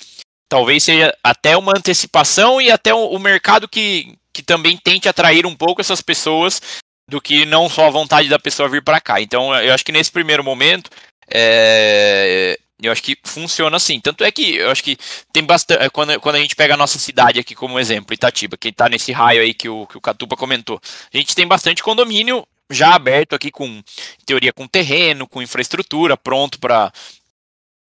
talvez 0.48 0.84
seja 0.84 1.14
até 1.22 1.54
uma 1.54 1.74
antecipação 1.76 2.62
e 2.62 2.70
até 2.70 2.94
o, 2.94 3.18
mercado 3.18 3.68
que, 3.68 4.16
que 4.32 4.42
também 4.42 4.78
tente 4.78 5.06
atrair 5.06 5.44
um 5.44 5.54
pouco 5.54 5.82
essas 5.82 6.00
pessoas 6.00 6.62
do 7.10 7.20
que 7.20 7.44
não 7.44 7.68
só 7.68 7.88
a 7.88 7.90
vontade 7.90 8.30
da 8.30 8.38
pessoa 8.38 8.70
vir 8.70 8.82
para 8.82 8.98
cá. 8.98 9.20
Então, 9.20 9.54
eu 9.56 9.74
acho 9.74 9.84
que 9.84 9.92
nesse 9.92 10.10
primeiro 10.10 10.42
momento, 10.42 10.90
é, 11.30 12.58
eu 12.82 12.92
acho 12.92 13.02
que 13.02 13.16
funciona 13.24 13.76
assim. 13.76 14.00
Tanto 14.00 14.24
é 14.24 14.30
que 14.30 14.56
eu 14.56 14.70
acho 14.70 14.82
que 14.82 14.96
tem 15.32 15.44
bastante. 15.44 15.82
É, 15.82 15.88
quando, 15.88 16.18
quando 16.20 16.36
a 16.36 16.40
gente 16.40 16.56
pega 16.56 16.74
a 16.74 16.76
nossa 16.76 16.98
cidade 16.98 17.40
aqui 17.40 17.54
como 17.54 17.78
exemplo, 17.78 18.14
Itatiba, 18.14 18.56
que 18.56 18.68
está 18.68 18.88
nesse 18.88 19.12
raio 19.12 19.42
aí 19.42 19.54
que 19.54 19.68
o, 19.68 19.86
que 19.86 19.96
o 19.96 20.00
Catupa 20.00 20.36
comentou, 20.36 20.80
a 21.12 21.16
gente 21.16 21.34
tem 21.34 21.46
bastante 21.46 21.82
condomínio 21.82 22.46
já 22.70 22.94
aberto 22.94 23.34
aqui 23.34 23.50
com 23.50 23.82
teoria 24.24 24.52
com 24.52 24.66
terreno, 24.66 25.26
com 25.26 25.42
infraestrutura, 25.42 26.16
pronto 26.16 26.58
para 26.58 26.92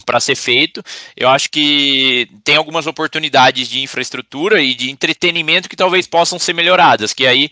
para 0.05 0.19
ser 0.21 0.35
feito. 0.35 0.81
Eu 1.17 1.27
acho 1.27 1.49
que 1.49 2.29
tem 2.43 2.55
algumas 2.55 2.87
oportunidades 2.87 3.67
de 3.67 3.81
infraestrutura 3.81 4.61
e 4.61 4.73
de 4.73 4.89
entretenimento 4.89 5.67
que 5.67 5.75
talvez 5.75 6.07
possam 6.07 6.39
ser 6.39 6.53
melhoradas, 6.53 7.13
que 7.13 7.27
aí 7.27 7.49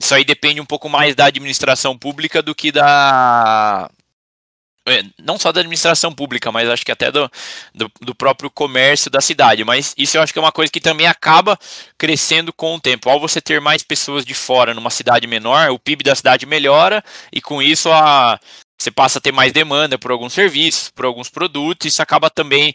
isso 0.00 0.14
aí 0.14 0.24
depende 0.24 0.60
um 0.60 0.66
pouco 0.66 0.88
mais 0.88 1.14
da 1.14 1.26
administração 1.26 1.96
pública 1.96 2.42
do 2.42 2.54
que 2.54 2.72
da 2.72 3.88
não 5.18 5.38
só 5.38 5.52
da 5.52 5.60
administração 5.60 6.12
pública, 6.12 6.50
mas 6.50 6.68
acho 6.68 6.84
que 6.84 6.92
até 6.92 7.10
do, 7.10 7.30
do, 7.74 7.90
do, 8.00 8.14
próprio 8.14 8.50
comércio 8.50 9.10
da 9.10 9.20
cidade. 9.20 9.64
Mas 9.64 9.94
isso 9.96 10.16
eu 10.16 10.22
acho 10.22 10.32
que 10.32 10.38
é 10.38 10.42
uma 10.42 10.52
coisa 10.52 10.72
que 10.72 10.80
também 10.80 11.06
acaba 11.06 11.58
crescendo 11.96 12.52
com 12.52 12.74
o 12.74 12.80
tempo. 12.80 13.08
Ao 13.08 13.20
você 13.20 13.40
ter 13.40 13.60
mais 13.60 13.82
pessoas 13.82 14.24
de 14.24 14.34
fora 14.34 14.74
numa 14.74 14.90
cidade 14.90 15.26
menor, 15.26 15.70
o 15.70 15.78
PIB 15.78 16.02
da 16.02 16.14
cidade 16.14 16.46
melhora 16.46 17.02
e 17.32 17.40
com 17.40 17.62
isso 17.62 17.90
a, 17.92 18.38
você 18.76 18.90
passa 18.90 19.18
a 19.18 19.22
ter 19.22 19.32
mais 19.32 19.52
demanda 19.52 19.96
por 19.96 20.10
alguns 20.10 20.32
serviços, 20.32 20.90
por 20.90 21.04
alguns 21.04 21.28
produtos, 21.28 21.86
isso 21.86 22.02
acaba 22.02 22.28
também 22.28 22.74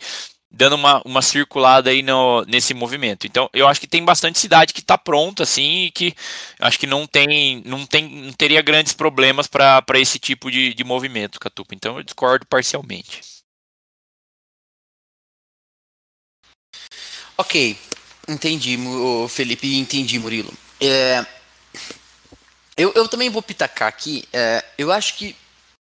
dando 0.57 0.75
uma, 0.75 1.01
uma 1.05 1.21
circulada 1.21 1.91
aí 1.91 2.01
no, 2.01 2.43
nesse 2.45 2.73
movimento. 2.73 3.27
Então, 3.27 3.47
eu 3.53 3.67
acho 3.67 3.79
que 3.79 3.87
tem 3.87 4.03
bastante 4.03 4.39
cidade 4.39 4.73
que 4.73 4.79
está 4.79 4.97
pronta, 4.97 5.43
assim, 5.43 5.83
e 5.83 5.91
que 5.91 6.15
acho 6.59 6.79
que 6.79 6.87
não 6.87 7.05
tem, 7.05 7.61
não 7.63 7.85
tem, 7.85 8.09
não 8.09 8.33
teria 8.33 8.61
grandes 8.61 8.91
problemas 8.91 9.45
para 9.45 9.83
esse 9.95 10.17
tipo 10.17 10.49
de, 10.49 10.73
de 10.73 10.83
movimento, 10.83 11.39
Catupa. 11.39 11.75
Então, 11.75 11.97
eu 11.97 12.03
discordo 12.03 12.45
parcialmente. 12.47 13.21
Ok, 17.37 17.77
entendi, 18.27 18.79
Felipe, 19.29 19.77
entendi, 19.77 20.17
Murilo. 20.17 20.51
É, 20.81 21.23
eu, 22.75 22.91
eu 22.95 23.07
também 23.07 23.29
vou 23.29 23.43
pitacar 23.43 23.87
aqui. 23.87 24.27
É, 24.33 24.65
eu 24.75 24.91
acho 24.91 25.15
que 25.17 25.35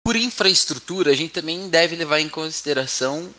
por 0.03 0.15
infraestrutura, 0.15 1.11
a 1.11 1.15
gente 1.15 1.32
também 1.32 1.70
deve 1.70 1.95
levar 1.95 2.22
em 2.22 2.30
consideração 2.30 3.34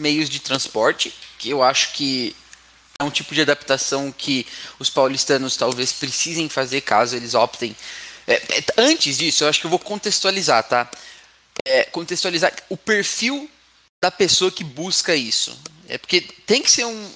meios 0.00 0.28
de 0.28 0.40
transporte, 0.40 1.14
que 1.38 1.50
eu 1.50 1.62
acho 1.62 1.92
que 1.92 2.34
é 2.98 3.04
um 3.04 3.10
tipo 3.10 3.34
de 3.34 3.40
adaptação 3.40 4.12
que 4.12 4.46
os 4.78 4.90
paulistanos 4.90 5.56
talvez 5.56 5.92
precisem 5.92 6.48
fazer 6.48 6.82
caso 6.82 7.16
eles 7.16 7.34
optem. 7.34 7.74
É, 8.26 8.34
é, 8.34 8.64
antes 8.76 9.18
disso, 9.18 9.44
eu 9.44 9.48
acho 9.48 9.60
que 9.60 9.66
eu 9.66 9.70
vou 9.70 9.78
contextualizar, 9.78 10.62
tá? 10.64 10.90
É, 11.64 11.84
contextualizar 11.84 12.52
o 12.68 12.76
perfil 12.76 13.50
da 14.00 14.10
pessoa 14.10 14.50
que 14.50 14.62
busca 14.62 15.14
isso. 15.14 15.58
É 15.88 15.98
porque 15.98 16.20
tem 16.20 16.62
que 16.62 16.70
ser 16.70 16.84
um. 16.84 17.10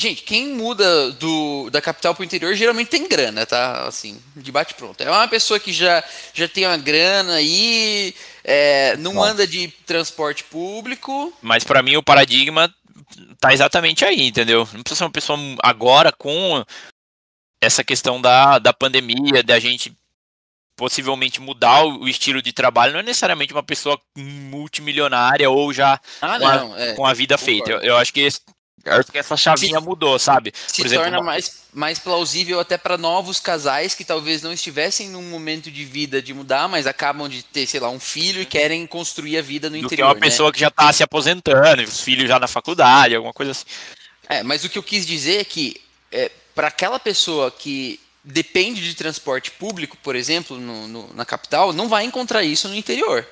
Gente, 0.00 0.22
quem 0.22 0.54
muda 0.54 1.12
do, 1.12 1.68
da 1.68 1.78
capital 1.82 2.14
para 2.14 2.22
o 2.22 2.24
interior 2.24 2.54
geralmente 2.54 2.88
tem 2.88 3.06
grana, 3.06 3.44
tá? 3.44 3.86
Assim, 3.86 4.18
de 4.34 4.50
bate 4.50 4.72
pronto. 4.72 4.98
É 5.02 5.10
uma 5.10 5.28
pessoa 5.28 5.60
que 5.60 5.74
já, 5.74 6.02
já 6.32 6.48
tem 6.48 6.66
uma 6.66 6.78
grana 6.78 7.34
aí, 7.34 8.14
é, 8.42 8.96
não 8.96 9.12
Bom. 9.12 9.22
anda 9.22 9.46
de 9.46 9.68
transporte 9.84 10.42
público. 10.44 11.30
Mas 11.42 11.64
para 11.64 11.82
mim 11.82 11.98
o 11.98 12.02
paradigma 12.02 12.74
tá 13.38 13.52
exatamente 13.52 14.02
aí, 14.02 14.26
entendeu? 14.28 14.66
Não 14.72 14.82
precisa 14.82 15.00
ser 15.00 15.04
uma 15.04 15.10
pessoa 15.10 15.38
agora 15.62 16.10
com 16.10 16.64
essa 17.60 17.84
questão 17.84 18.22
da, 18.22 18.58
da 18.58 18.72
pandemia, 18.72 19.42
da 19.42 19.60
gente 19.60 19.94
possivelmente 20.76 21.42
mudar 21.42 21.84
o 21.84 22.08
estilo 22.08 22.40
de 22.40 22.54
trabalho, 22.54 22.94
não 22.94 23.00
é 23.00 23.02
necessariamente 23.02 23.52
uma 23.52 23.62
pessoa 23.62 24.00
multimilionária 24.16 25.50
ou 25.50 25.74
já 25.74 26.00
ah, 26.22 26.38
com, 26.38 26.48
não, 26.48 26.72
a, 26.72 26.80
é, 26.80 26.94
com, 26.94 27.04
a, 27.04 27.12
vida 27.12 27.36
feita. 27.36 27.70
Eu, 27.70 27.80
eu, 27.80 27.96
acho 27.98 28.14
que 28.14 28.26
acho 28.84 29.12
que 29.12 29.18
essa 29.18 29.36
chavinha 29.36 29.78
se, 29.78 29.84
mudou, 29.84 30.18
sabe? 30.18 30.52
Se 30.66 30.82
exemplo, 30.82 31.04
torna 31.04 31.18
uma... 31.18 31.24
mais, 31.24 31.62
mais 31.72 31.98
plausível 31.98 32.60
até 32.60 32.78
para 32.78 32.96
novos 32.96 33.38
casais 33.38 33.94
que 33.94 34.04
talvez 34.04 34.42
não 34.42 34.52
estivessem 34.52 35.08
num 35.08 35.22
momento 35.22 35.70
de 35.70 35.84
vida 35.84 36.22
de 36.22 36.32
mudar, 36.32 36.68
mas 36.68 36.86
acabam 36.86 37.28
de 37.28 37.42
ter, 37.42 37.66
sei 37.66 37.80
lá, 37.80 37.90
um 37.90 38.00
filho 38.00 38.40
e 38.42 38.46
querem 38.46 38.86
construir 38.86 39.38
a 39.38 39.42
vida 39.42 39.68
no 39.68 39.78
Do 39.78 39.84
interior. 39.84 39.96
Que 39.96 40.02
é 40.02 40.06
uma 40.06 40.14
né? 40.14 40.20
pessoa 40.20 40.52
que 40.52 40.60
já 40.60 40.68
está 40.68 40.92
se 40.92 41.02
aposentando, 41.02 41.82
os 41.82 42.00
filhos 42.00 42.28
já 42.28 42.38
na 42.38 42.48
faculdade, 42.48 43.14
alguma 43.14 43.34
coisa 43.34 43.52
assim. 43.52 43.64
É, 44.28 44.42
mas 44.42 44.64
o 44.64 44.68
que 44.68 44.78
eu 44.78 44.82
quis 44.82 45.06
dizer 45.06 45.40
é 45.40 45.44
que 45.44 45.80
é, 46.12 46.30
para 46.54 46.68
aquela 46.68 46.98
pessoa 46.98 47.50
que 47.50 48.00
depende 48.22 48.82
de 48.82 48.94
transporte 48.94 49.50
público, 49.50 49.96
por 50.02 50.14
exemplo, 50.14 50.58
no, 50.58 50.86
no, 50.86 51.14
na 51.14 51.24
capital, 51.24 51.72
não 51.72 51.88
vai 51.88 52.04
encontrar 52.04 52.42
isso 52.42 52.68
no 52.68 52.74
interior, 52.74 53.26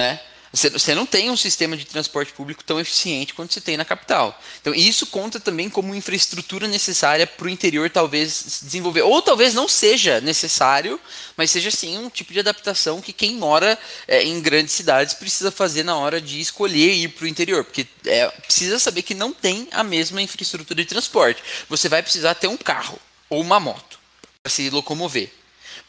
né? 0.00 0.20
Você 0.52 0.94
não 0.94 1.06
tem 1.06 1.30
um 1.30 1.36
sistema 1.36 1.74
de 1.78 1.86
transporte 1.86 2.30
público 2.34 2.62
tão 2.62 2.78
eficiente 2.78 3.32
quanto 3.32 3.54
você 3.54 3.60
tem 3.60 3.78
na 3.78 3.86
capital. 3.86 4.38
Então, 4.60 4.74
isso 4.74 5.06
conta 5.06 5.40
também 5.40 5.70
como 5.70 5.94
infraestrutura 5.94 6.68
necessária 6.68 7.26
para 7.26 7.46
o 7.46 7.50
interior 7.50 7.88
talvez 7.88 8.60
desenvolver. 8.62 9.00
Ou 9.00 9.22
talvez 9.22 9.54
não 9.54 9.66
seja 9.66 10.20
necessário, 10.20 11.00
mas 11.38 11.50
seja 11.50 11.70
sim 11.70 11.96
um 11.96 12.10
tipo 12.10 12.34
de 12.34 12.40
adaptação 12.40 13.00
que 13.00 13.14
quem 13.14 13.36
mora 13.36 13.78
é, 14.06 14.22
em 14.22 14.42
grandes 14.42 14.74
cidades 14.74 15.14
precisa 15.14 15.50
fazer 15.50 15.84
na 15.84 15.96
hora 15.96 16.20
de 16.20 16.38
escolher 16.38 16.92
ir 16.92 17.08
para 17.08 17.24
o 17.24 17.28
interior. 17.28 17.64
Porque 17.64 17.86
é, 18.04 18.28
precisa 18.28 18.78
saber 18.78 19.00
que 19.00 19.14
não 19.14 19.32
tem 19.32 19.68
a 19.72 19.82
mesma 19.82 20.20
infraestrutura 20.20 20.82
de 20.82 20.88
transporte. 20.88 21.42
Você 21.66 21.88
vai 21.88 22.02
precisar 22.02 22.34
ter 22.34 22.48
um 22.48 22.58
carro 22.58 22.98
ou 23.30 23.40
uma 23.40 23.58
moto 23.58 23.98
para 24.42 24.52
se 24.52 24.68
locomover. 24.68 25.32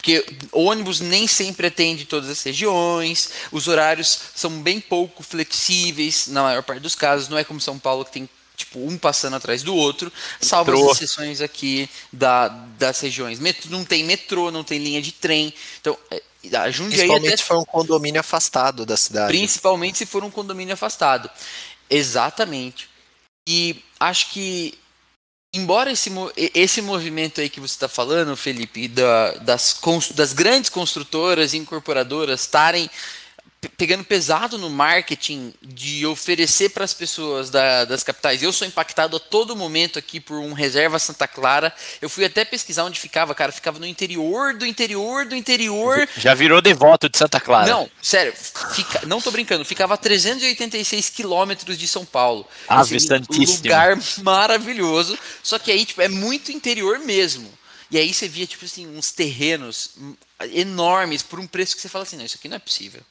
Porque 0.04 0.26
ônibus 0.52 1.00
nem 1.00 1.26
sempre 1.30 1.68
atende 1.68 2.04
todas 2.04 2.30
as 2.30 2.44
regiões, 2.44 3.30
os 3.54 3.70
horários 3.70 4.20
são 4.36 4.62
bem 4.62 4.82
pouco 4.82 5.24
flexíveis, 5.24 6.28
na 6.28 6.44
maior 6.44 6.62
parte 6.62 6.82
dos 6.82 6.94
casos, 6.94 7.30
não 7.30 7.38
é 7.38 7.44
como 7.46 7.62
São 7.62 7.80
Paulo 7.80 8.04
que 8.04 8.12
tem 8.12 8.30
tipo 8.58 8.86
um 8.86 8.98
passando 8.98 9.38
atrás 9.38 9.64
do 9.64 9.74
outro, 9.74 10.12
salvo 10.42 10.74
metrô. 10.74 10.92
as 10.92 10.98
exceções 10.98 11.40
aqui 11.40 11.90
da, 12.12 12.50
das 12.78 13.00
regiões. 13.00 13.40
Metro, 13.40 13.72
não 13.72 13.86
tem 13.86 14.04
metrô, 14.04 14.52
não 14.52 14.62
tem 14.62 14.78
linha 14.78 15.02
de 15.02 15.14
trem. 15.14 15.54
Então, 15.80 15.98
é, 16.12 16.22
a 16.54 16.70
Jundiaí 16.70 16.98
Principalmente 16.98 17.28
até... 17.30 17.38
se 17.38 17.44
for 17.44 17.58
um 17.60 17.66
condomínio 17.66 18.20
afastado 18.20 18.86
da 18.86 18.98
cidade. 18.98 19.28
Principalmente 19.28 20.00
se 20.00 20.06
for 20.06 20.22
um 20.22 20.30
condomínio 20.30 20.74
afastado. 20.74 21.30
Exatamente. 21.90 22.90
E 23.48 23.82
acho 23.98 24.32
que 24.32 24.78
embora 25.54 25.92
esse, 25.92 26.12
esse 26.36 26.82
movimento 26.82 27.40
aí 27.40 27.48
que 27.48 27.60
você 27.60 27.74
está 27.74 27.88
falando, 27.88 28.36
Felipe, 28.36 28.88
da, 28.88 29.32
das, 29.36 29.80
das 30.16 30.34
grandes 30.34 30.70
construtoras 30.70 31.54
e 31.54 31.58
incorporadoras 31.58 32.42
estarem 32.42 32.90
pegando 33.70 34.04
pesado 34.04 34.58
no 34.58 34.70
marketing 34.70 35.54
de 35.62 36.06
oferecer 36.06 36.70
para 36.70 36.84
as 36.84 36.94
pessoas 36.94 37.50
da, 37.50 37.86
das 37.86 38.04
capitais. 38.04 38.44
Eu 38.44 38.52
sou 38.52 38.68
impactado 38.68 39.18
a 39.18 39.20
todo 39.20 39.56
momento 39.56 39.98
aqui 40.00 40.20
por 40.20 40.38
um 40.38 40.54
reserva 40.54 41.00
Santa 41.00 41.28
Clara. 41.28 41.74
Eu 42.02 42.10
fui 42.10 42.26
até 42.26 42.46
pesquisar 42.46 42.84
onde 42.84 43.00
ficava, 43.00 43.34
cara. 43.36 43.52
Ficava 43.52 43.80
no 43.80 43.86
interior 43.86 44.54
do 44.54 44.66
interior 44.66 45.26
do 45.26 45.36
interior. 45.36 46.08
Já 46.18 46.34
virou 46.34 46.62
devoto 46.62 47.10
de 47.10 47.18
Santa 47.18 47.40
Clara. 47.40 47.70
Não, 47.70 47.90
sério. 48.02 48.34
Fica, 48.74 49.06
não 49.06 49.22
tô 49.22 49.32
brincando. 49.32 49.66
Ficava 49.66 49.94
a 49.94 49.98
386 49.98 51.10
quilômetros 51.10 51.78
de 51.78 51.88
São 51.88 52.06
Paulo. 52.06 52.48
Ah, 52.68 52.84
Um 53.30 53.64
lugar 53.64 53.98
maravilhoso. 54.24 55.18
Só 55.42 55.60
que 55.60 55.72
aí, 55.72 55.86
tipo, 55.86 56.02
é 56.02 56.08
muito 56.08 56.52
interior 56.52 57.00
mesmo. 57.00 57.52
E 57.94 57.98
aí 58.00 58.12
você 58.12 58.28
via, 58.28 58.48
tipo 58.48 58.66
assim, 58.66 58.88
uns 58.88 59.12
terrenos 59.12 59.92
enormes 60.52 61.22
por 61.22 61.40
um 61.40 61.46
preço 61.46 61.76
que 61.76 61.82
você 61.82 61.88
fala 61.88 62.04
assim, 62.04 62.18
não, 62.18 62.26
isso 62.26 62.38
aqui 62.38 62.50
não 62.50 62.56
é 62.56 62.60
possível. 62.60 63.02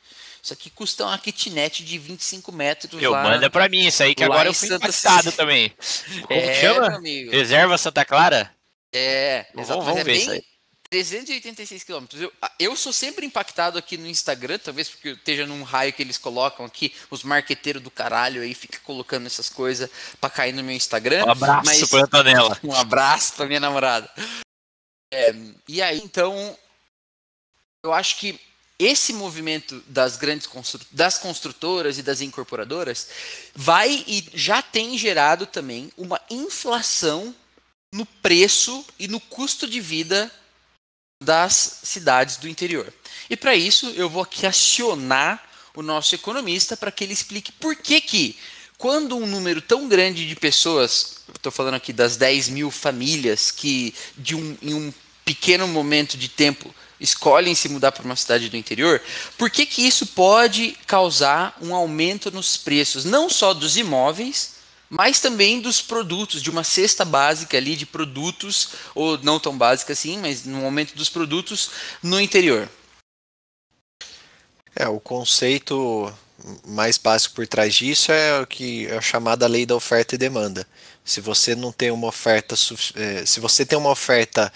Isso 0.42 0.52
aqui 0.52 0.70
custa 0.70 1.04
uma 1.04 1.18
kitnet 1.18 1.84
de 1.84 1.98
25 1.98 2.50
metros. 2.50 3.00
Eu 3.00 3.12
lá, 3.12 3.22
manda 3.22 3.48
pra 3.48 3.68
mim 3.68 3.86
isso 3.86 4.02
aí, 4.02 4.12
que 4.12 4.24
agora 4.24 4.48
eu 4.48 4.54
fui 4.54 4.66
Santa 4.66 4.86
impactado 4.86 5.30
C... 5.30 5.36
também. 5.36 5.72
Como 6.26 6.40
é, 6.40 6.60
chama? 6.60 7.00
Reserva 7.30 7.78
Santa 7.78 8.04
Clara? 8.04 8.52
É, 8.92 9.46
exato. 9.56 9.82
Vamos, 9.82 10.00
é 10.00 10.04
ver 10.04 10.16
isso 10.16 10.30
aí. 10.32 10.42
386 10.90 11.84
quilômetros. 11.84 12.20
Eu, 12.20 12.32
eu 12.58 12.76
sou 12.76 12.92
sempre 12.92 13.24
impactado 13.24 13.78
aqui 13.78 13.96
no 13.96 14.06
Instagram, 14.06 14.58
talvez 14.58 14.90
porque 14.90 15.10
eu 15.10 15.14
esteja 15.14 15.46
num 15.46 15.62
raio 15.62 15.92
que 15.92 16.02
eles 16.02 16.18
colocam 16.18 16.66
aqui, 16.66 16.92
os 17.08 17.22
marqueteiros 17.22 17.80
do 17.80 17.90
caralho 17.90 18.42
aí 18.42 18.52
fica 18.52 18.78
colocando 18.80 19.26
essas 19.26 19.48
coisas 19.48 19.88
para 20.20 20.28
cair 20.28 20.52
no 20.52 20.62
meu 20.62 20.74
Instagram. 20.74 21.24
Um 21.24 21.30
abraço 21.30 21.62
mas, 21.64 21.88
pra 21.88 22.00
Antonella. 22.00 22.58
Um 22.64 22.74
abraço 22.74 23.32
pra 23.34 23.46
minha 23.46 23.60
namorada. 23.60 24.10
É, 25.14 25.34
e 25.68 25.80
aí, 25.80 25.98
então, 26.04 26.58
eu 27.82 27.92
acho 27.92 28.18
que 28.18 28.38
esse 28.84 29.12
movimento 29.12 29.82
das 29.86 30.16
grandes 30.16 30.46
constru 30.46 30.80
das 30.90 31.18
construtoras 31.18 31.98
e 31.98 32.02
das 32.02 32.20
incorporadoras 32.20 33.08
vai 33.54 34.04
e 34.06 34.24
já 34.34 34.62
tem 34.62 34.96
gerado 34.96 35.46
também 35.46 35.92
uma 35.96 36.20
inflação 36.30 37.34
no 37.92 38.06
preço 38.06 38.84
e 38.98 39.06
no 39.06 39.20
custo 39.20 39.66
de 39.66 39.80
vida 39.80 40.30
das 41.22 41.80
cidades 41.82 42.36
do 42.36 42.48
interior. 42.48 42.92
E 43.28 43.36
para 43.36 43.54
isso 43.54 43.90
eu 43.90 44.08
vou 44.08 44.22
aqui 44.22 44.46
acionar 44.46 45.42
o 45.74 45.82
nosso 45.82 46.14
economista 46.14 46.76
para 46.76 46.90
que 46.90 47.04
ele 47.04 47.12
explique 47.12 47.52
por 47.52 47.76
que 47.76 48.00
que 48.00 48.36
quando 48.76 49.16
um 49.16 49.26
número 49.26 49.62
tão 49.62 49.88
grande 49.88 50.26
de 50.26 50.34
pessoas, 50.34 51.18
estou 51.34 51.52
falando 51.52 51.74
aqui 51.74 51.92
das 51.92 52.16
10 52.16 52.48
mil 52.48 52.70
famílias 52.70 53.50
que 53.50 53.94
de 54.16 54.34
um, 54.34 54.58
em 54.60 54.74
um 54.74 54.92
pequeno 55.24 55.68
momento 55.68 56.16
de 56.16 56.28
tempo 56.28 56.74
escolhem 57.02 57.54
se 57.54 57.68
mudar 57.68 57.92
para 57.92 58.04
uma 58.04 58.16
cidade 58.16 58.48
do 58.48 58.56
interior, 58.56 59.02
por 59.36 59.50
que, 59.50 59.66
que 59.66 59.86
isso 59.86 60.06
pode 60.06 60.76
causar 60.86 61.56
um 61.60 61.74
aumento 61.74 62.30
nos 62.30 62.56
preços, 62.56 63.04
não 63.04 63.28
só 63.28 63.52
dos 63.52 63.76
imóveis, 63.76 64.52
mas 64.88 65.20
também 65.20 65.60
dos 65.60 65.80
produtos, 65.80 66.42
de 66.42 66.50
uma 66.50 66.62
cesta 66.62 67.04
básica 67.04 67.56
ali 67.56 67.74
de 67.74 67.86
produtos, 67.86 68.68
ou 68.94 69.18
não 69.18 69.40
tão 69.40 69.56
básica 69.56 69.94
assim, 69.94 70.18
mas 70.18 70.44
no 70.44 70.64
aumento 70.64 70.94
dos 70.94 71.08
produtos 71.08 71.70
no 72.02 72.20
interior? 72.20 72.68
É, 74.76 74.86
o 74.86 75.00
conceito 75.00 76.12
mais 76.66 76.98
básico 76.98 77.34
por 77.34 77.46
trás 77.46 77.74
disso 77.74 78.12
é 78.12 78.40
o 78.40 78.46
que 78.46 78.86
é 78.86 78.96
a 78.96 79.00
chamada 79.00 79.46
lei 79.46 79.64
da 79.64 79.74
oferta 79.74 80.14
e 80.14 80.18
demanda. 80.18 80.66
Se 81.04 81.20
você 81.20 81.54
não 81.54 81.72
tem 81.72 81.90
uma 81.90 82.08
oferta, 82.08 82.54
é, 82.94 83.24
se 83.24 83.40
você 83.40 83.64
tem 83.64 83.78
uma 83.78 83.90
oferta 83.90 84.52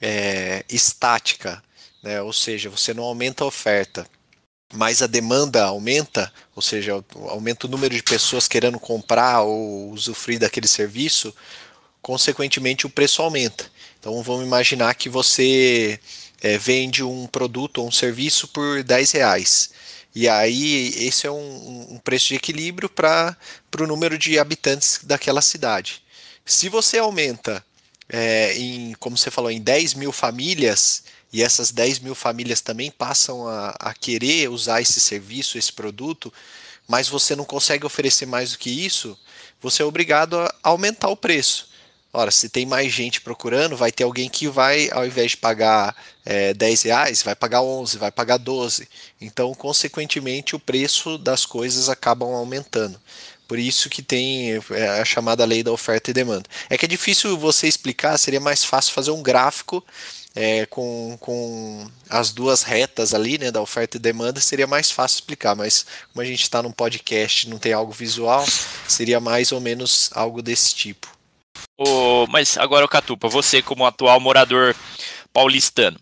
é, 0.00 0.64
estática, 0.68 1.62
né, 2.06 2.22
ou 2.22 2.32
seja, 2.32 2.70
você 2.70 2.94
não 2.94 3.02
aumenta 3.02 3.42
a 3.42 3.48
oferta, 3.48 4.08
mas 4.72 5.02
a 5.02 5.08
demanda 5.08 5.64
aumenta, 5.64 6.32
ou 6.54 6.62
seja, 6.62 7.04
aumenta 7.28 7.66
o 7.66 7.70
número 7.70 7.92
de 7.92 8.02
pessoas 8.02 8.46
querendo 8.46 8.78
comprar 8.78 9.42
ou 9.42 9.90
usufruir 9.90 10.38
daquele 10.38 10.68
serviço, 10.68 11.34
consequentemente 12.00 12.86
o 12.86 12.90
preço 12.90 13.22
aumenta. 13.22 13.68
Então 13.98 14.22
vamos 14.22 14.46
imaginar 14.46 14.94
que 14.94 15.08
você 15.08 15.98
é, 16.40 16.56
vende 16.56 17.02
um 17.02 17.26
produto 17.26 17.78
ou 17.78 17.88
um 17.88 17.92
serviço 17.92 18.46
por 18.48 18.84
10 18.84 19.10
reais. 19.10 19.70
E 20.14 20.28
aí 20.28 20.94
esse 21.04 21.26
é 21.26 21.30
um, 21.30 21.94
um 21.94 21.98
preço 21.98 22.28
de 22.28 22.36
equilíbrio 22.36 22.88
para 22.88 23.36
o 23.80 23.86
número 23.86 24.16
de 24.16 24.38
habitantes 24.38 25.00
daquela 25.02 25.42
cidade. 25.42 26.04
Se 26.44 26.68
você 26.68 26.98
aumenta 26.98 27.64
é, 28.08 28.56
em, 28.56 28.94
como 29.00 29.18
você 29.18 29.28
falou, 29.28 29.50
em 29.50 29.60
10 29.60 29.94
mil 29.94 30.12
famílias, 30.12 31.02
e 31.32 31.42
essas 31.42 31.70
10 31.70 32.00
mil 32.00 32.14
famílias 32.14 32.60
também 32.60 32.90
passam 32.90 33.46
a, 33.46 33.70
a 33.78 33.94
querer 33.94 34.48
usar 34.48 34.80
esse 34.80 35.00
serviço, 35.00 35.58
esse 35.58 35.72
produto, 35.72 36.32
mas 36.88 37.08
você 37.08 37.34
não 37.34 37.44
consegue 37.44 37.84
oferecer 37.84 38.26
mais 38.26 38.52
do 38.52 38.58
que 38.58 38.70
isso, 38.70 39.18
você 39.60 39.82
é 39.82 39.84
obrigado 39.84 40.38
a 40.38 40.54
aumentar 40.62 41.08
o 41.08 41.16
preço. 41.16 41.68
Ora, 42.12 42.30
se 42.30 42.48
tem 42.48 42.64
mais 42.64 42.90
gente 42.90 43.20
procurando, 43.20 43.76
vai 43.76 43.92
ter 43.92 44.04
alguém 44.04 44.30
que 44.30 44.48
vai, 44.48 44.88
ao 44.90 45.04
invés 45.04 45.32
de 45.32 45.36
pagar 45.36 45.94
é, 46.24 46.54
10 46.54 46.82
reais, 46.82 47.22
vai 47.22 47.34
pagar 47.34 47.60
11, 47.60 47.98
vai 47.98 48.10
pagar 48.10 48.38
12. 48.38 48.88
Então, 49.20 49.54
consequentemente, 49.54 50.56
o 50.56 50.58
preço 50.58 51.18
das 51.18 51.44
coisas 51.44 51.90
acabam 51.90 52.32
aumentando. 52.32 52.98
Por 53.46 53.58
isso 53.58 53.90
que 53.90 54.00
tem 54.00 54.52
é, 54.70 54.88
a 55.00 55.04
chamada 55.04 55.44
lei 55.44 55.62
da 55.62 55.70
oferta 55.70 56.10
e 56.10 56.14
demanda. 56.14 56.48
É 56.70 56.78
que 56.78 56.86
é 56.86 56.88
difícil 56.88 57.36
você 57.36 57.68
explicar, 57.68 58.16
seria 58.16 58.40
mais 58.40 58.64
fácil 58.64 58.94
fazer 58.94 59.10
um 59.10 59.22
gráfico 59.22 59.84
é, 60.36 60.66
com, 60.66 61.16
com 61.18 61.90
as 62.10 62.30
duas 62.30 62.62
retas 62.62 63.14
ali, 63.14 63.38
né, 63.38 63.50
da 63.50 63.62
oferta 63.62 63.96
e 63.96 64.00
demanda, 64.00 64.38
seria 64.38 64.66
mais 64.66 64.90
fácil 64.90 65.16
explicar, 65.16 65.56
mas 65.56 65.86
como 66.12 66.20
a 66.20 66.26
gente 66.26 66.42
está 66.42 66.62
num 66.62 66.70
podcast 66.70 67.48
não 67.48 67.58
tem 67.58 67.72
algo 67.72 67.90
visual, 67.90 68.44
seria 68.86 69.18
mais 69.18 69.50
ou 69.50 69.62
menos 69.62 70.10
algo 70.12 70.42
desse 70.42 70.74
tipo. 70.74 71.08
Oh, 71.78 72.26
mas 72.28 72.58
agora, 72.58 72.86
Catupa, 72.86 73.28
você 73.28 73.62
como 73.62 73.86
atual 73.86 74.20
morador 74.20 74.76
paulistano, 75.32 75.98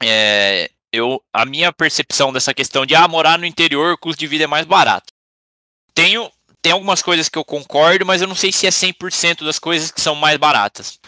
é, 0.00 0.70
eu, 0.92 1.20
a 1.32 1.44
minha 1.44 1.72
percepção 1.72 2.32
dessa 2.32 2.54
questão 2.54 2.86
de 2.86 2.94
ah, 2.94 3.08
morar 3.08 3.36
no 3.36 3.46
interior, 3.46 3.94
o 3.94 3.98
custo 3.98 4.20
de 4.20 4.28
vida 4.28 4.44
é 4.44 4.46
mais 4.46 4.64
barato. 4.64 5.12
Tenho, 5.92 6.30
tem 6.62 6.70
algumas 6.70 7.02
coisas 7.02 7.28
que 7.28 7.36
eu 7.36 7.44
concordo, 7.44 8.06
mas 8.06 8.22
eu 8.22 8.28
não 8.28 8.36
sei 8.36 8.52
se 8.52 8.68
é 8.68 8.70
100% 8.70 9.44
das 9.44 9.58
coisas 9.58 9.90
que 9.90 10.00
são 10.00 10.14
mais 10.14 10.36
baratas. 10.36 11.00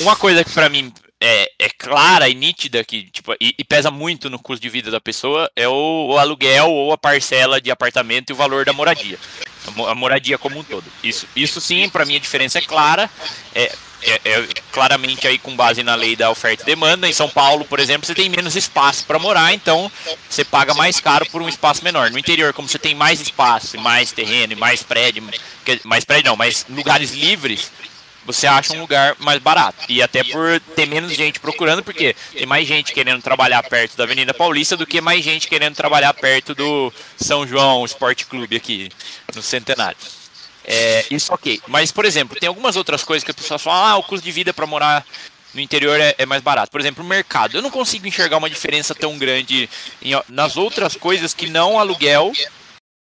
Uma 0.00 0.14
coisa 0.14 0.44
que 0.44 0.52
para 0.52 0.68
mim 0.68 0.92
é, 1.20 1.50
é, 1.58 1.68
clara 1.70 2.28
e 2.28 2.34
nítida 2.34 2.84
que 2.84 3.04
tipo, 3.10 3.32
e, 3.40 3.54
e, 3.58 3.64
pesa 3.64 3.90
muito 3.90 4.28
no 4.28 4.38
custo 4.38 4.62
de 4.62 4.68
vida 4.68 4.90
da 4.90 5.00
pessoa 5.00 5.50
é 5.56 5.66
o, 5.66 6.08
o 6.10 6.18
aluguel 6.18 6.70
ou 6.70 6.92
a 6.92 6.98
parcela 6.98 7.60
de 7.60 7.70
apartamento 7.70 8.30
e 8.30 8.32
o 8.32 8.36
valor 8.36 8.64
da 8.64 8.72
moradia 8.72 9.18
a 9.88 9.94
moradia 9.94 10.36
como 10.36 10.58
um 10.58 10.64
todo. 10.64 10.84
Isso, 11.02 11.26
isso 11.34 11.60
sim, 11.60 11.88
para 11.88 12.04
mim 12.04 12.16
a 12.16 12.20
diferença 12.20 12.58
é 12.58 12.62
clara. 12.62 13.08
É, 13.54 13.72
é, 14.06 14.20
é, 14.22 14.48
claramente 14.70 15.26
aí 15.26 15.38
com 15.38 15.56
base 15.56 15.82
na 15.82 15.94
lei 15.94 16.14
da 16.14 16.30
oferta 16.30 16.62
e 16.62 16.66
demanda. 16.66 17.08
Em 17.08 17.12
São 17.12 17.28
Paulo, 17.28 17.64
por 17.64 17.80
exemplo, 17.80 18.06
você 18.06 18.14
tem 18.14 18.28
menos 18.28 18.54
espaço 18.54 19.04
para 19.06 19.18
morar, 19.18 19.54
então 19.54 19.90
você 20.28 20.44
paga 20.44 20.74
mais 20.74 21.00
caro 21.00 21.26
por 21.30 21.40
um 21.40 21.48
espaço 21.48 21.82
menor. 21.82 22.10
No 22.10 22.18
interior, 22.18 22.52
como 22.52 22.68
você 22.68 22.78
tem 22.78 22.94
mais 22.94 23.20
espaço, 23.20 23.78
mais 23.80 24.12
terreno, 24.12 24.52
e 24.52 24.56
mais 24.56 24.82
prédio, 24.82 25.22
mais 25.84 26.04
prédio 26.04 26.30
não, 26.30 26.36
mais 26.36 26.66
lugares 26.68 27.12
livres, 27.12 27.72
você 28.24 28.46
acha 28.46 28.74
um 28.74 28.80
lugar 28.80 29.16
mais 29.18 29.38
barato. 29.38 29.84
E 29.88 30.02
até 30.02 30.24
por 30.24 30.60
ter 30.74 30.86
menos 30.86 31.12
gente 31.14 31.40
procurando, 31.40 31.82
porque 31.82 32.14
tem 32.32 32.46
mais 32.46 32.66
gente 32.66 32.92
querendo 32.92 33.22
trabalhar 33.22 33.62
perto 33.62 33.96
da 33.96 34.04
Avenida 34.04 34.32
Paulista 34.32 34.76
do 34.76 34.86
que 34.86 35.00
mais 35.00 35.24
gente 35.24 35.48
querendo 35.48 35.74
trabalhar 35.74 36.12
perto 36.14 36.54
do 36.54 36.92
São 37.16 37.46
João 37.46 37.84
Esporte 37.84 38.26
Clube 38.26 38.56
aqui 38.56 38.88
no 39.34 39.42
Centenário. 39.42 39.96
É, 40.64 41.04
isso 41.10 41.32
ok. 41.32 41.60
Mas, 41.68 41.92
por 41.92 42.04
exemplo, 42.04 42.38
tem 42.38 42.48
algumas 42.48 42.76
outras 42.76 43.04
coisas 43.04 43.22
que 43.22 43.30
as 43.30 43.36
pessoas 43.36 43.62
falam, 43.62 43.84
ah, 43.84 43.96
o 43.98 44.02
custo 44.02 44.24
de 44.24 44.32
vida 44.32 44.54
para 44.54 44.66
morar 44.66 45.04
no 45.52 45.60
interior 45.60 46.00
é, 46.00 46.14
é, 46.18 46.26
mais 46.26 46.42
barato. 46.42 46.70
Por 46.70 46.80
exemplo, 46.80 47.04
o 47.04 47.06
mercado. 47.06 47.56
Eu 47.56 47.62
não 47.62 47.70
consigo 47.70 48.06
enxergar 48.06 48.38
uma 48.38 48.50
diferença 48.50 48.94
tão 48.94 49.16
grande 49.18 49.68
em, 50.02 50.12
nas 50.28 50.56
outras 50.56 50.96
coisas 50.96 51.34
que 51.34 51.48
não 51.48 51.78
aluguel 51.78 52.32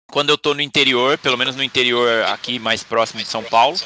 quando 0.10 0.30
eu 0.30 0.36
estou 0.36 0.56
no 0.56 0.62
interior, 0.62 1.18
pelo 1.18 1.38
menos 1.38 1.56
no 1.56 1.64
interior 1.64 2.24
aqui 2.26 2.58
mais 2.58 2.84
próximo 2.84 3.22
de 3.22 3.28
São 3.28 3.44
Paulo, 3.44 3.78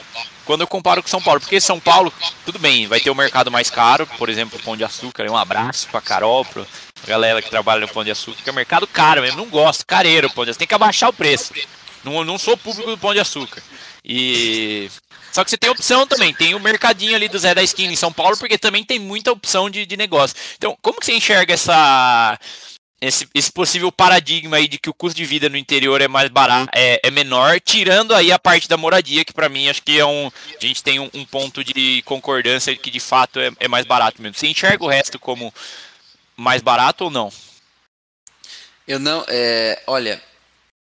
quando 0.45 0.61
eu 0.61 0.67
comparo 0.67 1.01
com 1.01 1.09
São 1.09 1.21
Paulo. 1.21 1.39
Porque 1.39 1.59
São 1.59 1.79
Paulo, 1.79 2.13
tudo 2.45 2.59
bem, 2.59 2.87
vai 2.87 2.99
ter 2.99 3.09
o 3.09 3.13
um 3.13 3.17
mercado 3.17 3.51
mais 3.51 3.69
caro, 3.69 4.07
por 4.17 4.29
exemplo, 4.29 4.59
o 4.59 4.63
Pão 4.63 4.77
de 4.77 4.83
Açúcar. 4.83 5.29
Um 5.29 5.37
abraço 5.37 5.87
pra 5.89 6.01
Carol, 6.01 6.45
pra 6.45 6.65
galera 7.05 7.41
que 7.41 7.49
trabalha 7.49 7.81
no 7.81 7.87
Pão 7.87 8.03
de 8.03 8.11
Açúcar, 8.11 8.41
que 8.43 8.49
é 8.49 8.53
mercado 8.53 8.87
caro 8.87 9.21
mesmo. 9.21 9.37
Não 9.37 9.49
gosto, 9.49 9.85
careiro 9.85 10.27
o 10.27 10.33
Pão 10.33 10.43
de 10.43 10.51
Açúcar. 10.51 10.59
Tem 10.59 10.67
que 10.67 10.75
abaixar 10.75 11.09
o 11.09 11.13
preço. 11.13 11.53
Não, 12.03 12.23
não 12.23 12.37
sou 12.37 12.57
público 12.57 12.89
do 12.89 12.97
Pão 12.97 13.13
de 13.13 13.19
Açúcar. 13.19 13.61
E. 14.03 14.89
Só 15.31 15.43
que 15.43 15.49
você 15.49 15.57
tem 15.57 15.69
opção 15.69 16.05
também. 16.05 16.31
Tem 16.33 16.53
o 16.53 16.59
mercadinho 16.59 17.15
ali 17.15 17.27
do 17.27 17.39
Zé 17.39 17.55
da 17.55 17.63
Esquina 17.63 17.91
em 17.91 17.95
São 17.95 18.13
Paulo, 18.13 18.37
porque 18.37 18.57
também 18.57 18.83
tem 18.83 18.99
muita 18.99 19.31
opção 19.31 19.67
de, 19.67 19.85
de 19.85 19.97
negócio. 19.97 20.35
Então, 20.55 20.77
como 20.81 20.99
que 20.99 21.05
você 21.05 21.13
enxerga 21.13 21.53
essa 21.53 22.37
esse, 23.07 23.27
esse 23.33 23.51
possível 23.51 23.91
paradigma 23.91 24.55
aí 24.55 24.67
de 24.67 24.77
que 24.77 24.89
o 24.89 24.93
custo 24.93 25.17
de 25.17 25.25
vida 25.25 25.49
no 25.49 25.57
interior 25.57 25.99
é 25.99 26.07
mais 26.07 26.29
barato, 26.29 26.69
é, 26.73 27.01
é 27.03 27.11
menor, 27.11 27.59
tirando 27.59 28.15
aí 28.15 28.31
a 28.31 28.39
parte 28.39 28.67
da 28.69 28.77
moradia, 28.77 29.25
que 29.25 29.33
para 29.33 29.49
mim 29.49 29.67
acho 29.67 29.83
que 29.83 29.99
é 29.99 30.05
um. 30.05 30.27
A 30.27 30.65
gente 30.65 30.81
tem 30.81 30.99
um, 30.99 31.09
um 31.13 31.25
ponto 31.25 31.63
de 31.63 32.01
concordância 32.03 32.75
que 32.77 32.89
de 32.89 33.01
fato 33.01 33.39
é, 33.39 33.51
é, 33.59 33.67
mais 33.67 33.85
barato 33.85 34.21
mesmo. 34.21 34.35
Você 34.35 34.47
enxerga 34.47 34.85
o 34.85 34.87
resto 34.87 35.19
como 35.19 35.53
mais 36.37 36.61
barato 36.61 37.05
ou 37.05 37.11
não? 37.11 37.29
Eu 38.87 38.99
não. 38.99 39.25
É, 39.27 39.83
olha, 39.85 40.21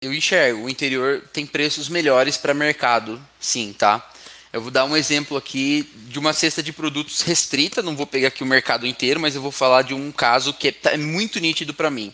eu 0.01 0.13
enxergo. 0.13 0.63
O 0.63 0.69
interior 0.69 1.21
tem 1.33 1.45
preços 1.45 1.89
melhores 1.89 2.37
para 2.37 2.53
mercado, 2.53 3.21
sim, 3.37 3.73
tá? 3.73 4.09
Eu 4.57 4.61
vou 4.61 4.71
dar 4.71 4.85
um 4.85 4.97
exemplo 4.97 5.37
aqui 5.37 5.83
de 6.09 6.17
uma 6.17 6.33
cesta 6.33 6.63
de 6.63 6.73
produtos 6.73 7.21
restrita, 7.21 7.83
não 7.83 7.95
vou 7.95 8.07
pegar 8.07 8.29
aqui 8.29 8.41
o 8.41 8.47
mercado 8.47 8.87
inteiro, 8.87 9.19
mas 9.19 9.35
eu 9.35 9.41
vou 9.41 9.51
falar 9.51 9.83
de 9.83 9.93
um 9.93 10.11
caso 10.11 10.51
que 10.51 10.69
é, 10.69 10.71
tá, 10.71 10.91
é 10.93 10.97
muito 10.97 11.39
nítido 11.39 11.75
para 11.75 11.91
mim. 11.91 12.11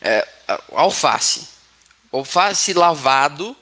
É, 0.00 0.24
alface. 0.74 1.48
Alface 2.12 2.72
lavado, 2.72 3.56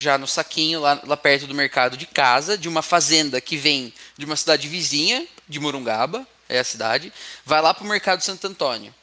já 0.00 0.16
no 0.16 0.28
saquinho, 0.28 0.80
lá, 0.80 1.02
lá 1.04 1.16
perto 1.16 1.48
do 1.48 1.56
mercado 1.56 1.96
de 1.96 2.06
casa, 2.06 2.56
de 2.56 2.68
uma 2.68 2.82
fazenda 2.82 3.40
que 3.40 3.56
vem 3.56 3.92
de 4.16 4.24
uma 4.24 4.36
cidade 4.36 4.68
vizinha, 4.68 5.26
de 5.48 5.58
Morungaba, 5.58 6.24
é 6.48 6.60
a 6.60 6.64
cidade, 6.64 7.12
vai 7.44 7.60
lá 7.60 7.74
para 7.74 7.82
o 7.82 7.88
mercado 7.88 8.20
de 8.20 8.26
Santo 8.26 8.46
Antônio. 8.46 8.94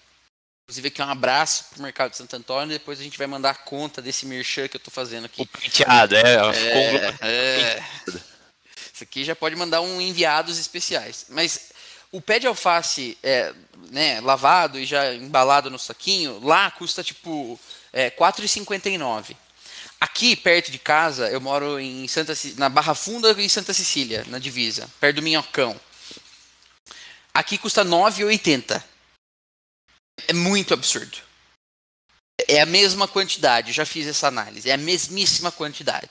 Inclusive 0.70 0.88
aqui 0.90 1.02
um 1.02 1.10
abraço 1.10 1.66
pro 1.72 1.82
Mercado 1.82 2.12
de 2.12 2.18
Santo 2.18 2.36
Antônio, 2.36 2.78
depois 2.78 3.00
a 3.00 3.04
gente 3.04 3.18
vai 3.18 3.26
mandar 3.26 3.50
a 3.50 3.56
conta 3.56 4.04
desse 4.04 4.28
merchan 4.28 4.68
que 4.68 4.78
eu 4.78 4.80
tô 4.80 4.92
fazendo 4.92 5.26
aqui. 5.26 5.42
O 5.42 5.46
penteado, 5.48 6.16
é. 6.16 6.22
é, 6.22 7.28
é. 7.28 7.84
Isso 8.94 9.04
aqui 9.04 9.24
já 9.24 9.36
pode 9.36 9.56
mandar 9.56 9.82
um 9.82 10.00
enviados 10.00 10.60
especiais. 10.60 11.26
Mas 11.30 11.72
o 12.12 12.22
pé 12.22 12.38
de 12.38 12.46
alface 12.46 13.18
é, 13.24 13.52
né, 13.90 14.22
lavado 14.22 14.78
e 14.78 14.86
já 14.86 15.12
embalado 15.12 15.72
no 15.72 15.80
saquinho, 15.80 16.40
lá 16.44 16.70
custa 16.70 17.04
tipo 17.04 17.60
é, 17.92 18.12
4,59. 18.12 19.36
Aqui, 20.00 20.36
perto 20.36 20.72
de 20.72 20.78
casa, 20.78 21.32
eu 21.32 21.42
moro 21.42 21.80
em 21.80 22.08
Santa, 22.08 22.34
na 22.58 22.70
Barra 22.70 22.94
Funda 22.94 23.32
e 23.32 23.50
Santa 23.50 23.74
Cecília, 23.74 24.24
na 24.28 24.38
divisa, 24.38 24.88
perto 25.00 25.16
do 25.16 25.24
Minhocão. 25.24 25.76
Aqui 27.34 27.58
custa 27.58 27.84
9,80. 27.84 28.84
É 30.28 30.34
muito 30.34 30.74
absurdo. 30.74 31.18
É 32.48 32.62
a 32.62 32.66
mesma 32.66 33.08
quantidade, 33.08 33.74
já 33.74 33.86
fiz 33.86 34.08
essa 34.08 34.28
análise, 34.28 34.70
é 34.70 34.74
a 34.74 34.78
mesmíssima 34.78 35.52
quantidade. 35.52 36.10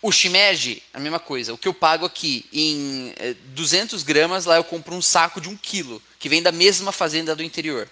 O 0.00 0.10
shimeji, 0.10 0.82
a 0.94 0.98
mesma 0.98 1.20
coisa. 1.20 1.52
O 1.52 1.58
que 1.58 1.68
eu 1.68 1.74
pago 1.74 2.06
aqui 2.06 2.46
em 2.52 3.14
200 3.48 4.00
eh, 4.00 4.04
gramas, 4.04 4.44
lá 4.44 4.56
eu 4.56 4.64
compro 4.64 4.94
um 4.94 5.02
saco 5.02 5.40
de 5.40 5.48
um 5.48 5.56
quilo, 5.56 6.02
que 6.18 6.28
vem 6.28 6.42
da 6.42 6.50
mesma 6.50 6.90
fazenda 6.90 7.36
do 7.36 7.42
interior. 7.42 7.88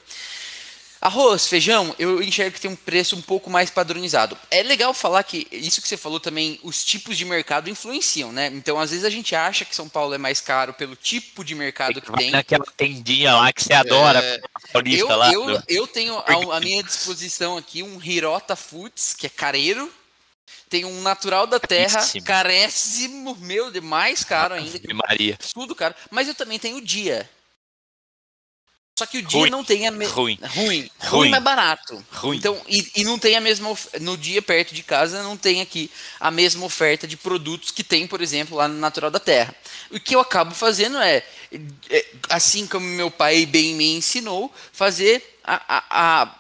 Arroz, 1.01 1.47
feijão, 1.47 1.95
eu 1.99 2.23
enxergo 2.23 2.55
que 2.55 2.61
tem 2.61 2.71
um 2.71 2.77
preço 2.77 3.17
um 3.17 3.23
pouco 3.23 3.51
mais 3.51 3.71
padronizado. 3.71 4.37
É 4.51 4.63
legal 4.63 4.95
falar 4.95 5.23
que 5.23 5.47
isso 5.53 5.81
que 5.83 5.89
você 5.89 5.97
falou 5.97 6.19
também, 6.19 6.59
os 6.63 6.85
tipos 6.85 7.17
de 7.19 7.25
mercado 7.25 7.69
influenciam, 7.69 8.33
né? 8.33 8.47
Então, 8.53 8.79
às 8.79 8.91
vezes 8.91 9.05
a 9.05 9.11
gente 9.11 9.35
acha 9.35 9.65
que 9.65 9.77
São 9.77 9.89
Paulo 9.89 10.15
é 10.15 10.19
mais 10.19 10.41
caro 10.41 10.73
pelo 10.73 10.97
tipo 10.97 11.45
de 11.45 11.55
mercado 11.55 12.01
que 12.01 12.13
tem. 12.13 12.31
Naquela 12.31 12.65
tendinha 12.77 13.35
lá 13.35 13.53
que 13.53 13.63
você 13.63 13.75
adora. 13.75 14.21
É... 14.21 14.41
Eu, 14.87 15.09
lá, 15.09 15.33
eu, 15.33 15.47
do... 15.47 15.63
eu 15.69 15.87
tenho 15.87 16.19
à 16.53 16.61
minha 16.61 16.83
disposição 16.83 17.57
aqui 17.57 17.83
um 17.83 18.03
Hirota 18.03 18.57
Foods, 18.57 19.15
que 19.15 19.27
é 19.27 19.31
careiro. 19.31 19.93
Tem 20.69 20.85
um 20.85 21.01
natural 21.03 21.47
da 21.47 21.61
terra, 21.61 22.01
Caríssimo. 22.01 22.25
caréssimo, 22.25 23.37
meu, 23.37 23.71
de 23.71 23.81
mais 23.81 24.25
caro 24.25 24.55
ainda. 24.55 24.79
De 24.81 24.93
Maria. 24.93 25.39
Tudo 25.55 25.77
caro. 25.77 25.95
Mas 26.11 26.27
eu 26.27 26.35
também 26.35 26.59
tenho 26.59 26.79
o 26.79 26.81
dia 26.81 27.29
Só 28.99 29.05
que 29.05 29.19
o 29.19 29.23
dia 29.23 29.41
Ruim. 29.41 29.51
não 29.51 29.63
tem 29.63 29.87
a 29.87 29.91
me... 29.91 30.07
Ruim. 30.07 30.39
ruim, 30.43 30.65
Ruim. 30.65 30.91
ruim, 31.01 31.29
mas 31.31 31.43
barato. 31.43 32.03
Ruim. 32.15 32.39
Então, 32.39 32.59
e, 32.67 32.91
e 32.97 33.05
não 33.05 33.19
tem 33.19 33.37
a 33.37 33.41
mesma 33.43 33.69
of- 33.69 33.91
no 34.01 34.17
dia 34.17 34.41
perto 34.41 34.75
de 34.75 34.83
casa 34.83 35.23
não 35.23 35.37
tem 35.37 35.61
aqui 35.61 35.91
a 36.19 36.31
mesma 36.31 36.65
oferta 36.65 37.07
de 37.07 37.15
produtos 37.15 37.71
que 37.71 37.85
tem, 37.85 38.07
por 38.07 38.23
exemplo, 38.23 38.57
lá 38.57 38.67
no 38.67 38.79
Natural 38.79 39.11
da 39.11 39.21
Terra. 39.21 39.55
O 39.91 40.01
que 40.01 40.17
eu 40.17 40.21
acabo 40.21 40.55
fazendo 40.55 40.97
é, 40.97 41.23
é, 41.91 42.07
assim 42.31 42.67
como 42.67 42.87
meu 42.87 43.11
pai 43.11 43.45
bem 43.45 43.75
me 43.75 43.97
ensinou, 43.97 44.51
fazer 44.73 45.39
a, 45.45 45.77
a- 45.77 45.85
a- 46.23 46.35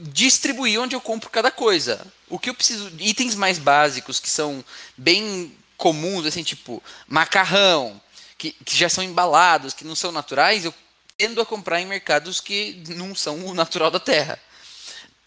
distribuir 0.00 0.80
onde 0.80 0.96
eu 0.96 1.00
compro 1.00 1.30
cada 1.30 1.52
coisa. 1.52 2.04
O 2.28 2.40
que 2.40 2.50
eu 2.50 2.54
preciso, 2.54 2.90
itens 2.98 3.36
mais 3.36 3.56
básicos 3.56 4.18
que 4.18 4.28
são 4.28 4.64
bem 4.96 5.54
comuns, 5.76 6.26
assim, 6.26 6.42
tipo 6.42 6.82
macarrão, 7.06 8.00
que, 8.36 8.50
que 8.64 8.76
já 8.76 8.88
são 8.88 9.04
embalados, 9.04 9.72
que 9.74 9.84
não 9.84 9.94
são 9.94 10.10
naturais, 10.10 10.64
eu 10.64 10.74
tendo 11.20 11.38
a 11.38 11.44
comprar 11.44 11.82
em 11.82 11.86
mercados 11.86 12.40
que 12.40 12.82
não 12.96 13.14
são 13.14 13.44
o 13.44 13.52
natural 13.52 13.90
da 13.90 14.00
terra. 14.00 14.38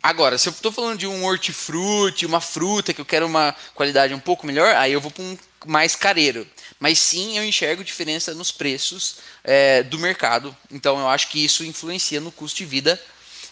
Agora, 0.01 0.39
se 0.39 0.49
eu 0.49 0.51
estou 0.51 0.71
falando 0.71 0.97
de 0.97 1.05
um 1.05 1.23
hortifruti, 1.23 2.25
uma 2.25 2.41
fruta 2.41 2.95
que 2.95 2.99
eu 2.99 3.05
quero 3.05 3.27
uma 3.27 3.55
qualidade 3.75 4.11
um 4.11 4.19
pouco 4.19 4.47
melhor, 4.47 4.73
aí 4.75 4.91
eu 4.91 4.99
vou 4.99 5.11
para 5.11 5.23
um 5.23 5.37
mais 5.67 5.95
careiro. 5.95 6.47
Mas 6.79 6.97
sim, 6.97 7.37
eu 7.37 7.45
enxergo 7.45 7.83
diferença 7.83 8.33
nos 8.33 8.51
preços 8.51 9.17
é, 9.43 9.83
do 9.83 9.99
mercado. 9.99 10.57
Então, 10.71 10.97
eu 10.97 11.07
acho 11.07 11.29
que 11.29 11.45
isso 11.45 11.63
influencia 11.63 12.19
no 12.19 12.31
custo 12.31 12.57
de 12.57 12.65
vida 12.65 12.99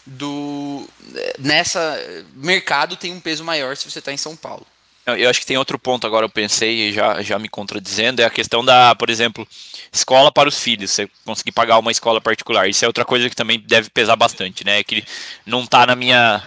do 0.04 0.84
é, 1.14 1.36
nessa 1.38 1.96
mercado 2.34 2.96
tem 2.96 3.12
um 3.12 3.20
peso 3.20 3.44
maior 3.44 3.76
se 3.76 3.88
você 3.88 4.00
está 4.00 4.12
em 4.12 4.16
São 4.16 4.34
Paulo. 4.34 4.66
Eu 5.04 5.28
acho 5.28 5.40
que 5.40 5.46
tem 5.46 5.56
outro 5.58 5.78
ponto 5.78 6.06
agora, 6.06 6.24
eu 6.26 6.30
pensei, 6.30 6.88
e 6.88 6.92
já, 6.92 7.20
já 7.22 7.36
me 7.36 7.48
contradizendo, 7.48 8.22
é 8.22 8.24
a 8.24 8.30
questão 8.30 8.64
da, 8.64 8.94
por 8.94 9.10
exemplo, 9.10 9.46
escola 9.92 10.30
para 10.30 10.48
os 10.48 10.58
filhos, 10.60 10.92
você 10.92 11.08
conseguir 11.24 11.50
pagar 11.50 11.78
uma 11.78 11.90
escola 11.90 12.20
particular. 12.20 12.68
Isso 12.68 12.84
é 12.84 12.88
outra 12.88 13.04
coisa 13.04 13.28
que 13.28 13.34
também 13.34 13.58
deve 13.58 13.90
pesar 13.90 14.14
bastante, 14.14 14.64
né? 14.64 14.84
Que 14.84 15.04
não 15.44 15.66
tá 15.66 15.86
na 15.86 15.96
minha, 15.96 16.40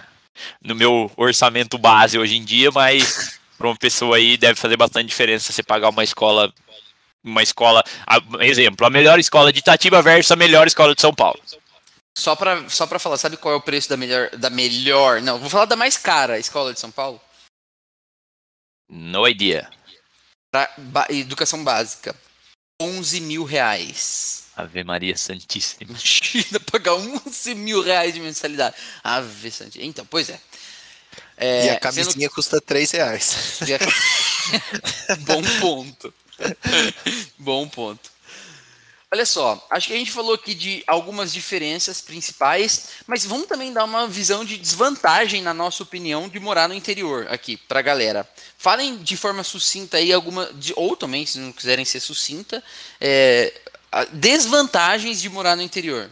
no 0.62 0.74
meu 0.74 1.10
orçamento 1.18 1.76
base 1.76 2.18
hoje 2.18 2.36
em 2.36 2.44
dia, 2.44 2.70
mas 2.70 3.38
para 3.58 3.66
uma 3.68 3.76
pessoa 3.76 4.16
aí 4.16 4.38
deve 4.38 4.58
fazer 4.58 4.76
bastante 4.78 5.06
diferença 5.08 5.52
você 5.52 5.62
pagar 5.62 5.90
uma 5.90 6.02
escola, 6.02 6.50
uma 7.22 7.42
escola, 7.42 7.84
a- 8.06 8.22
exemplo, 8.40 8.86
a 8.86 8.90
melhor 8.90 9.18
escola 9.18 9.52
de 9.52 9.58
Itatiba 9.58 10.00
versus 10.00 10.32
a 10.32 10.36
melhor 10.36 10.66
escola 10.66 10.94
de 10.94 11.02
São 11.02 11.12
Paulo. 11.12 11.40
Só 12.14 12.34
para 12.34 12.66
só 12.70 12.86
para 12.86 12.98
falar, 12.98 13.18
sabe 13.18 13.36
qual 13.36 13.52
é 13.52 13.56
o 13.58 13.60
preço 13.60 13.90
da 13.90 13.98
melhor 13.98 14.30
da 14.30 14.48
melhor? 14.48 15.20
Não, 15.20 15.38
vou 15.38 15.50
falar 15.50 15.66
da 15.66 15.76
mais 15.76 15.98
cara, 15.98 16.34
a 16.34 16.38
escola 16.38 16.72
de 16.72 16.80
São 16.80 16.90
Paulo. 16.90 17.20
No 18.88 19.26
idea. 19.28 19.68
Pra 20.50 20.72
ba- 20.78 21.06
educação 21.10 21.62
básica. 21.62 22.14
11 22.80 23.20
mil 23.20 23.44
reais. 23.44 24.44
Ave 24.56 24.84
Maria 24.84 25.16
Santíssima. 25.16 25.82
Imagina 25.90 26.60
pagar 26.60 26.94
11 26.94 27.54
mil 27.54 27.82
reais 27.82 28.14
de 28.14 28.20
mensalidade. 28.20 28.76
Ave 29.02 29.50
Santíssima. 29.50 29.84
Então, 29.84 30.06
pois 30.06 30.30
é. 30.30 30.40
É, 31.36 31.66
e 31.66 31.68
a 31.68 31.72
sendo 31.72 31.80
camisinha 31.80 32.30
custa 32.30 32.60
3 32.60 32.90
reais. 32.92 33.58
Bom 35.20 35.42
ponto. 35.60 36.14
Bom 37.38 37.68
ponto. 37.68 38.10
Olha 39.12 39.24
só, 39.24 39.64
acho 39.70 39.86
que 39.86 39.94
a 39.94 39.96
gente 39.96 40.10
falou 40.10 40.34
aqui 40.34 40.52
de 40.52 40.82
algumas 40.86 41.32
diferenças 41.32 42.00
principais, 42.00 42.88
mas 43.06 43.24
vamos 43.24 43.46
também 43.46 43.72
dar 43.72 43.84
uma 43.84 44.08
visão 44.08 44.44
de 44.44 44.58
desvantagem, 44.58 45.42
na 45.42 45.54
nossa 45.54 45.82
opinião, 45.84 46.28
de 46.28 46.40
morar 46.40 46.68
no 46.68 46.74
interior 46.74 47.26
aqui 47.30 47.56
pra 47.56 47.80
galera. 47.82 48.28
Falem 48.58 48.98
de 48.98 49.16
forma 49.16 49.44
sucinta 49.44 49.96
aí 49.96 50.12
alguma, 50.12 50.52
de- 50.54 50.72
ou 50.76 50.96
também, 50.96 51.24
se 51.24 51.38
não 51.38 51.52
quiserem 51.52 51.84
ser 51.84 52.00
sucinta, 52.00 52.62
é, 53.00 53.54
a- 53.92 54.04
desvantagens 54.06 55.20
de 55.22 55.28
morar 55.28 55.54
no 55.54 55.62
interior. 55.62 56.10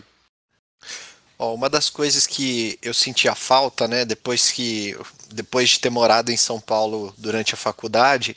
Ó, 1.36 1.52
uma 1.52 1.68
das 1.68 1.90
coisas 1.90 2.28
que 2.28 2.78
eu 2.80 2.94
sentia 2.94 3.34
falta, 3.34 3.88
né, 3.88 4.04
depois 4.04 4.52
que 4.52 4.96
depois 5.30 5.70
de 5.70 5.80
ter 5.80 5.90
morado 5.90 6.30
em 6.30 6.36
São 6.36 6.60
Paulo 6.60 7.12
durante 7.18 7.54
a 7.54 7.56
faculdade, 7.56 8.36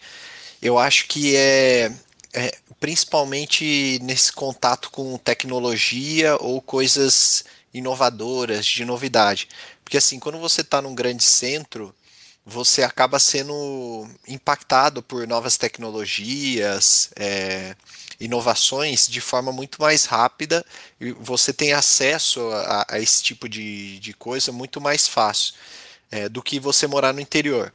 eu 0.60 0.80
acho 0.80 1.06
que 1.06 1.36
é, 1.36 1.92
é 2.34 2.58
principalmente 2.80 4.00
nesse 4.02 4.32
contato 4.32 4.90
com 4.92 5.18
tecnologia 5.18 6.38
ou 6.40 6.62
coisas 6.62 7.44
inovadoras, 7.74 8.66
de 8.66 8.86
novidade. 8.86 9.48
Porque 9.84 9.98
assim, 9.98 10.20
quando 10.20 10.38
você 10.40 10.62
está 10.62 10.82
num 10.82 10.96
grande 10.96 11.24
centro, 11.24 11.94
você 12.46 12.82
acaba 12.84 13.20
sendo 13.20 14.08
impactado 14.28 15.04
por 15.04 15.28
novas 15.28 15.58
tecnologias, 15.58 17.10
é, 17.16 17.76
inovações 18.20 19.08
de 19.08 19.20
forma 19.20 19.52
muito 19.52 19.82
mais 19.82 20.06
rápida 20.06 20.66
e 21.00 21.12
você 21.12 21.52
tem 21.52 21.74
acesso 21.74 22.40
a, 22.52 22.86
a 22.90 23.00
esse 23.00 23.22
tipo 23.22 23.50
de, 23.50 24.00
de 24.00 24.14
coisa 24.14 24.52
muito 24.52 24.80
mais 24.80 25.08
fácil 25.08 25.56
é, 26.10 26.30
do 26.30 26.42
que 26.42 26.60
você 26.60 26.88
morar 26.88 27.14
no 27.14 27.20
interior. 27.20 27.74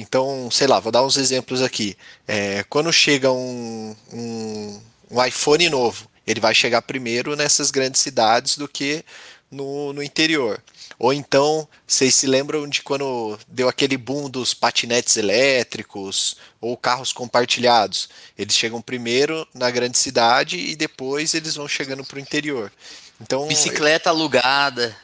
Então, 0.00 0.48
sei 0.48 0.68
lá, 0.68 0.78
vou 0.78 0.92
dar 0.92 1.04
uns 1.04 1.16
exemplos 1.16 1.60
aqui. 1.60 1.98
É, 2.26 2.64
quando 2.70 2.92
chega 2.92 3.32
um, 3.32 3.96
um, 4.12 4.80
um 5.10 5.24
iPhone 5.24 5.68
novo, 5.68 6.08
ele 6.24 6.38
vai 6.38 6.54
chegar 6.54 6.82
primeiro 6.82 7.34
nessas 7.34 7.72
grandes 7.72 8.00
cidades 8.00 8.56
do 8.56 8.68
que 8.68 9.04
no, 9.50 9.92
no 9.92 10.00
interior. 10.00 10.62
Ou 11.00 11.12
então, 11.12 11.68
vocês 11.84 12.14
se 12.14 12.28
lembram 12.28 12.68
de 12.68 12.80
quando 12.80 13.36
deu 13.48 13.68
aquele 13.68 13.96
boom 13.96 14.30
dos 14.30 14.54
patinetes 14.54 15.16
elétricos 15.16 16.36
ou 16.60 16.76
carros 16.76 17.12
compartilhados? 17.12 18.08
Eles 18.38 18.54
chegam 18.54 18.80
primeiro 18.80 19.48
na 19.52 19.68
grande 19.68 19.98
cidade 19.98 20.58
e 20.58 20.76
depois 20.76 21.34
eles 21.34 21.56
vão 21.56 21.66
chegando 21.66 22.04
para 22.04 22.18
o 22.18 22.20
interior. 22.20 22.70
Então, 23.20 23.48
Bicicleta 23.48 24.10
alugada. 24.10 24.96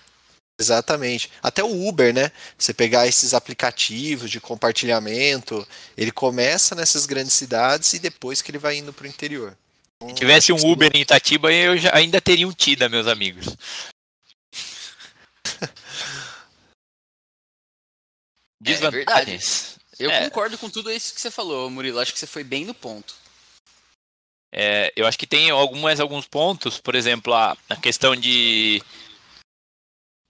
Exatamente. 0.60 1.30
Até 1.42 1.64
o 1.64 1.88
Uber, 1.88 2.14
né? 2.14 2.30
Você 2.56 2.72
pegar 2.72 3.06
esses 3.08 3.34
aplicativos 3.34 4.30
de 4.30 4.40
compartilhamento, 4.40 5.66
ele 5.96 6.12
começa 6.12 6.74
nessas 6.74 7.06
grandes 7.06 7.32
cidades 7.32 7.92
e 7.92 7.98
depois 7.98 8.40
que 8.40 8.50
ele 8.50 8.58
vai 8.58 8.76
indo 8.76 8.92
para 8.92 9.04
o 9.04 9.08
interior. 9.08 9.56
Então, 9.96 10.10
Se 10.10 10.14
tivesse 10.14 10.52
um 10.52 10.70
Uber 10.70 10.90
em 10.94 11.00
Itatiba, 11.00 11.52
eu 11.52 11.76
já, 11.76 11.94
ainda 11.94 12.20
teria 12.20 12.46
um 12.46 12.52
Tida, 12.52 12.88
meus 12.88 13.06
amigos. 13.06 13.46
É 18.66 18.72
verdade. 18.90 18.90
Desvantagens. 18.96 19.78
Eu 19.98 20.10
É. 20.10 20.24
concordo 20.24 20.56
com 20.56 20.70
tudo 20.70 20.90
isso 20.90 21.14
que 21.14 21.20
você 21.20 21.30
falou, 21.30 21.68
Murilo. 21.68 22.00
Acho 22.00 22.14
que 22.14 22.18
você 22.18 22.26
foi 22.26 22.42
bem 22.42 22.64
no 22.64 22.72
ponto. 22.72 23.14
É, 24.50 24.90
eu 24.96 25.06
acho 25.06 25.18
que 25.18 25.26
tem 25.26 25.50
algumas, 25.50 26.00
alguns 26.00 26.26
pontos, 26.26 26.80
por 26.80 26.94
exemplo, 26.94 27.34
a, 27.34 27.56
a 27.68 27.76
questão 27.76 28.16
de. 28.16 28.82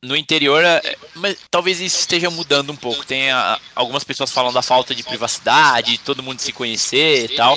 No 0.05 0.15
interior, 0.15 0.63
é, 0.63 0.97
mas 1.15 1.37
talvez 1.51 1.81
isso 1.81 1.99
esteja 1.99 2.29
mudando 2.29 2.71
um 2.71 2.77
pouco. 2.77 3.07
Tem 3.07 3.31
a- 3.31 3.59
algumas 3.75 4.05
pessoas 4.05 4.31
falam 4.31 4.53
da 4.53 4.61
falta 4.61 4.95
de 4.95 5.03
privacidade, 5.03 5.97
todo 5.99 6.23
mundo 6.23 6.41
se 6.41 6.53
conhecer 6.53 7.25
e 7.31 7.37
tal. 7.37 7.57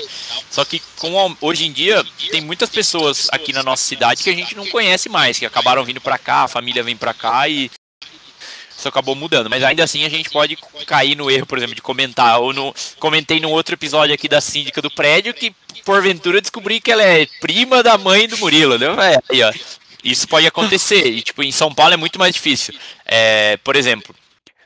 Só 0.49 0.63
que 0.63 0.81
com, 0.97 1.35
hoje 1.41 1.65
em 1.65 1.71
dia 1.73 2.03
tem 2.31 2.39
muitas 2.41 2.69
pessoas 2.69 3.27
aqui 3.31 3.51
na 3.51 3.63
nossa 3.63 3.83
cidade 3.83 4.23
que 4.23 4.29
a 4.29 4.35
gente 4.35 4.55
não 4.55 4.65
conhece 4.67 5.09
mais, 5.09 5.37
que 5.37 5.45
acabaram 5.45 5.83
vindo 5.83 5.99
pra 5.99 6.17
cá, 6.17 6.43
a 6.43 6.47
família 6.47 6.81
vem 6.83 6.95
pra 6.95 7.13
cá 7.13 7.49
e 7.49 7.69
isso 8.77 8.87
acabou 8.87 9.13
mudando. 9.15 9.49
Mas 9.49 9.61
ainda 9.63 9.83
assim 9.83 10.05
a 10.05 10.09
gente 10.09 10.29
pode 10.29 10.55
cair 10.85 11.15
no 11.15 11.29
erro, 11.29 11.45
por 11.45 11.57
exemplo, 11.57 11.75
de 11.75 11.81
comentar. 11.81 12.39
Ou 12.39 12.53
no, 12.53 12.73
comentei 12.99 13.39
num 13.41 13.51
outro 13.51 13.73
episódio 13.75 14.13
aqui 14.15 14.29
da 14.29 14.39
síndica 14.39 14.81
do 14.81 14.89
prédio 14.89 15.33
que 15.33 15.53
porventura 15.83 16.39
descobri 16.39 16.79
que 16.79 16.91
ela 16.91 17.03
é 17.03 17.25
prima 17.41 17.83
da 17.83 17.97
mãe 17.97 18.27
do 18.27 18.37
Murilo, 18.37 18.77
né? 18.77 18.87
É, 19.13 19.19
aí, 19.33 19.43
ó. 19.43 19.51
Isso 20.03 20.27
pode 20.27 20.47
acontecer. 20.47 21.05
E, 21.07 21.21
tipo, 21.21 21.43
em 21.43 21.51
São 21.51 21.73
Paulo 21.73 21.93
é 21.93 21.97
muito 21.97 22.19
mais 22.19 22.33
difícil. 22.33 22.73
É, 23.05 23.57
por 23.57 23.75
exemplo, 23.75 24.15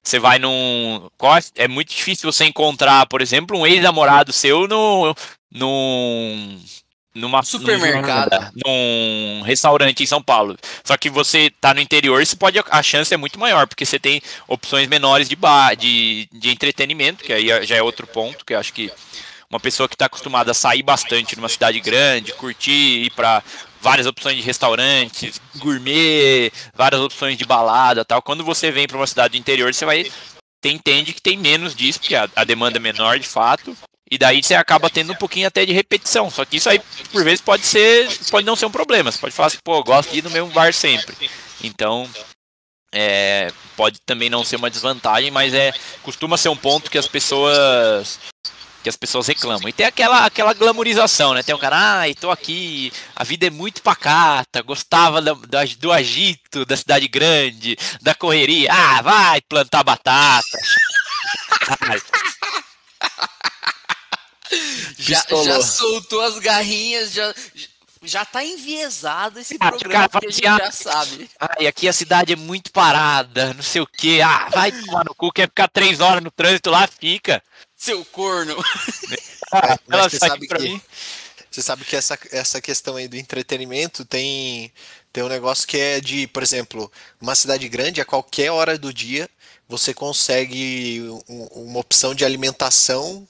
você 0.04 0.20
vai 0.20 0.40
num. 0.40 1.10
é- 1.56 1.64
É 1.64 1.68
muito 1.68 1.90
difícil 1.90 2.32
você 2.32 2.46
encontrar, 2.46 3.06
por 3.08 3.22
exemplo, 3.22 3.58
um 3.58 3.66
ex-namorado 3.66 4.34
seu 4.34 4.68
no, 4.68 5.16
num. 5.52 6.60
Numa, 7.14 7.44
Supermercado. 7.44 8.52
Num, 8.66 9.40
num 9.40 9.42
restaurante 9.42 10.02
em 10.02 10.06
São 10.06 10.24
Paulo. 10.24 10.56
Só 10.82 10.96
que 10.96 11.10
você 11.10 11.52
tá 11.60 11.74
no 11.74 11.82
interior, 11.82 12.26
você 12.26 12.38
pode, 12.38 12.58
a 12.70 12.82
chance 12.82 13.14
é 13.14 13.18
muito 13.18 13.38
maior, 13.38 13.68
porque 13.68 13.86
você 13.86 14.00
tem 14.00 14.22
opções 14.48 14.88
menores 14.88 15.28
de, 15.28 15.36
bar, 15.36 15.76
de, 15.76 16.30
de 16.32 16.50
entretenimento, 16.50 17.22
que 17.22 17.34
aí 17.34 17.48
já 17.66 17.76
é 17.76 17.84
outro 17.84 18.08
ponto, 18.08 18.46
que 18.46 18.54
eu 18.54 18.60
acho 18.60 18.72
que 18.72 18.90
uma 19.50 19.60
pessoa 19.60 19.90
que 19.90 19.96
está 19.96 20.06
acostumada 20.06 20.52
a 20.52 20.54
sair 20.54 20.82
bastante 20.84 21.36
numa 21.36 21.50
cidade 21.50 21.82
grande, 21.82 22.32
curtir, 22.32 23.04
ir 23.04 23.10
para 23.10 23.44
várias 23.82 24.08
opções 24.08 24.38
de 24.38 24.42
restaurantes, 24.42 25.42
gourmet, 25.58 26.52
várias 26.74 27.02
opções 27.02 27.38
de 27.38 27.46
balada 27.46 28.06
tal. 28.06 28.22
Quando 28.22 28.44
você 28.44 28.72
vem 28.72 28.88
para 28.88 28.98
uma 28.98 29.08
cidade 29.08 29.32
do 29.32 29.38
interior, 29.38 29.74
você 29.74 29.86
vai 29.86 30.10
você 30.64 30.72
entende 30.72 31.12
que 31.12 31.22
tem 31.22 31.38
menos 31.38 31.76
disso, 31.76 32.00
porque 32.00 32.16
a, 32.16 32.30
a 32.36 32.44
demanda 32.44 32.78
é 32.78 32.80
menor 32.80 33.18
de 33.18 33.28
fato. 33.28 33.76
E 34.10 34.18
daí 34.18 34.44
você 34.44 34.54
acaba 34.54 34.90
tendo 34.90 35.14
um 35.14 35.16
pouquinho 35.16 35.48
até 35.48 35.66
de 35.66 35.74
repetição. 35.74 36.30
Só 36.30 36.46
que 36.46 36.58
isso 36.58 36.70
aí, 36.70 36.80
por 37.12 37.24
vezes, 37.24 37.42
pode 37.42 37.66
ser. 37.66 38.08
Pode 38.30 38.46
não 38.46 38.56
ser 38.56 38.66
um 38.66 38.72
problema. 38.72 39.12
Você 39.12 39.18
pode 39.18 39.34
falar 39.34 39.48
assim, 39.48 39.58
pô, 39.64 39.82
gosto 39.84 40.12
de 40.12 40.20
ir 40.20 40.24
no 40.24 40.30
mesmo 40.30 40.50
bar 40.50 40.72
sempre. 40.74 41.16
Então, 41.64 42.08
é, 42.94 43.52
pode 43.76 44.00
também 44.06 44.30
não 44.30 44.44
ser 44.44 44.58
uma 44.58 44.70
desvantagem, 44.70 45.32
mas 45.32 45.54
é 45.54 45.74
costuma 46.04 46.38
ser 46.38 46.50
um 46.50 46.58
ponto 46.58 46.92
que 46.92 46.98
as 46.98 47.08
pessoas 47.08 48.20
que 48.82 48.90
as 48.90 48.96
pessoas 48.96 49.28
reclamam. 49.28 49.70
E 49.70 49.74
tem 49.74 49.86
aquela, 49.86 50.26
aquela 50.26 50.54
glamorização, 50.54 51.34
né? 51.34 51.44
Tem 51.44 51.54
um 51.54 51.60
cara, 51.60 52.00
ai, 52.00 52.14
tô 52.14 52.32
aqui, 52.32 52.92
a 53.16 53.24
vida 53.24 53.48
é 53.48 53.50
muito 53.50 53.82
pacata, 53.82 54.62
gostava 54.62 55.22
do, 55.22 55.36
do 55.78 55.92
agito 55.92 56.66
da 56.66 56.76
cidade 56.76 57.08
grande, 57.08 57.78
da 58.02 58.16
correria. 58.16 58.72
Ah, 58.72 59.02
vai 59.02 59.42
plantar 59.42 59.84
batata. 59.84 60.58
já, 64.98 65.24
já 65.30 65.62
soltou 65.62 66.22
as 66.22 66.40
garrinhas, 66.40 67.12
já, 67.14 67.34
já 68.04 68.26
tá 68.26 68.44
enviesado 68.44 69.40
esse 69.40 69.56
ah, 69.60 69.70
programa 69.70 70.10
cara, 70.10 70.28
que 70.28 70.46
a 70.46 70.56
assim, 70.56 70.64
já 70.66 70.72
sabe. 70.72 71.30
Ah, 71.40 71.56
e 71.60 71.68
aqui 71.68 71.88
a 71.88 71.94
cidade 71.94 72.34
é 72.34 72.36
muito 72.36 72.72
parada, 72.72 73.54
não 73.54 73.64
sei 73.64 73.82
o 73.82 73.88
quê. 73.88 74.22
Ah, 74.24 74.50
vai 74.52 74.72
tomar 74.72 75.06
no 75.06 75.14
cu, 75.14 75.32
quer 75.32 75.48
ficar 75.48 75.68
três 75.68 76.00
horas 76.00 76.24
no 76.24 76.32
trânsito 76.32 76.72
lá, 76.72 76.88
fica. 76.88 77.44
Seu 77.82 78.06
corno. 78.06 78.56
ah, 79.52 79.76
ela 79.90 80.08
sabe 80.08 80.48
pra 80.48 80.60
que, 80.60 80.66
mim. 80.66 80.82
Você 81.50 81.64
sabe 81.64 81.84
que 81.84 81.96
essa, 81.96 82.16
essa 82.32 82.62
questão 82.62 82.96
aí 82.96 83.08
do 83.08 83.18
entretenimento 83.18 84.06
tem, 84.06 84.72
tem 85.12 85.24
um 85.24 85.28
negócio 85.28 85.68
que 85.68 85.78
é 85.78 86.00
de, 86.00 86.28
por 86.28 86.44
exemplo, 86.44 86.92
uma 87.20 87.34
cidade 87.34 87.68
grande, 87.68 88.00
a 88.00 88.06
qualquer 88.06 88.52
hora 88.52 88.78
do 88.78 88.94
dia, 88.94 89.28
você 89.68 89.96
consegue 89.96 91.02
um, 91.28 91.44
uma 91.56 91.80
opção 91.80 92.14
de 92.14 92.24
alimentação 92.24 93.28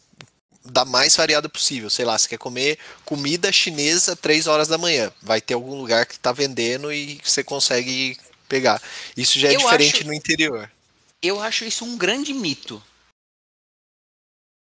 da 0.66 0.84
mais 0.84 1.16
variada 1.16 1.48
possível. 1.48 1.90
Sei 1.90 2.04
lá, 2.04 2.18
você 2.18 2.28
quer 2.28 2.38
comer 2.38 2.78
comida 3.06 3.54
chinesa 3.54 4.18
três 4.18 4.48
horas 4.48 4.68
da 4.68 4.78
manhã. 4.78 5.14
Vai 5.22 5.40
ter 5.40 5.54
algum 5.54 5.76
lugar 5.76 6.06
que 6.06 6.16
está 6.16 6.34
vendendo 6.34 6.92
e 6.92 7.22
você 7.24 7.42
consegue 7.42 8.18
pegar. 8.50 8.82
Isso 9.16 9.40
já 9.40 9.48
é 9.48 9.56
eu 9.56 9.60
diferente 9.60 10.00
acho, 10.00 10.08
no 10.08 10.14
interior. 10.14 10.70
Eu 11.22 11.42
acho 11.42 11.64
isso 11.64 11.86
um 11.86 11.98
grande 11.98 12.34
mito. 12.34 12.84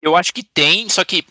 Eu 0.06 0.16
acho 0.16 0.32
que 0.32 0.44
tem, 0.44 0.88
só 0.88 1.04
que 1.04 1.26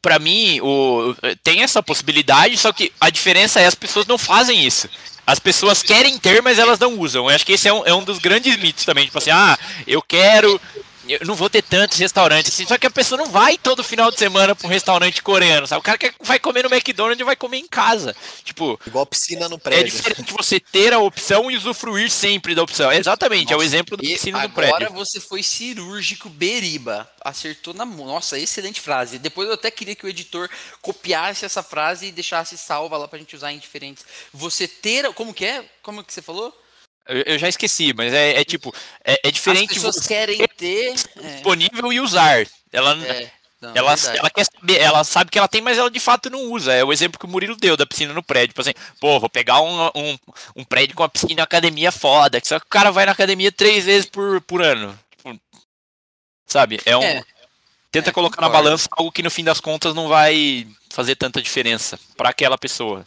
para 0.00 0.20
mim 0.20 0.60
o, 0.60 1.12
tem 1.42 1.62
essa 1.62 1.82
possibilidade, 1.82 2.56
só 2.56 2.72
que 2.72 2.92
a 3.00 3.10
diferença 3.10 3.58
é 3.60 3.66
as 3.66 3.74
pessoas 3.74 4.06
não 4.06 4.16
fazem 4.16 4.64
isso. 4.64 4.88
As 5.26 5.40
pessoas 5.40 5.82
querem 5.82 6.16
ter, 6.16 6.40
mas 6.40 6.58
elas 6.58 6.78
não 6.78 6.96
usam. 6.98 7.28
Eu 7.28 7.34
acho 7.34 7.44
que 7.44 7.52
esse 7.52 7.66
é 7.66 7.72
um, 7.72 7.84
é 7.84 7.92
um 7.92 8.04
dos 8.04 8.18
grandes 8.18 8.56
mitos 8.56 8.84
também. 8.84 9.06
Tipo 9.06 9.18
assim, 9.18 9.30
ah, 9.30 9.58
eu 9.88 10.00
quero 10.00 10.60
eu 11.14 11.26
não 11.26 11.34
vou 11.34 11.50
ter 11.50 11.62
tantos 11.62 11.98
restaurantes 11.98 12.52
assim, 12.52 12.66
só 12.66 12.78
que 12.78 12.86
a 12.86 12.90
pessoa 12.90 13.18
não 13.18 13.30
vai 13.30 13.56
todo 13.58 13.82
final 13.82 14.10
de 14.10 14.18
semana 14.18 14.54
para 14.54 14.66
um 14.66 14.70
restaurante 14.70 15.22
coreano, 15.22 15.66
sabe? 15.66 15.80
O 15.80 15.82
cara 15.82 15.98
que 15.98 16.12
vai 16.22 16.38
comer 16.38 16.64
no 16.64 16.74
McDonald's 16.74 17.24
vai 17.24 17.36
comer 17.36 17.58
em 17.58 17.66
casa. 17.66 18.14
Tipo, 18.44 18.78
igual 18.86 19.06
piscina 19.06 19.48
no 19.48 19.58
prédio. 19.58 19.80
É 19.80 19.96
diferente 19.96 20.32
você 20.32 20.60
ter 20.60 20.92
a 20.92 20.98
opção 20.98 21.50
e 21.50 21.56
usufruir 21.56 22.10
sempre 22.10 22.54
da 22.54 22.62
opção. 22.62 22.92
Exatamente, 22.92 23.52
Nossa, 23.52 23.54
é 23.54 23.56
o 23.58 23.62
exemplo 23.62 23.96
do 23.96 24.02
piscina 24.02 24.42
no 24.42 24.50
prédio. 24.50 24.76
Agora 24.76 24.90
você 24.90 25.20
foi 25.20 25.42
cirúrgico, 25.42 26.28
beriba. 26.28 27.10
Acertou 27.22 27.74
na 27.74 27.84
mão. 27.84 28.06
Nossa, 28.06 28.38
excelente 28.38 28.80
frase. 28.80 29.18
Depois 29.18 29.48
eu 29.48 29.54
até 29.54 29.70
queria 29.70 29.94
que 29.94 30.06
o 30.06 30.08
editor 30.08 30.48
copiasse 30.80 31.44
essa 31.44 31.62
frase 31.62 32.06
e 32.06 32.12
deixasse 32.12 32.56
salva 32.56 32.96
lá 32.96 33.06
pra 33.06 33.18
gente 33.18 33.36
usar 33.36 33.52
em 33.52 33.58
diferentes. 33.58 34.04
Você 34.32 34.66
ter, 34.66 35.12
como 35.12 35.34
que 35.34 35.44
é? 35.44 35.64
Como 35.82 36.02
que 36.02 36.12
você 36.12 36.22
falou? 36.22 36.54
Eu, 37.26 37.38
já 37.38 37.48
esqueci, 37.48 37.92
mas 37.92 38.12
é, 38.12 38.40
é 38.40 38.44
tipo, 38.44 38.72
é, 39.04 39.20
é, 39.24 39.30
diferente. 39.30 39.70
As 39.70 39.82
pessoas 39.82 40.06
querem 40.06 40.46
ter 40.56 40.90
é. 40.90 41.34
disponível 41.34 41.92
e 41.92 42.00
usar. 42.00 42.46
Ela, 42.72 42.96
é, 43.04 43.30
não, 43.60 43.72
ela, 43.74 43.94
ela 44.14 44.30
quer 44.30 44.44
saber, 44.44 44.78
ela 44.78 45.04
sabe 45.04 45.30
que 45.30 45.36
ela 45.36 45.48
tem, 45.48 45.60
mas 45.60 45.76
ela 45.76 45.90
de 45.90 46.00
fato 46.00 46.30
não 46.30 46.50
usa. 46.50 46.72
É 46.72 46.84
o 46.84 46.92
exemplo 46.92 47.18
que 47.18 47.26
o 47.26 47.28
Murilo 47.28 47.56
deu 47.56 47.76
da 47.76 47.84
piscina 47.84 48.14
no 48.14 48.22
prédio. 48.22 48.48
Tipo 48.48 48.60
assim, 48.62 48.74
pô, 49.00 49.18
vou 49.20 49.28
pegar 49.28 49.60
um, 49.60 49.90
um, 49.94 50.18
um 50.56 50.64
prédio 50.64 50.94
com 50.94 51.02
uma 51.02 51.08
piscina 51.08 51.42
academia 51.42 51.92
foda. 51.92 52.40
Só 52.42 52.58
que 52.58 52.66
o 52.66 52.70
cara 52.70 52.90
vai 52.90 53.04
na 53.04 53.12
academia 53.12 53.52
três 53.52 53.84
vezes 53.84 54.08
por, 54.08 54.40
por 54.42 54.62
ano. 54.62 54.98
Tipo, 55.16 55.38
sabe? 56.46 56.80
É 56.86 56.96
um. 56.96 57.02
É. 57.02 57.22
Tenta 57.92 58.12
colocar 58.12 58.36
concordo. 58.36 58.56
na 58.56 58.62
balança 58.62 58.88
algo 58.92 59.10
que 59.10 59.22
no 59.22 59.30
fim 59.30 59.42
das 59.42 59.58
contas 59.58 59.94
não 59.94 60.06
vai 60.06 60.66
fazer 60.90 61.16
tanta 61.16 61.42
diferença 61.42 61.98
para 62.16 62.28
aquela 62.28 62.56
pessoa. 62.56 63.04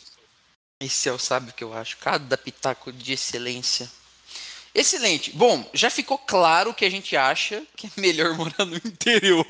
Esse 0.84 1.08
é 1.08 1.14
o 1.14 1.18
sábio 1.18 1.54
que 1.54 1.64
eu 1.64 1.74
acho. 1.74 1.96
Cada 1.98 2.38
pitaco 2.38 2.92
de 2.92 3.14
excelência. 3.14 3.90
Excelente. 4.76 5.32
Bom, 5.32 5.70
já 5.74 5.90
ficou 5.90 6.18
claro 6.18 6.74
que 6.74 6.84
a 6.84 6.90
gente 6.90 7.16
acha 7.16 7.64
que 7.78 7.88
é 7.88 7.92
melhor 7.96 8.36
morar 8.36 8.66
no 8.66 8.76
interior. 8.76 9.46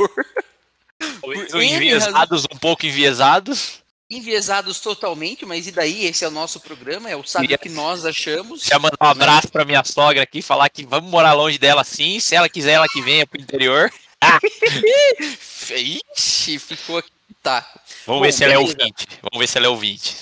enviesados, 1.55 2.45
um 2.51 2.57
pouco 2.57 2.85
enviesados. 2.85 3.81
Enviesados 4.09 4.79
totalmente, 4.79 5.43
mas 5.43 5.65
e 5.65 5.71
daí? 5.71 6.05
Esse 6.05 6.23
é 6.23 6.27
o 6.27 6.31
nosso 6.31 6.59
programa, 6.59 7.09
é 7.09 7.15
o 7.15 7.23
sábio 7.23 7.57
que 7.57 7.69
nós 7.69 8.05
achamos. 8.05 8.63
Já 8.63 8.77
mandar 8.77 8.97
um 9.01 9.07
abraço 9.07 9.47
para 9.47 9.65
minha 9.65 9.83
sogra 9.83 10.21
aqui, 10.21 10.41
falar 10.41 10.69
que 10.69 10.85
vamos 10.85 11.09
morar 11.09 11.33
longe 11.33 11.57
dela 11.57 11.83
sim. 11.83 12.19
Se 12.19 12.35
ela 12.35 12.47
quiser, 12.47 12.73
ela 12.73 12.87
que 12.87 13.01
venha 13.01 13.25
pro 13.25 13.41
interior. 13.41 13.91
Ixi, 16.15 16.59
ficou 16.59 16.99
aqui. 16.99 17.09
Tá. 17.41 17.67
Vamos 18.05 18.19
Bom, 18.19 18.25
ver 18.25 18.31
se 18.31 18.39
beleza. 18.39 18.43
ela 18.43 18.53
é 18.53 18.57
ouvinte. 18.57 19.07
Vamos 19.21 19.39
ver 19.39 19.47
se 19.47 19.57
ela 19.57 19.67
é 19.67 19.69
ouvinte. 19.69 20.15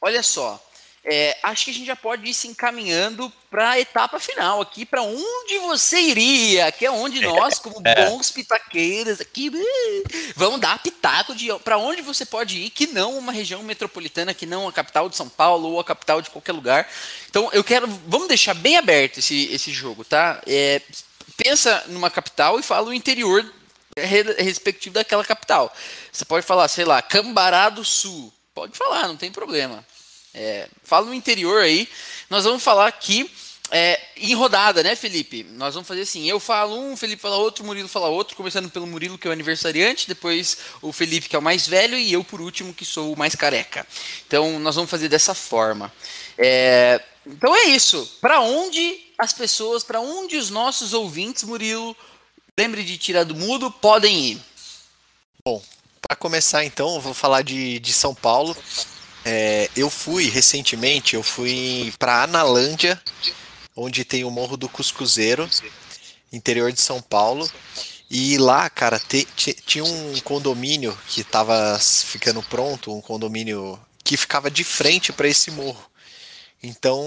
Olha 0.00 0.22
só, 0.22 0.58
é, 1.10 1.36
acho 1.42 1.64
que 1.64 1.70
a 1.70 1.74
gente 1.74 1.86
já 1.86 1.96
pode 1.96 2.28
ir 2.28 2.34
se 2.34 2.48
encaminhando 2.48 3.32
para 3.50 3.70
a 3.70 3.80
etapa 3.80 4.20
final 4.20 4.60
aqui, 4.60 4.84
para 4.84 5.02
onde 5.02 5.58
você 5.60 5.98
iria, 5.98 6.70
que 6.70 6.84
é 6.84 6.90
onde 6.90 7.20
nós, 7.20 7.58
como 7.60 7.80
é. 7.82 8.10
bons 8.10 8.30
pitaqueiros 8.30 9.20
aqui, 9.20 9.50
vamos 10.36 10.60
dar 10.60 10.82
pitaco 10.82 11.34
de 11.34 11.48
para 11.60 11.78
onde 11.78 12.02
você 12.02 12.26
pode 12.26 12.58
ir, 12.58 12.70
que 12.70 12.86
não 12.88 13.16
uma 13.16 13.32
região 13.32 13.62
metropolitana, 13.62 14.34
que 14.34 14.44
não 14.44 14.68
a 14.68 14.72
capital 14.72 15.08
de 15.08 15.16
São 15.16 15.28
Paulo 15.28 15.72
ou 15.72 15.80
a 15.80 15.84
capital 15.84 16.20
de 16.20 16.30
qualquer 16.30 16.52
lugar. 16.52 16.86
Então 17.30 17.48
eu 17.52 17.64
quero, 17.64 17.86
vamos 18.06 18.28
deixar 18.28 18.54
bem 18.54 18.76
aberto 18.76 19.18
esse, 19.18 19.46
esse 19.52 19.72
jogo, 19.72 20.04
tá? 20.04 20.42
É, 20.46 20.82
pensa 21.38 21.84
numa 21.86 22.10
capital 22.10 22.58
e 22.58 22.62
fala 22.62 22.88
o 22.88 22.94
interior 22.94 23.50
respectivo 24.04 24.94
daquela 24.94 25.24
capital. 25.24 25.74
Você 26.12 26.24
pode 26.24 26.46
falar, 26.46 26.68
sei 26.68 26.84
lá, 26.84 27.02
Cambará 27.02 27.68
do 27.68 27.84
Sul. 27.84 28.32
Pode 28.54 28.76
falar, 28.76 29.08
não 29.08 29.16
tem 29.16 29.30
problema. 29.30 29.84
É, 30.34 30.68
fala 30.82 31.06
no 31.06 31.14
interior 31.14 31.62
aí. 31.62 31.88
Nós 32.28 32.44
vamos 32.44 32.62
falar 32.62 32.86
aqui 32.86 33.30
é, 33.70 34.00
em 34.16 34.34
rodada, 34.34 34.82
né, 34.82 34.94
Felipe? 34.94 35.44
Nós 35.44 35.74
vamos 35.74 35.86
fazer 35.86 36.02
assim: 36.02 36.28
eu 36.28 36.40
falo 36.40 36.78
um, 36.78 36.96
Felipe 36.96 37.20
fala 37.20 37.36
outro, 37.36 37.64
Murilo 37.64 37.88
fala 37.88 38.08
outro, 38.08 38.36
começando 38.36 38.70
pelo 38.70 38.86
Murilo, 38.86 39.18
que 39.18 39.26
é 39.26 39.30
o 39.30 39.32
aniversariante, 39.32 40.08
depois 40.08 40.56
o 40.80 40.92
Felipe, 40.92 41.28
que 41.28 41.36
é 41.36 41.38
o 41.38 41.42
mais 41.42 41.66
velho, 41.66 41.98
e 41.98 42.12
eu, 42.12 42.24
por 42.24 42.40
último, 42.40 42.72
que 42.72 42.84
sou 42.84 43.12
o 43.12 43.18
mais 43.18 43.34
careca. 43.34 43.86
Então, 44.26 44.58
nós 44.58 44.74
vamos 44.74 44.90
fazer 44.90 45.08
dessa 45.08 45.34
forma. 45.34 45.92
É, 46.38 47.00
então 47.26 47.54
é 47.54 47.64
isso. 47.64 48.16
Para 48.20 48.40
onde 48.40 49.00
as 49.18 49.32
pessoas, 49.32 49.84
para 49.84 50.00
onde 50.00 50.36
os 50.36 50.48
nossos 50.48 50.94
ouvintes, 50.94 51.44
Murilo, 51.44 51.94
lembre 52.58 52.82
de 52.82 52.98
tirar 52.98 53.22
do 53.22 53.36
mudo, 53.36 53.70
podem 53.70 54.32
ir. 54.32 54.42
Bom, 55.44 55.62
para 56.02 56.16
começar 56.16 56.64
então, 56.64 57.00
vou 57.00 57.14
falar 57.14 57.42
de, 57.42 57.78
de 57.78 57.92
São 57.92 58.12
Paulo. 58.12 58.56
É, 59.24 59.70
eu 59.76 59.88
fui 59.88 60.28
recentemente, 60.28 61.14
eu 61.14 61.22
fui 61.22 61.94
para 62.00 62.24
Analândia, 62.24 63.00
onde 63.76 64.04
tem 64.04 64.24
o 64.24 64.30
Morro 64.30 64.56
do 64.56 64.68
Cuscuzeiro, 64.68 65.48
interior 66.32 66.72
de 66.72 66.80
São 66.80 67.00
Paulo. 67.00 67.48
E 68.10 68.36
lá, 68.38 68.68
cara, 68.68 68.98
te, 68.98 69.24
te, 69.36 69.52
tinha 69.52 69.84
um 69.84 70.18
condomínio 70.24 70.98
que 71.06 71.20
estava 71.20 71.78
ficando 71.78 72.42
pronto, 72.42 72.92
um 72.92 73.00
condomínio 73.00 73.78
que 74.02 74.16
ficava 74.16 74.50
de 74.50 74.64
frente 74.64 75.12
para 75.12 75.28
esse 75.28 75.52
morro. 75.52 75.88
Então, 76.60 77.00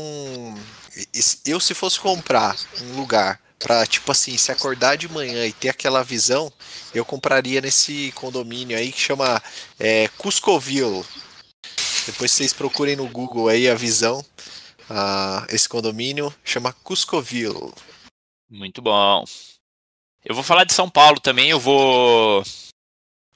eu 1.46 1.60
se 1.60 1.74
fosse 1.74 2.00
comprar 2.00 2.56
um 2.84 2.96
lugar 2.96 3.38
Pra, 3.62 3.86
tipo 3.86 4.12
assim, 4.12 4.38
se 4.38 4.52
acordar 4.52 4.98
de 4.98 5.08
manhã 5.08 5.46
e 5.46 5.54
ter 5.54 5.70
aquela 5.70 6.04
visão, 6.04 6.52
eu 6.94 7.06
compraria 7.06 7.62
nesse 7.62 8.12
condomínio 8.14 8.78
aí 8.78 8.92
que 8.92 9.00
chama 9.00 9.42
é, 9.80 10.08
Cuscoville. 10.18 11.06
Depois 12.06 12.32
vocês 12.32 12.54
procurem 12.54 12.96
no 12.96 13.08
Google 13.08 13.48
aí 13.48 13.70
a 13.70 13.76
visão. 13.76 14.26
Uh, 14.90 15.46
esse 15.50 15.70
condomínio 15.70 16.34
chama 16.44 16.74
Cuscoville. 16.84 17.72
Muito 18.50 18.82
bom. 18.82 19.24
Eu 20.26 20.36
vou 20.36 20.44
falar 20.44 20.64
de 20.64 20.74
São 20.74 20.90
Paulo 20.90 21.20
também. 21.20 21.50
Eu 21.50 21.60
vou 21.60 22.44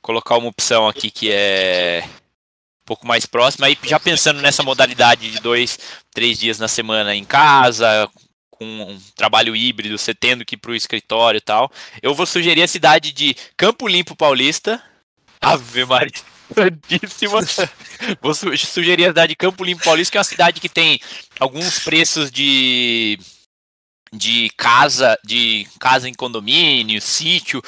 colocar 0.02 0.38
uma 0.38 0.50
opção 0.50 0.88
aqui 0.88 1.10
que 1.10 1.32
é 1.32 2.04
um 2.06 2.86
pouco 2.86 3.08
mais 3.08 3.26
próxima. 3.26 3.68
Aí 3.68 3.78
já 3.84 4.00
pensando 4.00 4.42
nessa 4.42 4.64
modalidade 4.64 5.32
de 5.32 5.40
dois, 5.40 5.80
três 6.12 6.38
dias 6.38 6.60
na 6.60 6.68
semana 6.68 7.16
em 7.16 7.24
casa, 7.24 8.10
com 8.58 8.66
um 8.66 9.00
trabalho 9.16 9.56
híbrido, 9.56 9.98
você 9.98 10.14
tendo 10.14 10.46
que 10.46 10.56
ir 10.56 10.58
para 10.58 10.72
o 10.72 10.76
escritório 10.76 11.38
e 11.38 11.42
tal, 11.42 11.72
eu 12.02 12.14
vou 12.14 12.26
sugerir 12.26 12.64
a 12.64 12.68
cidade 12.68 13.12
de 13.12 13.36
Campo 13.58 13.88
Limpo 13.88 14.16
Paulista. 14.16 14.82
Ave 15.42 15.86
Maria. 15.86 16.12
Santíssima. 16.54 17.40
Vou 18.22 18.34
sugerir 18.34 19.06
a 19.06 19.10
cidade 19.10 19.30
de 19.30 19.36
Campo 19.36 19.64
Limpo 19.64 19.84
Paulista, 19.84 20.12
que 20.12 20.18
é 20.18 20.20
uma 20.20 20.24
cidade 20.24 20.62
que 20.62 20.70
tem 20.70 21.00
alguns 21.40 21.80
preços 21.80 22.30
de 22.32 23.20
de 24.14 24.50
casa, 24.56 25.18
de 25.26 25.68
casa 25.80 26.08
em 26.08 26.14
condomínio, 26.14 27.02
sítio, 27.02 27.62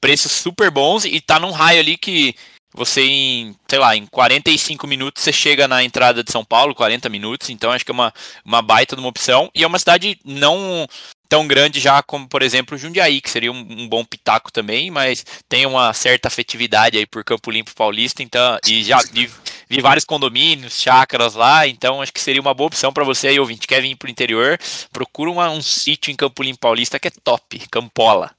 preços 0.00 0.32
super 0.32 0.70
bons 0.70 1.04
e 1.04 1.20
tá 1.20 1.40
num 1.40 1.52
raio 1.52 1.80
ali 1.80 1.96
que 1.96 2.34
você 2.76 3.00
em, 3.02 3.56
sei 3.66 3.78
lá, 3.78 3.96
em 3.96 4.06
45 4.06 4.86
minutos 4.86 5.22
você 5.22 5.32
chega 5.32 5.66
na 5.66 5.82
entrada 5.82 6.22
de 6.22 6.30
São 6.30 6.44
Paulo, 6.44 6.74
40 6.74 7.08
minutos, 7.08 7.48
então 7.48 7.72
acho 7.72 7.84
que 7.84 7.90
é 7.90 7.94
uma, 7.94 8.12
uma 8.44 8.60
baita 8.60 8.94
de 8.94 9.00
uma 9.00 9.08
opção. 9.08 9.50
E 9.54 9.64
é 9.64 9.66
uma 9.66 9.78
cidade 9.78 10.18
não 10.24 10.86
tão 11.28 11.46
grande 11.46 11.80
já 11.80 12.02
como, 12.02 12.28
por 12.28 12.42
exemplo, 12.42 12.78
Jundiaí, 12.78 13.20
que 13.20 13.30
seria 13.30 13.50
um, 13.50 13.58
um, 13.58 13.88
bom 13.88 14.04
pitaco 14.04 14.52
também, 14.52 14.90
mas 14.90 15.24
tem 15.48 15.66
uma 15.66 15.92
certa 15.92 16.28
afetividade 16.28 16.96
aí 16.96 17.06
por 17.06 17.24
Campo 17.24 17.50
Limpo 17.50 17.74
Paulista, 17.74 18.22
então, 18.22 18.58
e 18.66 18.84
já 18.84 18.98
vi, 19.10 19.28
vi 19.68 19.80
vários 19.80 20.04
condomínios, 20.04 20.80
chácaras 20.80 21.34
lá, 21.34 21.66
então 21.66 22.00
acho 22.00 22.12
que 22.12 22.20
seria 22.20 22.40
uma 22.40 22.54
boa 22.54 22.68
opção 22.68 22.92
para 22.92 23.04
você 23.04 23.28
aí, 23.28 23.40
ouvinte, 23.40 23.66
quer 23.66 23.82
vir 23.82 23.96
pro 23.96 24.10
interior, 24.10 24.58
procura 24.92 25.30
uma, 25.30 25.50
um 25.50 25.62
sítio 25.62 26.12
em 26.12 26.16
Campo 26.16 26.42
Limpo 26.42 26.60
Paulista 26.60 26.98
que 27.00 27.08
é 27.08 27.12
top, 27.24 27.58
Campola. 27.70 28.30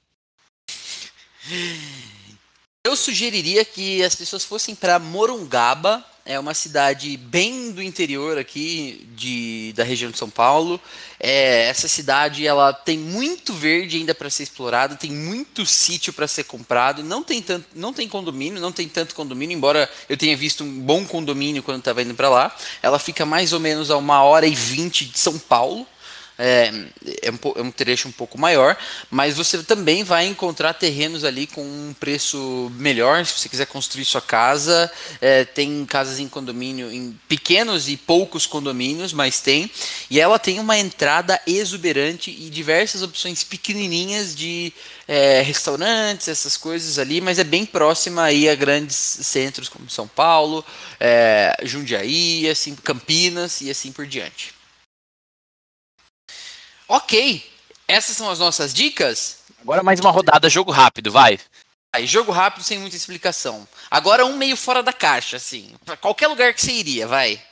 Sugeriria 2.98 3.64
que 3.64 4.02
as 4.02 4.14
pessoas 4.14 4.44
fossem 4.44 4.74
para 4.74 4.98
Morungaba, 4.98 6.04
é 6.28 6.38
uma 6.38 6.52
cidade 6.52 7.16
bem 7.16 7.72
do 7.72 7.82
interior 7.82 8.36
aqui 8.36 9.08
de, 9.16 9.72
da 9.74 9.82
região 9.82 10.10
de 10.10 10.18
São 10.18 10.28
Paulo. 10.28 10.78
É, 11.18 11.68
essa 11.68 11.88
cidade 11.88 12.46
ela 12.46 12.70
tem 12.70 12.98
muito 12.98 13.54
verde 13.54 13.96
ainda 13.96 14.14
para 14.14 14.28
ser 14.28 14.42
explorado, 14.42 14.98
tem 14.98 15.10
muito 15.10 15.64
sítio 15.64 16.12
para 16.12 16.28
ser 16.28 16.44
comprado. 16.44 17.02
Não 17.02 17.22
tem 17.22 17.40
tanto, 17.40 17.66
não 17.74 17.94
tem 17.94 18.06
condomínio, 18.06 18.60
não 18.60 18.70
tem 18.70 18.86
tanto 18.86 19.14
condomínio, 19.14 19.56
embora 19.56 19.90
eu 20.06 20.18
tenha 20.18 20.36
visto 20.36 20.62
um 20.62 20.80
bom 20.80 21.06
condomínio 21.06 21.62
quando 21.62 21.78
estava 21.78 22.02
indo 22.02 22.14
para 22.14 22.28
lá. 22.28 22.54
Ela 22.82 22.98
fica 22.98 23.24
mais 23.24 23.54
ou 23.54 23.60
menos 23.60 23.90
a 23.90 23.96
uma 23.96 24.22
hora 24.22 24.46
e 24.46 24.54
vinte 24.54 25.06
de 25.06 25.18
São 25.18 25.38
Paulo 25.38 25.86
é, 26.38 26.72
é, 27.22 27.30
um, 27.30 27.38
é 27.56 27.62
um 27.62 27.70
trecho 27.70 28.06
um 28.06 28.12
pouco 28.12 28.38
maior, 28.38 28.76
mas 29.10 29.36
você 29.36 29.58
também 29.64 30.04
vai 30.04 30.26
encontrar 30.26 30.72
terrenos 30.72 31.24
ali 31.24 31.48
com 31.48 31.62
um 31.62 31.94
preço 31.98 32.70
melhor, 32.76 33.26
se 33.26 33.32
você 33.32 33.48
quiser 33.48 33.66
construir 33.66 34.04
sua 34.04 34.20
casa. 34.20 34.90
É, 35.20 35.44
tem 35.44 35.84
casas 35.84 36.20
em 36.20 36.28
condomínio, 36.28 36.92
em 36.92 37.18
pequenos 37.28 37.88
e 37.88 37.96
poucos 37.96 38.46
condomínios, 38.46 39.12
mas 39.12 39.40
tem. 39.40 39.68
E 40.08 40.20
ela 40.20 40.38
tem 40.38 40.60
uma 40.60 40.78
entrada 40.78 41.40
exuberante 41.46 42.30
e 42.30 42.48
diversas 42.48 43.02
opções 43.02 43.42
pequenininhas 43.42 44.34
de 44.34 44.72
é, 45.08 45.40
restaurantes, 45.40 46.28
essas 46.28 46.56
coisas 46.56 46.98
ali, 46.98 47.20
mas 47.20 47.38
é 47.38 47.44
bem 47.44 47.66
próxima 47.66 48.22
aí 48.22 48.48
a 48.48 48.54
grandes 48.54 48.96
centros 48.96 49.68
como 49.68 49.90
São 49.90 50.06
Paulo, 50.06 50.64
é, 51.00 51.56
Jundiaí, 51.64 52.48
assim, 52.48 52.76
Campinas 52.76 53.60
e 53.60 53.70
assim 53.70 53.90
por 53.90 54.06
diante. 54.06 54.57
Ok, 56.90 57.44
essas 57.86 58.16
são 58.16 58.30
as 58.30 58.38
nossas 58.38 58.72
dicas. 58.72 59.40
Agora 59.60 59.82
mais 59.82 60.00
uma 60.00 60.10
rodada, 60.10 60.48
jogo 60.48 60.72
rápido, 60.72 61.12
vai. 61.12 61.38
Aí, 61.94 62.06
jogo 62.06 62.32
rápido 62.32 62.64
sem 62.64 62.78
muita 62.78 62.96
explicação. 62.96 63.68
Agora 63.90 64.24
um 64.24 64.38
meio 64.38 64.56
fora 64.56 64.82
da 64.82 64.92
caixa, 64.92 65.36
assim. 65.36 65.74
Pra 65.84 65.98
qualquer 65.98 66.28
lugar 66.28 66.54
que 66.54 66.62
você 66.62 66.72
iria, 66.72 67.06
vai. 67.06 67.42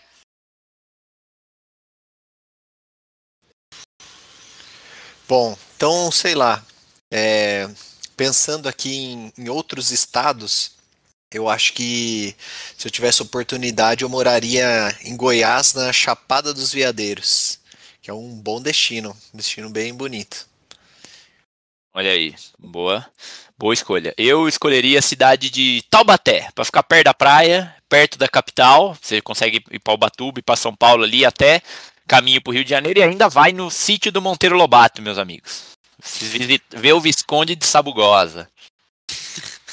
Bom, 5.29 5.57
então, 5.77 6.11
sei 6.11 6.35
lá. 6.35 6.65
É, 7.11 7.69
pensando 8.17 8.69
aqui 8.69 8.95
em, 8.97 9.33
em 9.37 9.49
outros 9.51 9.91
estados, 9.91 10.73
eu 11.31 11.49
acho 11.49 11.75
que 11.75 12.35
se 12.77 12.89
eu 12.89 12.91
tivesse 12.91 13.21
oportunidade, 13.21 14.03
eu 14.03 14.09
moraria 14.09 14.97
em 15.03 15.15
Goiás, 15.15 15.75
na 15.75 15.93
Chapada 15.93 16.55
dos 16.55 16.73
Veadeiros 16.73 17.59
que 18.07 18.11
é 18.13 18.15
um 18.15 18.37
bom 18.37 18.63
destino, 18.63 19.17
um 19.35 19.37
destino 19.37 19.69
bem 19.69 19.93
bonito. 19.93 20.47
Olha 21.93 22.13
aí, 22.13 22.37
boa, 22.57 23.05
boa 23.59 23.75
escolha. 23.75 24.15
Eu 24.17 24.47
escolheria 24.47 25.01
a 25.01 25.03
cidade 25.03 25.51
de 25.51 25.83
Taubaté, 25.91 26.49
para 26.55 26.65
ficar 26.65 26.85
perto 26.85 27.07
da 27.07 27.15
praia, 27.15 27.75
perto 27.89 28.17
da 28.17 28.29
capital. 28.29 28.97
Você 29.03 29.21
consegue 29.21 29.61
ir 29.73 29.81
para 29.81 29.95
Ubatuba 29.95 30.39
e 30.39 30.43
para 30.43 30.55
São 30.55 30.73
Paulo 30.73 31.03
ali 31.03 31.25
até 31.25 31.61
caminho 32.07 32.41
para 32.41 32.53
o 32.53 32.55
Rio 32.55 32.63
de 32.63 32.71
Janeiro 32.71 33.01
e 33.01 33.03
ainda 33.03 33.29
vai 33.29 33.51
no 33.51 33.73
sítio 33.73 34.13
do 34.13 34.23
Monteiro 34.23 34.55
Lobato, 34.55 35.03
meus 35.03 35.19
amigos. 35.19 35.77
Ver 36.71 36.93
o 36.93 37.01
Visconde 37.01 37.57
de 37.57 37.67
Sabugosa. 37.67 38.49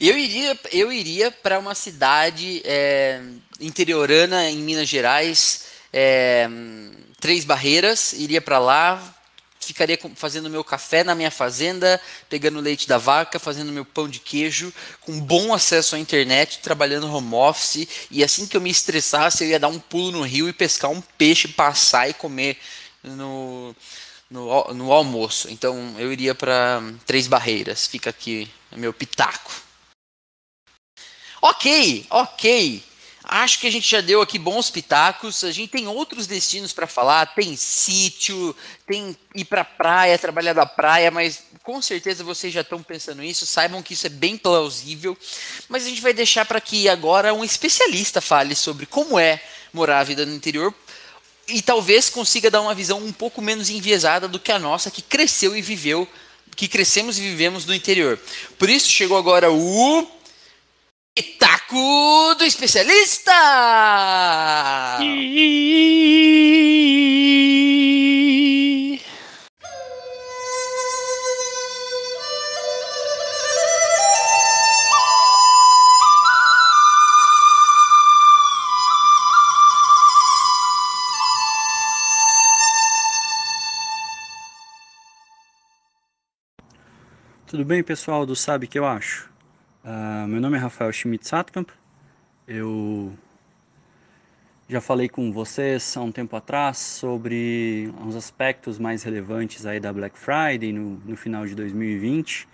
Eu 0.00 0.18
iria, 0.18 0.58
eu 0.72 0.92
iria 0.92 1.30
para 1.30 1.58
uma 1.60 1.74
cidade 1.74 2.60
é, 2.64 3.20
interiorana 3.60 4.48
em 4.50 4.56
Minas 4.56 4.88
Gerais 4.88 5.71
é, 5.92 6.48
Três 7.20 7.44
Barreiras, 7.44 8.12
iria 8.14 8.40
para 8.40 8.58
lá, 8.58 9.00
ficaria 9.60 9.98
fazendo 10.16 10.50
meu 10.50 10.64
café 10.64 11.04
na 11.04 11.14
minha 11.14 11.30
fazenda, 11.30 12.00
pegando 12.28 12.60
leite 12.60 12.88
da 12.88 12.98
vaca, 12.98 13.38
fazendo 13.38 13.72
meu 13.72 13.84
pão 13.84 14.08
de 14.08 14.18
queijo, 14.18 14.72
com 15.00 15.20
bom 15.20 15.54
acesso 15.54 15.94
à 15.94 15.98
internet, 15.98 16.58
trabalhando 16.58 17.12
home 17.12 17.34
office, 17.34 17.86
e 18.10 18.24
assim 18.24 18.46
que 18.46 18.56
eu 18.56 18.60
me 18.60 18.70
estressasse, 18.70 19.44
eu 19.44 19.50
ia 19.50 19.60
dar 19.60 19.68
um 19.68 19.78
pulo 19.78 20.12
no 20.12 20.22
rio 20.22 20.48
e 20.48 20.52
pescar 20.52 20.90
um 20.90 21.00
peixe, 21.00 21.48
passar 21.48 22.08
e 22.08 22.14
comer 22.14 22.58
no, 23.04 23.74
no, 24.30 24.74
no 24.74 24.92
almoço. 24.92 25.48
Então 25.50 25.94
eu 25.98 26.12
iria 26.12 26.34
para 26.34 26.82
Três 27.06 27.26
Barreiras, 27.26 27.86
fica 27.86 28.10
aqui 28.10 28.50
meu 28.76 28.92
pitaco. 28.92 29.52
Ok, 31.40 32.06
ok. 32.10 32.91
Acho 33.24 33.60
que 33.60 33.66
a 33.66 33.70
gente 33.70 33.88
já 33.88 34.00
deu 34.00 34.20
aqui 34.20 34.38
bons 34.38 34.70
pitacos. 34.70 35.44
A 35.44 35.52
gente 35.52 35.70
tem 35.70 35.86
outros 35.86 36.26
destinos 36.26 36.72
para 36.72 36.86
falar. 36.86 37.34
Tem 37.34 37.56
sítio, 37.56 38.54
tem 38.86 39.16
ir 39.34 39.44
para 39.44 39.64
praia, 39.64 40.18
trabalhar 40.18 40.52
da 40.52 40.66
praia, 40.66 41.10
mas 41.10 41.44
com 41.62 41.80
certeza 41.80 42.24
vocês 42.24 42.52
já 42.52 42.62
estão 42.62 42.82
pensando 42.82 43.22
nisso. 43.22 43.46
Saibam 43.46 43.82
que 43.82 43.94
isso 43.94 44.06
é 44.06 44.10
bem 44.10 44.36
plausível. 44.36 45.16
Mas 45.68 45.84
a 45.84 45.88
gente 45.88 46.00
vai 46.00 46.12
deixar 46.12 46.44
para 46.44 46.60
que 46.60 46.88
agora 46.88 47.32
um 47.32 47.44
especialista 47.44 48.20
fale 48.20 48.54
sobre 48.54 48.86
como 48.86 49.18
é 49.18 49.40
morar 49.72 50.00
a 50.00 50.04
vida 50.04 50.26
no 50.26 50.34
interior 50.34 50.74
e 51.48 51.60
talvez 51.60 52.08
consiga 52.08 52.50
dar 52.50 52.60
uma 52.60 52.74
visão 52.74 52.98
um 52.98 53.12
pouco 53.12 53.42
menos 53.42 53.70
enviesada 53.70 54.28
do 54.28 54.38
que 54.38 54.52
a 54.52 54.58
nossa, 54.58 54.90
que 54.90 55.02
cresceu 55.02 55.56
e 55.56 55.62
viveu, 55.62 56.06
que 56.54 56.68
crescemos 56.68 57.18
e 57.18 57.22
vivemos 57.22 57.64
no 57.64 57.74
interior. 57.74 58.18
Por 58.58 58.68
isso 58.68 58.88
chegou 58.88 59.16
agora 59.16 59.50
o 59.50 60.06
Itaco 61.14 62.34
do 62.38 62.44
Especialista! 62.44 63.32
Tudo 87.46 87.66
bem, 87.66 87.82
pessoal 87.82 88.24
do 88.24 88.34
Sabe 88.34 88.66
Que 88.66 88.78
Eu 88.78 88.86
Acho? 88.86 89.31
Uh, 89.84 90.28
meu 90.28 90.40
nome 90.40 90.56
é 90.56 90.60
Rafael 90.60 90.92
Schmidt 90.92 91.26
Satkamp. 91.26 91.68
Eu 92.46 93.12
já 94.68 94.80
falei 94.80 95.08
com 95.08 95.32
vocês 95.32 95.96
há 95.96 96.00
um 96.00 96.12
tempo 96.12 96.36
atrás 96.36 96.78
sobre 96.78 97.92
uns 98.00 98.14
aspectos 98.14 98.78
mais 98.78 99.02
relevantes 99.02 99.66
aí 99.66 99.80
da 99.80 99.92
Black 99.92 100.16
Friday 100.16 100.72
no, 100.72 101.02
no 101.04 101.16
final 101.16 101.44
de 101.46 101.56
2020 101.56 102.46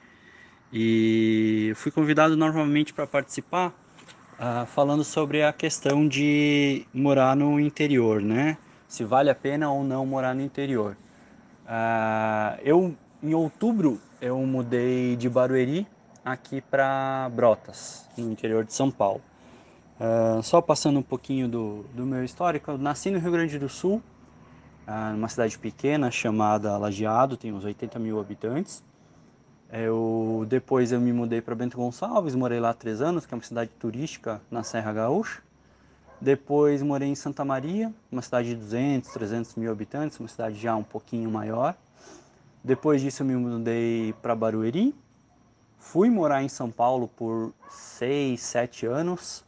e 0.73 1.71
fui 1.77 1.93
convidado 1.93 2.35
novamente 2.35 2.95
para 2.95 3.07
participar 3.07 3.75
uh, 4.39 4.65
falando 4.65 5.05
sobre 5.05 5.43
a 5.43 5.53
questão 5.53 6.09
de 6.09 6.87
morar 6.95 7.37
no 7.37 7.61
interior, 7.61 8.23
né? 8.23 8.57
Se 8.87 9.05
vale 9.05 9.29
a 9.29 9.35
pena 9.35 9.71
ou 9.71 9.85
não 9.85 10.07
morar 10.07 10.35
no 10.35 10.41
interior. 10.41 10.97
Uh, 11.67 12.59
eu 12.65 12.97
em 13.23 13.35
outubro 13.35 14.01
eu 14.19 14.39
mudei 14.47 15.15
de 15.15 15.29
Barueri 15.29 15.87
aqui 16.33 16.61
para 16.61 17.31
Brotas, 17.35 18.07
no 18.17 18.31
interior 18.31 18.65
de 18.65 18.73
São 18.73 18.91
Paulo. 18.91 19.21
Uh, 19.99 20.43
só 20.43 20.61
passando 20.61 20.99
um 20.99 21.03
pouquinho 21.03 21.49
do, 21.49 21.85
do 21.95 22.07
meu 22.07 22.25
histórico, 22.25 22.71
eu 22.71 22.79
nasci 22.79 23.11
no 23.11 23.19
Rio 23.19 23.33
Grande 23.33 23.59
do 23.59 23.69
Sul, 23.69 24.03
uh, 24.87 25.13
numa 25.13 25.29
cidade 25.29 25.59
pequena 25.59 26.11
chamada 26.11 26.77
Lajeado, 26.77 27.37
tem 27.37 27.53
uns 27.53 27.65
80 27.65 27.99
mil 27.99 28.21
habitantes. 28.21 28.83
Eu, 29.71 30.47
depois 30.49 30.93
eu 30.93 31.01
me 31.01 31.13
mudei 31.13 31.43
para 31.43 31.55
Bento 31.55 31.77
Gonçalves, 31.77 32.35
morei 32.35 32.59
lá 32.61 32.73
três 32.73 33.03
anos, 33.03 33.27
que 33.27 33.35
é 33.35 33.37
uma 33.37 33.43
cidade 33.43 33.71
turística 33.79 34.41
na 34.51 34.63
Serra 34.63 34.93
Gaúcha. 34.93 35.43
Depois 36.21 36.83
morei 36.83 37.09
em 37.09 37.15
Santa 37.15 37.45
Maria, 37.45 37.93
uma 38.11 38.23
cidade 38.23 38.49
de 38.49 38.57
200, 38.57 39.11
300 39.11 39.55
mil 39.57 39.71
habitantes, 39.71 40.19
uma 40.19 40.29
cidade 40.29 40.59
já 40.59 40.75
um 40.75 40.83
pouquinho 40.83 41.31
maior. 41.31 41.75
Depois 42.65 43.01
disso 43.01 43.23
eu 43.23 43.27
me 43.27 43.37
mudei 43.37 44.15
para 44.21 44.35
Barueri, 44.35 44.95
Fui 45.79 46.11
morar 46.11 46.43
em 46.43 46.49
São 46.49 46.71
Paulo 46.71 47.09
por 47.09 47.53
seis, 47.71 48.43
sete 48.43 48.85
anos, 48.85 49.41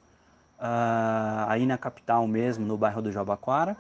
uh, 0.59 1.47
aí 1.49 1.67
na 1.67 1.77
capital 1.77 2.27
mesmo, 2.27 2.65
no 2.65 2.77
bairro 2.77 3.03
do 3.03 3.13
Jabaquara. 3.13 3.77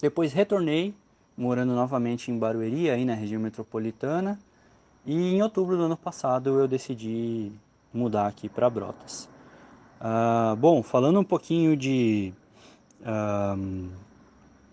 Depois 0.00 0.32
retornei, 0.32 0.94
morando 1.36 1.74
novamente 1.74 2.30
em 2.30 2.38
Barueri, 2.38 2.90
aí 2.90 3.04
na 3.04 3.14
região 3.14 3.40
metropolitana. 3.40 4.38
E 5.04 5.34
em 5.34 5.42
outubro 5.42 5.76
do 5.76 5.84
ano 5.84 5.96
passado 5.96 6.60
eu 6.60 6.68
decidi 6.68 7.50
mudar 7.92 8.26
aqui 8.28 8.48
para 8.48 8.70
Brotas. 8.70 9.28
Uh, 10.00 10.54
bom, 10.56 10.82
falando 10.82 11.18
um 11.18 11.24
pouquinho 11.24 11.76
de 11.76 12.32
uh, 13.00 13.88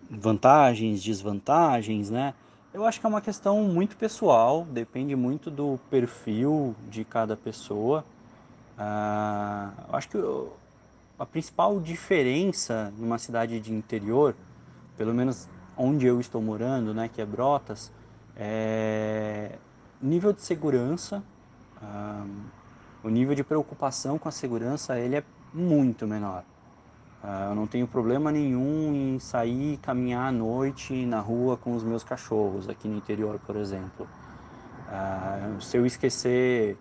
vantagens, 0.09 1.01
desvantagens, 1.01 2.09
né? 2.09 2.33
Eu 2.71 2.85
acho 2.85 2.99
que 2.99 3.05
é 3.05 3.09
uma 3.09 3.19
questão 3.19 3.63
muito 3.63 3.97
pessoal, 3.97 4.63
depende 4.63 5.15
muito 5.15 5.49
do 5.49 5.79
perfil 5.89 6.75
de 6.87 7.03
cada 7.03 7.35
pessoa. 7.35 8.05
Uh, 8.77 9.73
eu 9.89 9.95
acho 9.95 10.07
que 10.07 10.17
a 11.17 11.25
principal 11.25 11.79
diferença 11.79 12.93
numa 12.95 13.17
cidade 13.17 13.59
de 13.59 13.73
interior, 13.73 14.35
pelo 14.95 15.15
menos 15.15 15.49
onde 15.75 16.05
eu 16.05 16.19
estou 16.19 16.43
morando, 16.43 16.93
né, 16.93 17.09
que 17.09 17.19
é 17.19 17.25
Brotas, 17.25 17.91
é 18.37 19.57
nível 19.99 20.31
de 20.31 20.43
segurança, 20.43 21.23
uh, 21.81 22.29
o 23.03 23.09
nível 23.09 23.33
de 23.33 23.43
preocupação 23.43 24.19
com 24.19 24.29
a 24.29 24.31
segurança 24.31 24.99
ele 24.99 25.15
é 25.15 25.23
muito 25.51 26.05
menor. 26.05 26.43
Uh, 27.23 27.49
eu 27.49 27.55
não 27.55 27.67
tenho 27.67 27.85
problema 27.85 28.31
nenhum 28.31 28.93
em 28.93 29.19
sair 29.19 29.77
caminhar 29.77 30.29
à 30.29 30.31
noite 30.31 31.05
na 31.05 31.19
rua 31.19 31.57
com 31.57 31.75
os 31.75 31.83
meus 31.83 32.01
cachorros, 32.01 32.69
aqui 32.69 32.87
no 32.87 32.97
interior, 32.97 33.39
por 33.45 33.57
exemplo. 33.57 34.07
Uh, 34.87 35.61
se 35.61 35.75
eu 35.75 35.85
esquecer 35.85 36.77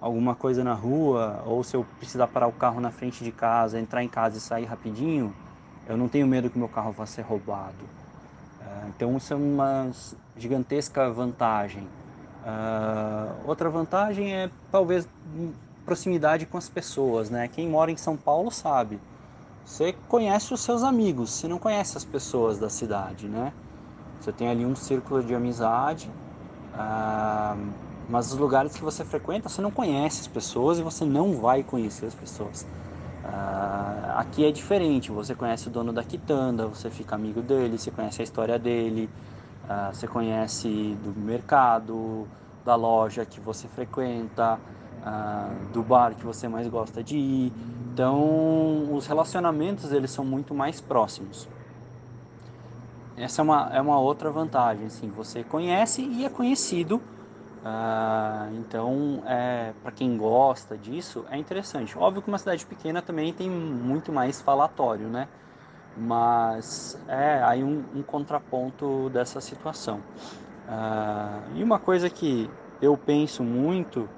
alguma 0.00 0.34
coisa 0.34 0.64
na 0.64 0.74
rua, 0.74 1.42
ou 1.46 1.62
se 1.62 1.76
eu 1.76 1.86
precisar 1.98 2.26
parar 2.26 2.48
o 2.48 2.52
carro 2.52 2.80
na 2.80 2.90
frente 2.90 3.22
de 3.22 3.30
casa, 3.30 3.78
entrar 3.78 4.02
em 4.02 4.08
casa 4.08 4.38
e 4.38 4.40
sair 4.40 4.64
rapidinho, 4.64 5.32
eu 5.86 5.96
não 5.96 6.08
tenho 6.08 6.26
medo 6.26 6.50
que 6.50 6.58
meu 6.58 6.68
carro 6.68 6.90
vá 6.90 7.06
ser 7.06 7.22
roubado. 7.22 7.84
Uh, 8.60 8.88
então 8.88 9.16
isso 9.16 9.32
é 9.32 9.36
uma 9.36 9.92
gigantesca 10.36 11.08
vantagem. 11.08 11.86
outra 13.46 13.70
vantagem 13.70 14.34
é 14.34 14.50
talvez 14.72 15.08
proximidade 15.84 16.46
com 16.46 16.58
as 16.58 16.68
pessoas, 16.68 17.30
né? 17.30 17.46
Quem 17.46 17.68
mora 17.68 17.92
em 17.92 17.96
São 17.96 18.16
Paulo 18.16 18.50
sabe 18.50 18.98
você 19.68 19.92
conhece 20.08 20.54
os 20.54 20.62
seus 20.62 20.82
amigos, 20.82 21.30
você 21.30 21.46
não 21.46 21.58
conhece 21.58 21.98
as 21.98 22.04
pessoas 22.04 22.58
da 22.58 22.70
cidade, 22.70 23.28
né? 23.28 23.52
Você 24.18 24.32
tem 24.32 24.48
ali 24.48 24.64
um 24.64 24.74
círculo 24.74 25.22
de 25.22 25.34
amizade, 25.34 26.10
ah, 26.72 27.54
mas 28.08 28.32
os 28.32 28.38
lugares 28.38 28.74
que 28.74 28.82
você 28.82 29.04
frequenta, 29.04 29.50
você 29.50 29.60
não 29.60 29.70
conhece 29.70 30.22
as 30.22 30.26
pessoas 30.26 30.78
e 30.78 30.82
você 30.82 31.04
não 31.04 31.34
vai 31.34 31.62
conhecer 31.62 32.06
as 32.06 32.14
pessoas. 32.14 32.66
Ah, 33.22 34.14
aqui 34.16 34.42
é 34.46 34.50
diferente, 34.50 35.12
você 35.12 35.34
conhece 35.34 35.68
o 35.68 35.70
dono 35.70 35.92
da 35.92 36.02
quitanda, 36.02 36.66
você 36.66 36.88
fica 36.88 37.14
amigo 37.14 37.42
dele, 37.42 37.76
você 37.76 37.90
conhece 37.90 38.22
a 38.22 38.24
história 38.24 38.58
dele, 38.58 39.10
ah, 39.68 39.92
você 39.92 40.08
conhece 40.08 40.96
do 41.02 41.12
mercado, 41.20 42.26
da 42.64 42.74
loja 42.74 43.26
que 43.26 43.38
você 43.38 43.68
frequenta, 43.68 44.58
do 45.72 45.82
bar 45.82 46.14
que 46.14 46.24
você 46.24 46.48
mais 46.48 46.66
gosta 46.68 47.02
de 47.02 47.16
ir. 47.16 47.52
Então, 47.98 48.94
os 48.94 49.08
relacionamentos 49.08 49.90
eles 49.90 50.12
são 50.12 50.24
muito 50.24 50.54
mais 50.54 50.80
próximos. 50.80 51.48
Essa 53.16 53.42
é 53.42 53.42
uma, 53.42 53.70
é 53.72 53.80
uma 53.80 53.98
outra 53.98 54.30
vantagem, 54.30 54.86
assim, 54.86 55.08
você 55.08 55.42
conhece 55.42 56.02
e 56.02 56.24
é 56.24 56.28
conhecido. 56.28 56.98
Uh, 56.98 58.54
então, 58.60 59.20
é, 59.26 59.72
para 59.82 59.90
quem 59.90 60.16
gosta 60.16 60.78
disso, 60.78 61.24
é 61.28 61.36
interessante. 61.36 61.98
Óbvio 61.98 62.22
que 62.22 62.28
uma 62.28 62.38
cidade 62.38 62.64
pequena 62.64 63.02
também 63.02 63.32
tem 63.32 63.50
muito 63.50 64.12
mais 64.12 64.40
falatório, 64.40 65.08
né? 65.08 65.26
Mas 65.96 66.96
é 67.08 67.42
aí 67.42 67.64
um, 67.64 67.82
um 67.96 68.02
contraponto 68.04 69.10
dessa 69.10 69.40
situação. 69.40 69.96
Uh, 70.68 71.56
e 71.56 71.64
uma 71.64 71.80
coisa 71.80 72.08
que 72.08 72.48
eu 72.80 72.96
penso 72.96 73.42
muito 73.42 74.08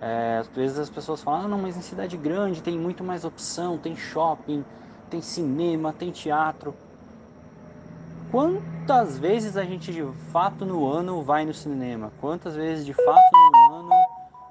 é, 0.00 0.38
às 0.38 0.48
vezes 0.48 0.78
as 0.78 0.90
pessoas 0.90 1.22
falam, 1.22 1.44
ah, 1.44 1.48
não, 1.48 1.58
mas 1.58 1.76
em 1.76 1.82
cidade 1.82 2.16
grande 2.16 2.62
tem 2.62 2.78
muito 2.78 3.02
mais 3.02 3.24
opção, 3.24 3.78
tem 3.78 3.96
shopping, 3.96 4.64
tem 5.10 5.20
cinema, 5.20 5.92
tem 5.92 6.10
teatro. 6.10 6.74
Quantas 8.30 9.18
vezes 9.18 9.56
a 9.56 9.64
gente 9.64 9.92
de 9.92 10.04
fato 10.30 10.64
no 10.64 10.86
ano 10.86 11.22
vai 11.22 11.44
no 11.44 11.54
cinema? 11.54 12.12
Quantas 12.20 12.54
vezes 12.54 12.84
de 12.84 12.92
fato 12.92 13.30
no 13.32 13.74
ano 13.74 13.94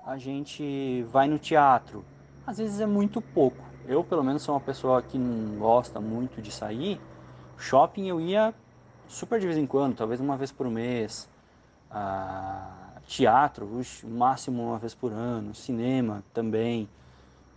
a 0.06 0.18
gente 0.18 1.04
vai 1.12 1.28
no 1.28 1.38
teatro? 1.38 2.04
Às 2.48 2.58
vezes 2.58 2.80
é 2.80 2.86
muito 2.86 3.22
pouco. 3.22 3.64
Eu, 3.88 4.04
pelo 4.04 4.24
menos, 4.24 4.42
sou 4.42 4.56
uma 4.56 4.62
pessoa 4.62 5.02
que 5.02 5.18
não 5.18 5.60
gosta 5.60 6.00
muito 6.00 6.42
de 6.42 6.52
sair. 6.52 7.00
Shopping 7.58 8.08
eu 8.08 8.20
ia 8.20 8.54
super 9.08 9.40
de 9.40 9.46
vez 9.46 9.58
em 9.58 9.68
quando, 9.68 9.96
talvez 9.96 10.20
uma 10.20 10.36
vez 10.36 10.52
por 10.52 10.68
mês. 10.70 11.30
Ah, 11.90 12.92
teatro, 13.08 13.66
o 14.04 14.08
máximo 14.10 14.64
uma 14.64 14.78
vez 14.78 14.94
por 14.94 15.12
ano, 15.12 15.54
cinema 15.54 16.24
também. 16.34 16.90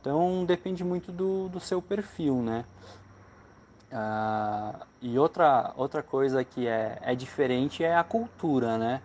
Então 0.01 0.45
depende 0.45 0.85
muito 0.85 1.11
do, 1.13 1.49
do 1.49 1.61
seu 1.61 1.83
perfil, 1.83 2.43
né? 2.43 2.65
Ah, 3.91 4.87
e 5.01 5.19
outra, 5.19 5.73
outra 5.77 6.03
coisa 6.03 6.45
que 6.45 6.67
é, 6.67 6.99
é 7.03 7.15
diferente 7.15 7.83
é 7.83 7.97
a 7.97 8.05
cultura, 8.05 8.77
né? 8.79 9.01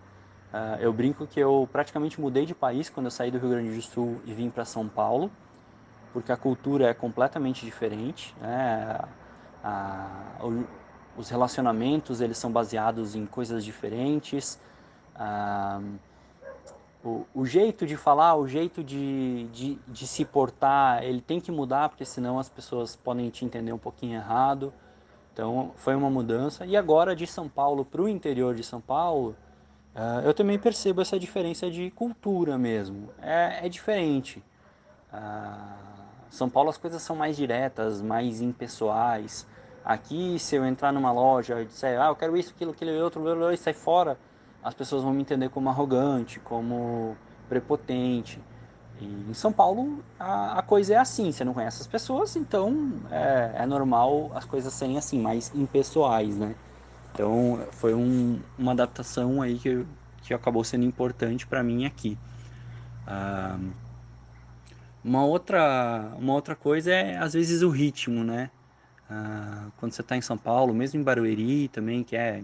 Ah, 0.52 0.78
eu 0.80 0.92
brinco 0.94 1.26
que 1.26 1.40
eu 1.40 1.68
praticamente 1.72 2.20
mudei 2.20 2.46
de 2.46 2.54
país 2.54 2.90
quando 2.90 3.08
eu 3.08 3.12
saí 3.12 3.32
do 3.32 3.38
Rio 3.40 3.50
Grande 3.50 3.74
do 3.76 3.82
Sul 3.82 4.22
e 4.26 4.34
vim 4.34 4.50
para 4.50 4.66
São 4.66 4.88
Paulo, 4.88 5.32
porque 6.14 6.32
a 6.32 6.38
cultura 6.38 6.88
é 6.90 6.94
completamente 6.94 7.66
diferente, 7.66 8.36
né? 8.40 9.00
Ah, 9.64 10.38
os 11.18 11.30
relacionamentos 11.30 12.22
eles 12.22 12.38
são 12.38 12.52
baseados 12.52 13.16
em 13.16 13.26
coisas 13.26 13.64
diferentes. 13.64 14.60
Ah, 15.16 15.82
o, 17.04 17.26
o 17.36 17.46
jeito 17.46 17.86
de 17.86 17.98
falar, 17.98 18.36
o 18.36 18.48
jeito 18.48 18.84
de, 18.84 19.46
de, 19.52 19.76
de, 19.88 20.08
se 20.08 20.24
portar, 20.24 21.04
ele 21.04 21.22
tem 21.22 21.40
que 21.40 21.52
mudar, 21.52 21.90
porque 21.90 22.06
senão 22.06 22.40
as 22.40 22.50
pessoas 22.50 22.96
podem 22.96 23.30
te 23.30 23.44
entender 23.44 23.74
um 23.74 23.78
pouquinho 23.78 24.16
errado. 24.16 24.74
Então 25.34 25.72
foi 25.76 25.96
uma 25.96 26.10
mudança. 26.10 26.66
E 26.66 26.78
agora 26.78 27.16
de 27.16 27.28
São 27.28 27.50
Paulo 27.50 27.84
para 27.84 28.02
o 28.02 28.08
interior 28.08 28.56
de 28.56 28.64
São 28.64 28.80
Paulo, 28.80 29.36
eu 30.24 30.34
também 30.34 30.58
percebo 30.58 31.02
essa 31.02 31.20
diferença 31.20 31.70
de 31.70 31.92
cultura 31.92 32.58
mesmo. 32.58 33.10
É, 33.22 33.66
é 33.66 33.70
diferente. 33.70 34.44
São 36.30 36.50
Paulo 36.50 36.70
as 36.70 36.78
coisas 36.78 37.02
são 37.02 37.16
mais 37.16 37.36
diretas, 37.38 38.02
mais 38.02 38.42
impessoais. 38.42 39.46
Aqui, 39.86 40.40
se 40.40 40.56
eu 40.56 40.66
entrar 40.66 40.92
numa 40.92 41.12
loja 41.12 41.62
e 41.62 41.66
disser, 41.66 42.00
ah, 42.02 42.08
eu 42.08 42.16
quero 42.16 42.38
isso, 42.38 42.54
aquilo, 42.56 42.72
aquilo, 42.72 42.92
outro, 43.04 43.52
e 43.52 43.58
sai 43.58 43.74
fora, 43.74 44.18
as 44.64 44.74
pessoas 44.74 45.04
vão 45.04 45.14
me 45.14 45.22
entender 45.22 45.50
como 45.50 45.70
arrogante, 45.70 46.40
como 46.40 47.16
prepotente. 47.50 48.40
E 49.02 49.06
em 49.06 49.34
São 49.34 49.52
Paulo 49.52 50.04
a, 50.20 50.60
a 50.60 50.62
coisa 50.62 50.94
é 50.94 50.98
assim, 50.98 51.32
você 51.32 51.44
não 51.44 51.54
conhece 51.54 51.82
as 51.82 51.88
pessoas, 51.88 52.36
então 52.36 52.94
é, 53.12 53.64
é 53.64 53.66
normal 53.66 54.32
as 54.34 54.46
coisas 54.46 54.74
serem 54.74 54.98
assim, 54.98 55.20
mais 55.20 55.52
impessoais, 55.54 56.38
né? 56.38 56.56
Então 57.14 57.60
foi 57.72 57.94
um, 57.94 58.40
uma 58.58 58.72
adaptação 58.72 59.42
aí 59.42 59.60
que, 59.60 59.86
que 60.22 60.34
acabou 60.34 60.64
sendo 60.64 60.86
importante 60.86 61.46
para 61.46 61.62
mim 61.62 61.86
aqui. 61.86 62.18
Ah, 63.06 63.58
uma, 65.04 65.26
outra, 65.26 66.14
uma 66.18 66.34
outra 66.34 66.56
coisa 66.56 66.92
é 66.92 67.18
às 67.18 67.34
vezes 67.34 67.62
o 67.62 67.70
ritmo, 67.70 68.24
né? 68.24 68.50
Ah, 69.10 69.66
quando 69.78 69.92
você 69.92 70.02
está 70.02 70.16
em 70.16 70.22
São 70.22 70.38
Paulo, 70.38 70.74
mesmo 70.74 71.00
em 71.00 71.04
Barueri 71.04 71.68
também, 71.68 72.04
que 72.04 72.16
é 72.16 72.42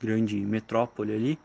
grande 0.00 0.36
metrópole 0.36 1.14
ali, 1.14 1.38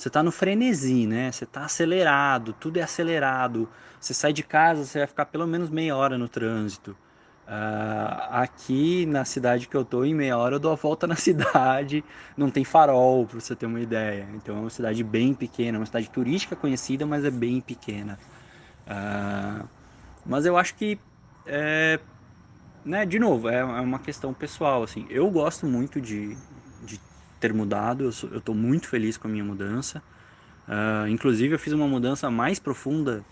você 0.00 0.08
está 0.08 0.22
no 0.22 0.32
frenesi, 0.32 1.06
né? 1.06 1.30
Você 1.30 1.44
está 1.44 1.66
acelerado, 1.66 2.54
tudo 2.54 2.78
é 2.78 2.82
acelerado. 2.82 3.68
Você 4.00 4.14
sai 4.14 4.32
de 4.32 4.42
casa, 4.42 4.86
você 4.86 5.00
vai 5.00 5.06
ficar 5.06 5.26
pelo 5.26 5.46
menos 5.46 5.68
meia 5.68 5.94
hora 5.94 6.16
no 6.16 6.26
trânsito. 6.26 6.92
Uh, 7.46 8.24
aqui 8.30 9.04
na 9.04 9.26
cidade 9.26 9.68
que 9.68 9.76
eu 9.76 9.84
tô, 9.84 10.02
em 10.02 10.14
meia 10.14 10.38
hora 10.38 10.54
eu 10.54 10.58
dou 10.58 10.72
a 10.72 10.74
volta 10.74 11.06
na 11.06 11.16
cidade, 11.16 12.02
não 12.34 12.50
tem 12.50 12.64
farol, 12.64 13.26
para 13.26 13.40
você 13.40 13.54
ter 13.54 13.66
uma 13.66 13.78
ideia. 13.78 14.26
Então 14.36 14.56
é 14.56 14.60
uma 14.60 14.70
cidade 14.70 15.04
bem 15.04 15.34
pequena, 15.34 15.78
uma 15.78 15.84
cidade 15.84 16.08
turística 16.08 16.56
conhecida, 16.56 17.04
mas 17.04 17.22
é 17.22 17.30
bem 17.30 17.60
pequena. 17.60 18.18
Uh, 18.86 19.68
mas 20.24 20.46
eu 20.46 20.56
acho 20.56 20.76
que, 20.76 20.98
é, 21.44 22.00
né, 22.82 23.04
de 23.04 23.18
novo, 23.18 23.50
é, 23.50 23.58
é 23.58 23.64
uma 23.64 23.98
questão 23.98 24.32
pessoal. 24.32 24.82
Assim, 24.82 25.06
eu 25.10 25.30
gosto 25.30 25.66
muito 25.66 26.00
de, 26.00 26.38
ter 27.40 27.52
mudado. 27.52 28.04
Eu 28.04 28.38
estou 28.38 28.54
muito 28.54 28.86
feliz 28.86 29.16
com 29.16 29.26
a 29.26 29.30
minha 29.30 29.44
mudança. 29.44 30.02
Uh, 30.68 31.08
inclusive, 31.08 31.54
eu 31.54 31.58
fiz 31.58 31.72
uma 31.72 31.88
mudança 31.88 32.30
mais 32.30 32.60
profunda 32.60 33.24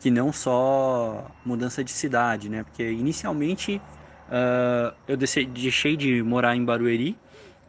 que 0.00 0.10
não 0.10 0.32
só 0.32 1.30
mudança 1.44 1.84
de 1.84 1.90
cidade, 1.90 2.48
né? 2.48 2.64
Porque 2.64 2.90
inicialmente 2.90 3.80
uh, 4.28 4.94
eu 5.06 5.16
deixei 5.16 5.96
de 5.96 6.22
morar 6.22 6.56
em 6.56 6.64
Barueri 6.64 7.16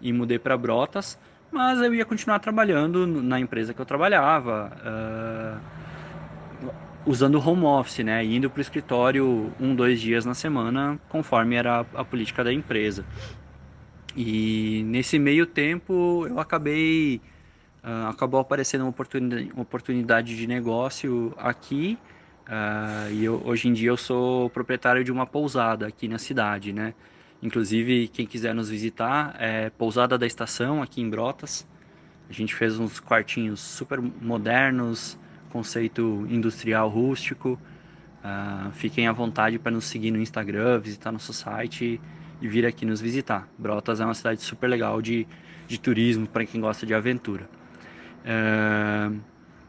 e 0.01 0.11
mudei 0.13 0.39
para 0.39 0.57
Brotas, 0.57 1.19
mas 1.51 1.79
eu 1.81 1.93
ia 1.93 2.05
continuar 2.05 2.39
trabalhando 2.39 3.05
na 3.05 3.39
empresa 3.39 3.73
que 3.73 3.81
eu 3.81 3.85
trabalhava, 3.85 5.61
uh, 5.61 6.71
usando 7.05 7.37
home 7.45 7.65
office, 7.65 7.99
né? 7.99 8.23
Indo 8.23 8.49
para 8.49 8.59
o 8.59 8.61
escritório 8.61 9.53
um, 9.59 9.75
dois 9.75 9.99
dias 9.99 10.25
na 10.25 10.33
semana, 10.33 10.97
conforme 11.09 11.55
era 11.55 11.85
a 11.93 12.05
política 12.05 12.43
da 12.43 12.53
empresa. 12.53 13.05
E 14.15 14.83
nesse 14.85 15.17
meio 15.17 15.45
tempo 15.45 16.25
eu 16.27 16.39
acabei 16.39 17.21
uh, 17.83 18.09
acabou 18.09 18.39
aparecendo 18.39 18.81
uma 18.81 18.89
oportunidade, 18.89 19.51
uma 19.53 19.61
oportunidade 19.61 20.35
de 20.35 20.47
negócio 20.47 21.33
aqui 21.37 21.97
uh, 22.47 23.11
e 23.11 23.23
eu, 23.23 23.41
hoje 23.45 23.69
em 23.69 23.73
dia 23.73 23.89
eu 23.89 23.97
sou 23.97 24.49
proprietário 24.49 25.03
de 25.03 25.11
uma 25.11 25.25
pousada 25.25 25.87
aqui 25.87 26.07
na 26.07 26.17
cidade, 26.17 26.73
né? 26.73 26.93
Inclusive 27.41 28.07
quem 28.09 28.25
quiser 28.25 28.53
nos 28.53 28.69
visitar 28.69 29.35
é 29.39 29.69
pousada 29.71 30.17
da 30.17 30.27
estação 30.27 30.81
aqui 30.81 31.01
em 31.01 31.09
Brotas. 31.09 31.65
A 32.29 32.33
gente 32.33 32.53
fez 32.53 32.79
uns 32.79 32.99
quartinhos 32.99 33.59
super 33.59 33.99
modernos, 33.99 35.17
conceito 35.49 36.25
industrial 36.29 36.87
rústico. 36.87 37.59
Uh, 38.23 38.71
fiquem 38.73 39.07
à 39.07 39.11
vontade 39.11 39.57
para 39.57 39.71
nos 39.71 39.85
seguir 39.85 40.11
no 40.11 40.19
Instagram, 40.19 40.79
visitar 40.79 41.11
nosso 41.11 41.33
site 41.33 41.99
e 42.41 42.47
vir 42.47 42.65
aqui 42.65 42.85
nos 42.85 42.99
visitar. 42.99 43.47
Brotas 43.57 43.99
é 43.99 44.05
uma 44.05 44.13
cidade 44.13 44.41
super 44.41 44.67
legal 44.67 45.01
de, 45.01 45.27
de 45.67 45.79
turismo 45.79 46.27
para 46.27 46.45
quem 46.45 46.59
gosta 46.59 46.85
de 46.85 46.93
aventura. 46.93 47.49
Uh, 48.21 49.19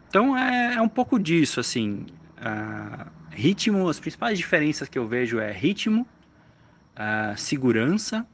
então 0.08 0.36
é, 0.36 0.74
é, 0.74 0.80
um 0.80 0.88
pouco 0.88 1.18
disso, 1.18 1.60
assim. 1.60 2.06
Uh, 2.38 3.10
ritmo, 3.30 3.88
as 3.88 4.00
principais 4.00 4.38
diferenças 4.38 4.88
que 4.88 4.98
eu 4.98 5.06
vejo 5.06 5.38
é 5.38 5.52
ritmo, 5.52 6.06
segurança 7.36 8.26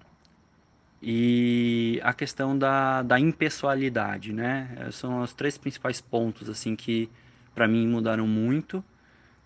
e 1.01 2.01
a 2.03 2.13
questão 2.13 2.59
da, 2.59 3.03
da 3.03 3.21
impessoalidade, 3.21 4.33
né? 4.33 4.89
São 4.91 5.21
os 5.21 5.33
três 5.33 5.57
principais 5.57 6.01
pontos 6.01 6.49
assim 6.49 6.75
que 6.75 7.09
para 7.55 7.69
mim 7.69 7.87
mudaram 7.87 8.27
muito. 8.27 8.79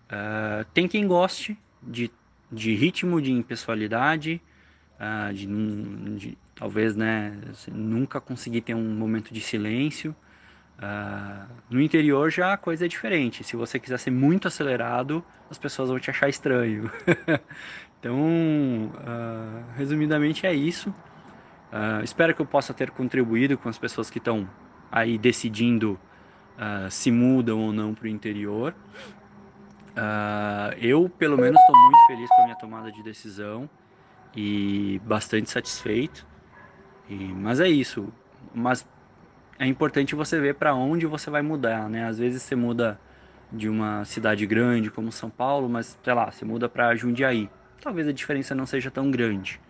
Uh, 0.05 0.63
tem 0.73 0.87
quem 0.87 1.07
goste 1.07 1.57
de, 1.81 2.11
de 2.51 2.75
ritmo, 2.75 3.21
de 3.21 3.31
impessoalidade, 3.31 4.41
uh, 5.03 5.33
de, 5.33 5.47
de, 6.17 6.37
talvez 6.55 6.95
né, 6.95 7.37
nunca 7.71 8.21
conseguir 8.21 8.61
ter 8.61 8.73
um 8.73 8.95
momento 8.95 9.33
de 9.33 9.41
silêncio. 9.41 10.15
Uh, 10.79 11.47
no 11.69 11.81
interior 11.81 12.29
já 12.29 12.53
a 12.53 12.57
coisa 12.57 12.85
é 12.85 12.87
diferente. 12.87 13.43
Se 13.43 13.55
você 13.55 13.79
quiser 13.79 13.99
ser 13.99 14.11
muito 14.11 14.47
acelerado, 14.47 15.23
as 15.49 15.57
pessoas 15.57 15.89
vão 15.89 15.99
te 15.99 16.09
achar 16.09 16.29
estranho. 16.29 16.89
então, 17.99 18.91
resumidamente 19.77 20.45
é 20.45 20.53
isso. 20.53 20.93
espero 22.03 22.33
que 22.33 22.41
eu 22.41 22.45
possa 22.45 22.73
ter 22.73 22.89
contribuído 22.91 23.57
com 23.57 23.69
as 23.69 23.77
pessoas 23.77 24.09
que 24.09 24.17
estão 24.17 24.49
aí 24.91 25.17
decidindo 25.17 25.99
se 26.89 27.11
mudam 27.11 27.59
ou 27.59 27.71
não 27.71 27.93
para 27.93 28.05
o 28.05 28.07
interior. 28.07 28.75
Uh, 29.93 30.73
eu, 30.79 31.07
pelo 31.07 31.37
menos, 31.37 31.59
estou 31.59 31.75
muito 31.79 32.07
feliz 32.07 32.29
com 32.29 32.41
a 32.41 32.43
minha 32.45 32.55
tomada 32.57 32.91
de 32.91 33.03
decisão 33.03 33.69
e 34.35 34.99
bastante 35.05 35.49
satisfeito. 35.49 36.25
E, 37.09 37.15
mas 37.15 37.59
é 37.59 37.67
isso. 37.67 38.11
Mas 38.53 38.87
é 39.59 39.65
importante 39.65 40.15
você 40.15 40.39
ver 40.39 40.55
para 40.55 40.73
onde 40.73 41.05
você 41.05 41.29
vai 41.29 41.41
mudar, 41.41 41.89
né? 41.89 42.05
Às 42.05 42.17
vezes 42.17 42.41
você 42.41 42.55
muda 42.55 42.99
de 43.51 43.69
uma 43.69 44.03
cidade 44.03 44.45
grande 44.45 44.89
como 44.89 45.11
São 45.11 45.29
Paulo, 45.29 45.69
mas 45.69 45.97
sei 46.03 46.13
lá, 46.13 46.31
você 46.31 46.43
muda 46.43 46.67
para 46.67 46.95
Jundiaí. 46.95 47.49
Talvez 47.81 48.07
a 48.07 48.11
diferença 48.11 48.55
não 48.55 48.65
seja 48.65 48.89
tão 48.89 49.11
grande. 49.11 49.61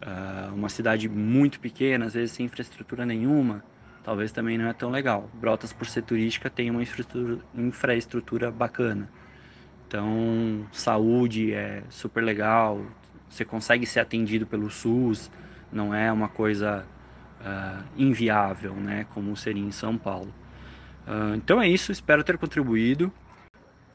Uh, 0.00 0.54
uma 0.54 0.68
cidade 0.68 1.08
muito 1.08 1.58
pequena, 1.58 2.04
às 2.06 2.14
vezes 2.14 2.32
sem 2.32 2.46
infraestrutura 2.46 3.06
nenhuma, 3.06 3.64
talvez 4.04 4.30
também 4.30 4.56
não 4.58 4.68
é 4.68 4.72
tão 4.72 4.90
legal. 4.90 5.28
Brotas, 5.34 5.72
por 5.72 5.86
ser 5.86 6.02
turística, 6.02 6.48
tem 6.48 6.70
uma 6.70 6.82
infraestrutura, 6.82 7.38
infraestrutura 7.54 8.50
bacana. 8.50 9.10
Então, 9.88 10.66
saúde 10.70 11.52
é 11.52 11.82
super 11.88 12.22
legal, 12.22 12.84
você 13.36 13.44
consegue 13.44 13.86
ser 13.86 14.00
atendido 14.00 14.46
pelo 14.46 14.70
SUS, 14.70 15.30
não 15.70 15.94
é 15.94 16.10
uma 16.10 16.28
coisa 16.28 16.84
uh, 17.40 17.84
inviável, 17.96 18.74
né, 18.74 19.06
como 19.12 19.36
seria 19.36 19.62
em 19.62 19.70
São 19.70 19.96
Paulo. 19.96 20.32
Uh, 21.06 21.34
então 21.36 21.60
é 21.60 21.68
isso, 21.68 21.92
espero 21.92 22.24
ter 22.24 22.38
contribuído. 22.38 23.12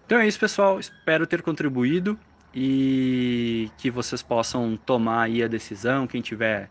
Então 0.06 0.20
é 0.20 0.28
isso, 0.28 0.40
pessoal, 0.40 0.80
espero 0.80 1.26
ter 1.26 1.42
contribuído 1.42 2.18
e 2.54 3.70
que 3.78 3.90
vocês 3.90 4.22
possam 4.22 4.78
tomar 4.78 5.24
aí 5.24 5.42
a 5.42 5.48
decisão, 5.48 6.06
quem 6.06 6.22
tiver 6.22 6.70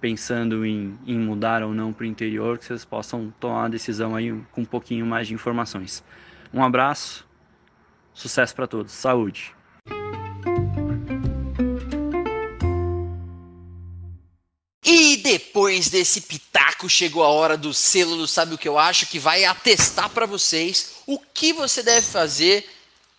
pensando 0.00 0.66
em, 0.66 0.98
em 1.06 1.16
mudar 1.16 1.62
ou 1.62 1.72
não 1.72 1.92
para 1.92 2.02
o 2.02 2.06
interior, 2.06 2.58
que 2.58 2.64
vocês 2.64 2.84
possam 2.84 3.32
tomar 3.38 3.66
a 3.66 3.68
decisão 3.68 4.16
aí 4.16 4.32
com 4.50 4.62
um 4.62 4.64
pouquinho 4.64 5.06
mais 5.06 5.28
de 5.28 5.34
informações. 5.34 6.02
Um 6.52 6.62
abraço 6.62 7.24
Sucesso 8.14 8.54
para 8.54 8.66
todos. 8.66 8.92
Saúde. 8.92 9.54
E 14.94 15.16
depois 15.16 15.88
desse 15.88 16.20
pitaco 16.20 16.86
chegou 16.86 17.24
a 17.24 17.28
hora 17.28 17.56
do 17.56 17.72
selo 17.72 18.14
do 18.14 18.28
Sabe 18.28 18.54
o 18.54 18.58
que 18.58 18.68
eu 18.68 18.78
acho 18.78 19.06
que 19.06 19.18
vai 19.18 19.42
atestar 19.42 20.10
para 20.10 20.26
vocês 20.26 20.96
o 21.06 21.18
que 21.18 21.50
você 21.54 21.82
deve 21.82 22.06
fazer 22.06 22.68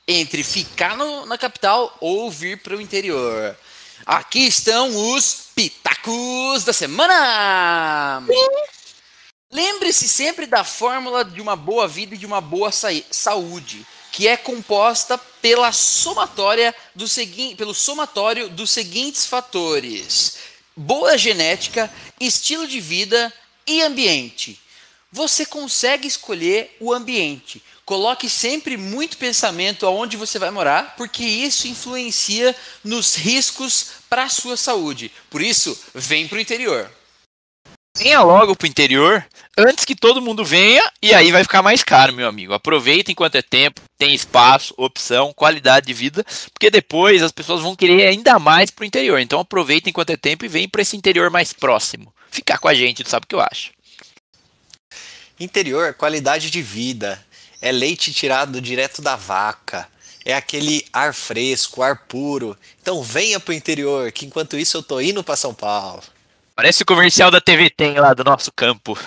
entre 0.07 0.43
ficar 0.43 0.95
no, 0.95 1.25
na 1.25 1.35
capital 1.35 1.97
ou 1.99 2.29
vir 2.29 2.61
para 2.61 2.77
o 2.77 2.81
interior. 2.81 3.57
Aqui 4.05 4.45
estão 4.45 5.15
os 5.15 5.47
pitacos 5.55 6.63
da 6.63 6.73
semana. 6.73 8.23
Lembre-se 9.51 10.07
sempre 10.07 10.45
da 10.45 10.63
fórmula 10.63 11.25
de 11.25 11.41
uma 11.41 11.55
boa 11.55 11.87
vida 11.87 12.13
e 12.13 12.19
de 12.19 12.25
uma 12.27 12.39
boa 12.39 12.69
saúde 12.71 13.83
que 14.13 14.27
é 14.27 14.37
composta 14.37 15.17
pela 15.17 15.71
somatória 15.71 16.73
do 16.93 17.05
pelo 17.57 17.73
somatório 17.73 18.47
dos 18.47 18.69
seguintes 18.69 19.25
fatores: 19.25 20.37
boa 20.75 21.17
genética, 21.17 21.91
estilo 22.19 22.67
de 22.67 22.79
vida 22.79 23.33
e 23.65 23.81
ambiente. 23.81 24.59
Você 25.11 25.45
consegue 25.45 26.07
escolher 26.07 26.75
o 26.79 26.91
ambiente. 26.91 27.61
Coloque 27.85 28.29
sempre 28.29 28.77
muito 28.77 29.17
pensamento 29.17 29.85
aonde 29.85 30.17
você 30.17 30.39
vai 30.39 30.49
morar, 30.49 30.95
porque 30.95 31.23
isso 31.23 31.67
influencia 31.67 32.55
nos 32.83 33.15
riscos 33.15 33.87
para 34.09 34.23
a 34.23 34.29
sua 34.29 34.55
saúde. 34.55 35.11
Por 35.29 35.41
isso, 35.41 35.77
vem 35.93 36.27
para 36.27 36.37
o 36.37 36.41
interior. 36.41 36.89
Venha 38.03 38.21
logo 38.21 38.53
pro 38.53 38.67
interior, 38.67 39.25
antes 39.57 39.85
que 39.85 39.95
todo 39.95 40.21
mundo 40.21 40.43
venha, 40.43 40.83
e 41.01 41.13
aí 41.13 41.31
vai 41.31 41.41
ficar 41.41 41.61
mais 41.61 41.81
caro, 41.81 42.11
meu 42.11 42.27
amigo. 42.27 42.53
Aproveita 42.53 43.13
enquanto 43.13 43.35
é 43.35 43.41
tempo, 43.41 43.79
tem 43.97 44.13
espaço, 44.13 44.73
opção, 44.75 45.31
qualidade 45.31 45.85
de 45.85 45.93
vida, 45.93 46.25
porque 46.51 46.69
depois 46.69 47.23
as 47.23 47.31
pessoas 47.31 47.61
vão 47.61 47.77
querer 47.77 48.05
ainda 48.05 48.37
mais 48.37 48.69
pro 48.69 48.83
interior. 48.83 49.19
Então 49.19 49.39
aproveita 49.39 49.89
enquanto 49.89 50.09
é 50.09 50.17
tempo 50.17 50.43
e 50.43 50.49
vem 50.49 50.67
para 50.67 50.81
esse 50.81 50.97
interior 50.97 51.29
mais 51.29 51.53
próximo. 51.53 52.13
Ficar 52.29 52.57
com 52.57 52.67
a 52.67 52.73
gente, 52.73 53.05
tu 53.05 53.09
sabe 53.09 53.23
o 53.23 53.27
que 53.27 53.35
eu 53.35 53.39
acho. 53.39 53.71
Interior, 55.39 55.93
qualidade 55.93 56.51
de 56.51 56.61
vida. 56.61 57.23
É 57.61 57.71
leite 57.71 58.11
tirado 58.11 58.59
direto 58.59 59.01
da 59.01 59.15
vaca. 59.15 59.87
É 60.25 60.35
aquele 60.35 60.85
ar 60.91 61.13
fresco, 61.13 61.81
ar 61.81 62.05
puro. 62.05 62.57
Então 62.81 63.01
venha 63.01 63.39
pro 63.39 63.53
interior, 63.53 64.11
que 64.11 64.25
enquanto 64.25 64.57
isso 64.57 64.75
eu 64.75 64.83
tô 64.83 64.99
indo 64.99 65.23
para 65.23 65.37
São 65.37 65.53
Paulo. 65.53 66.03
Parece 66.55 66.83
o 66.83 66.85
comercial 66.85 67.31
da 67.31 67.41
TV 67.41 67.69
Tem 67.69 67.99
lá 67.99 68.13
do 68.13 68.23
nosso 68.23 68.51
campo. 68.51 68.97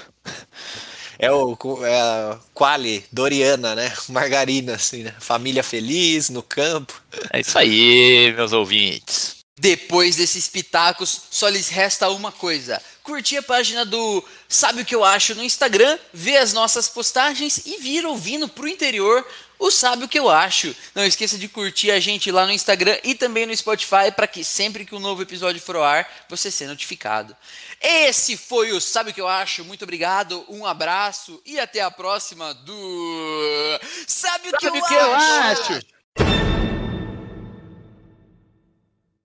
É 1.18 1.32
o 1.32 1.56
é 1.82 2.01
a 2.01 2.39
Quali, 2.52 3.05
Doriana, 3.10 3.74
né? 3.74 3.93
Margarina, 4.09 4.74
assim, 4.74 5.02
né? 5.02 5.14
Família 5.18 5.62
feliz 5.62 6.28
no 6.28 6.43
campo. 6.43 7.01
É 7.32 7.40
isso 7.40 7.59
aí, 7.59 8.35
meus 8.36 8.52
ouvintes. 8.52 9.36
Depois 9.59 10.16
desses 10.16 10.47
pitacos, 10.47 11.23
só 11.31 11.48
lhes 11.48 11.70
resta 11.70 12.10
uma 12.10 12.31
coisa: 12.31 12.82
curtir 13.02 13.39
a 13.39 13.43
página 13.43 13.86
do 13.86 14.23
Sabe 14.47 14.82
o 14.82 14.85
que 14.85 14.94
eu 14.94 15.02
acho 15.02 15.35
no 15.35 15.43
Instagram, 15.43 15.98
ver 16.12 16.36
as 16.36 16.52
nossas 16.52 16.89
postagens 16.89 17.64
e 17.64 17.78
vir 17.78 18.05
ouvindo 18.05 18.47
pro 18.48 18.68
interior 18.68 19.27
o 19.59 19.70
Sabe 19.70 20.05
o 20.05 20.09
que 20.09 20.19
eu 20.19 20.28
acho. 20.28 20.74
Não 20.95 21.05
esqueça 21.05 21.39
de 21.39 21.49
curtir 21.49 21.91
a 21.91 22.01
gente 22.01 22.31
lá 22.31 22.47
no 22.47 22.53
Instagram 22.53 22.97
e 23.05 23.15
também 23.15 23.47
no 23.47 23.57
Spotify 23.57 24.11
para 24.15 24.27
que 24.27 24.43
sempre 24.45 24.85
que 24.85 24.95
um 24.95 25.01
novo 25.01 25.23
episódio 25.23 25.61
for 25.61 25.77
ao 25.77 25.85
ar, 25.85 26.09
você 26.28 26.51
seja 26.51 26.70
notificado. 26.70 27.37
Esse 27.81 28.37
foi 28.37 28.73
o 28.73 28.81
Sabe 28.81 29.11
o 29.11 29.15
que 29.15 29.20
eu 29.20 29.28
acho. 29.28 29.65
Muito 29.65 29.83
obrigado, 29.83 30.45
um 30.49 30.65
abraço 30.66 31.41
e 31.45 31.59
até 31.59 31.81
a 31.81 31.91
próxima 31.91 32.55
do 32.55 33.81
Sabe 34.07 34.49
o 34.49 34.57
que, 34.57 34.66
Sabe 34.66 34.78
eu, 34.78 34.85
que 34.87 34.95
acho? 34.95 35.73
eu 35.73 35.77
acho. 35.77 36.76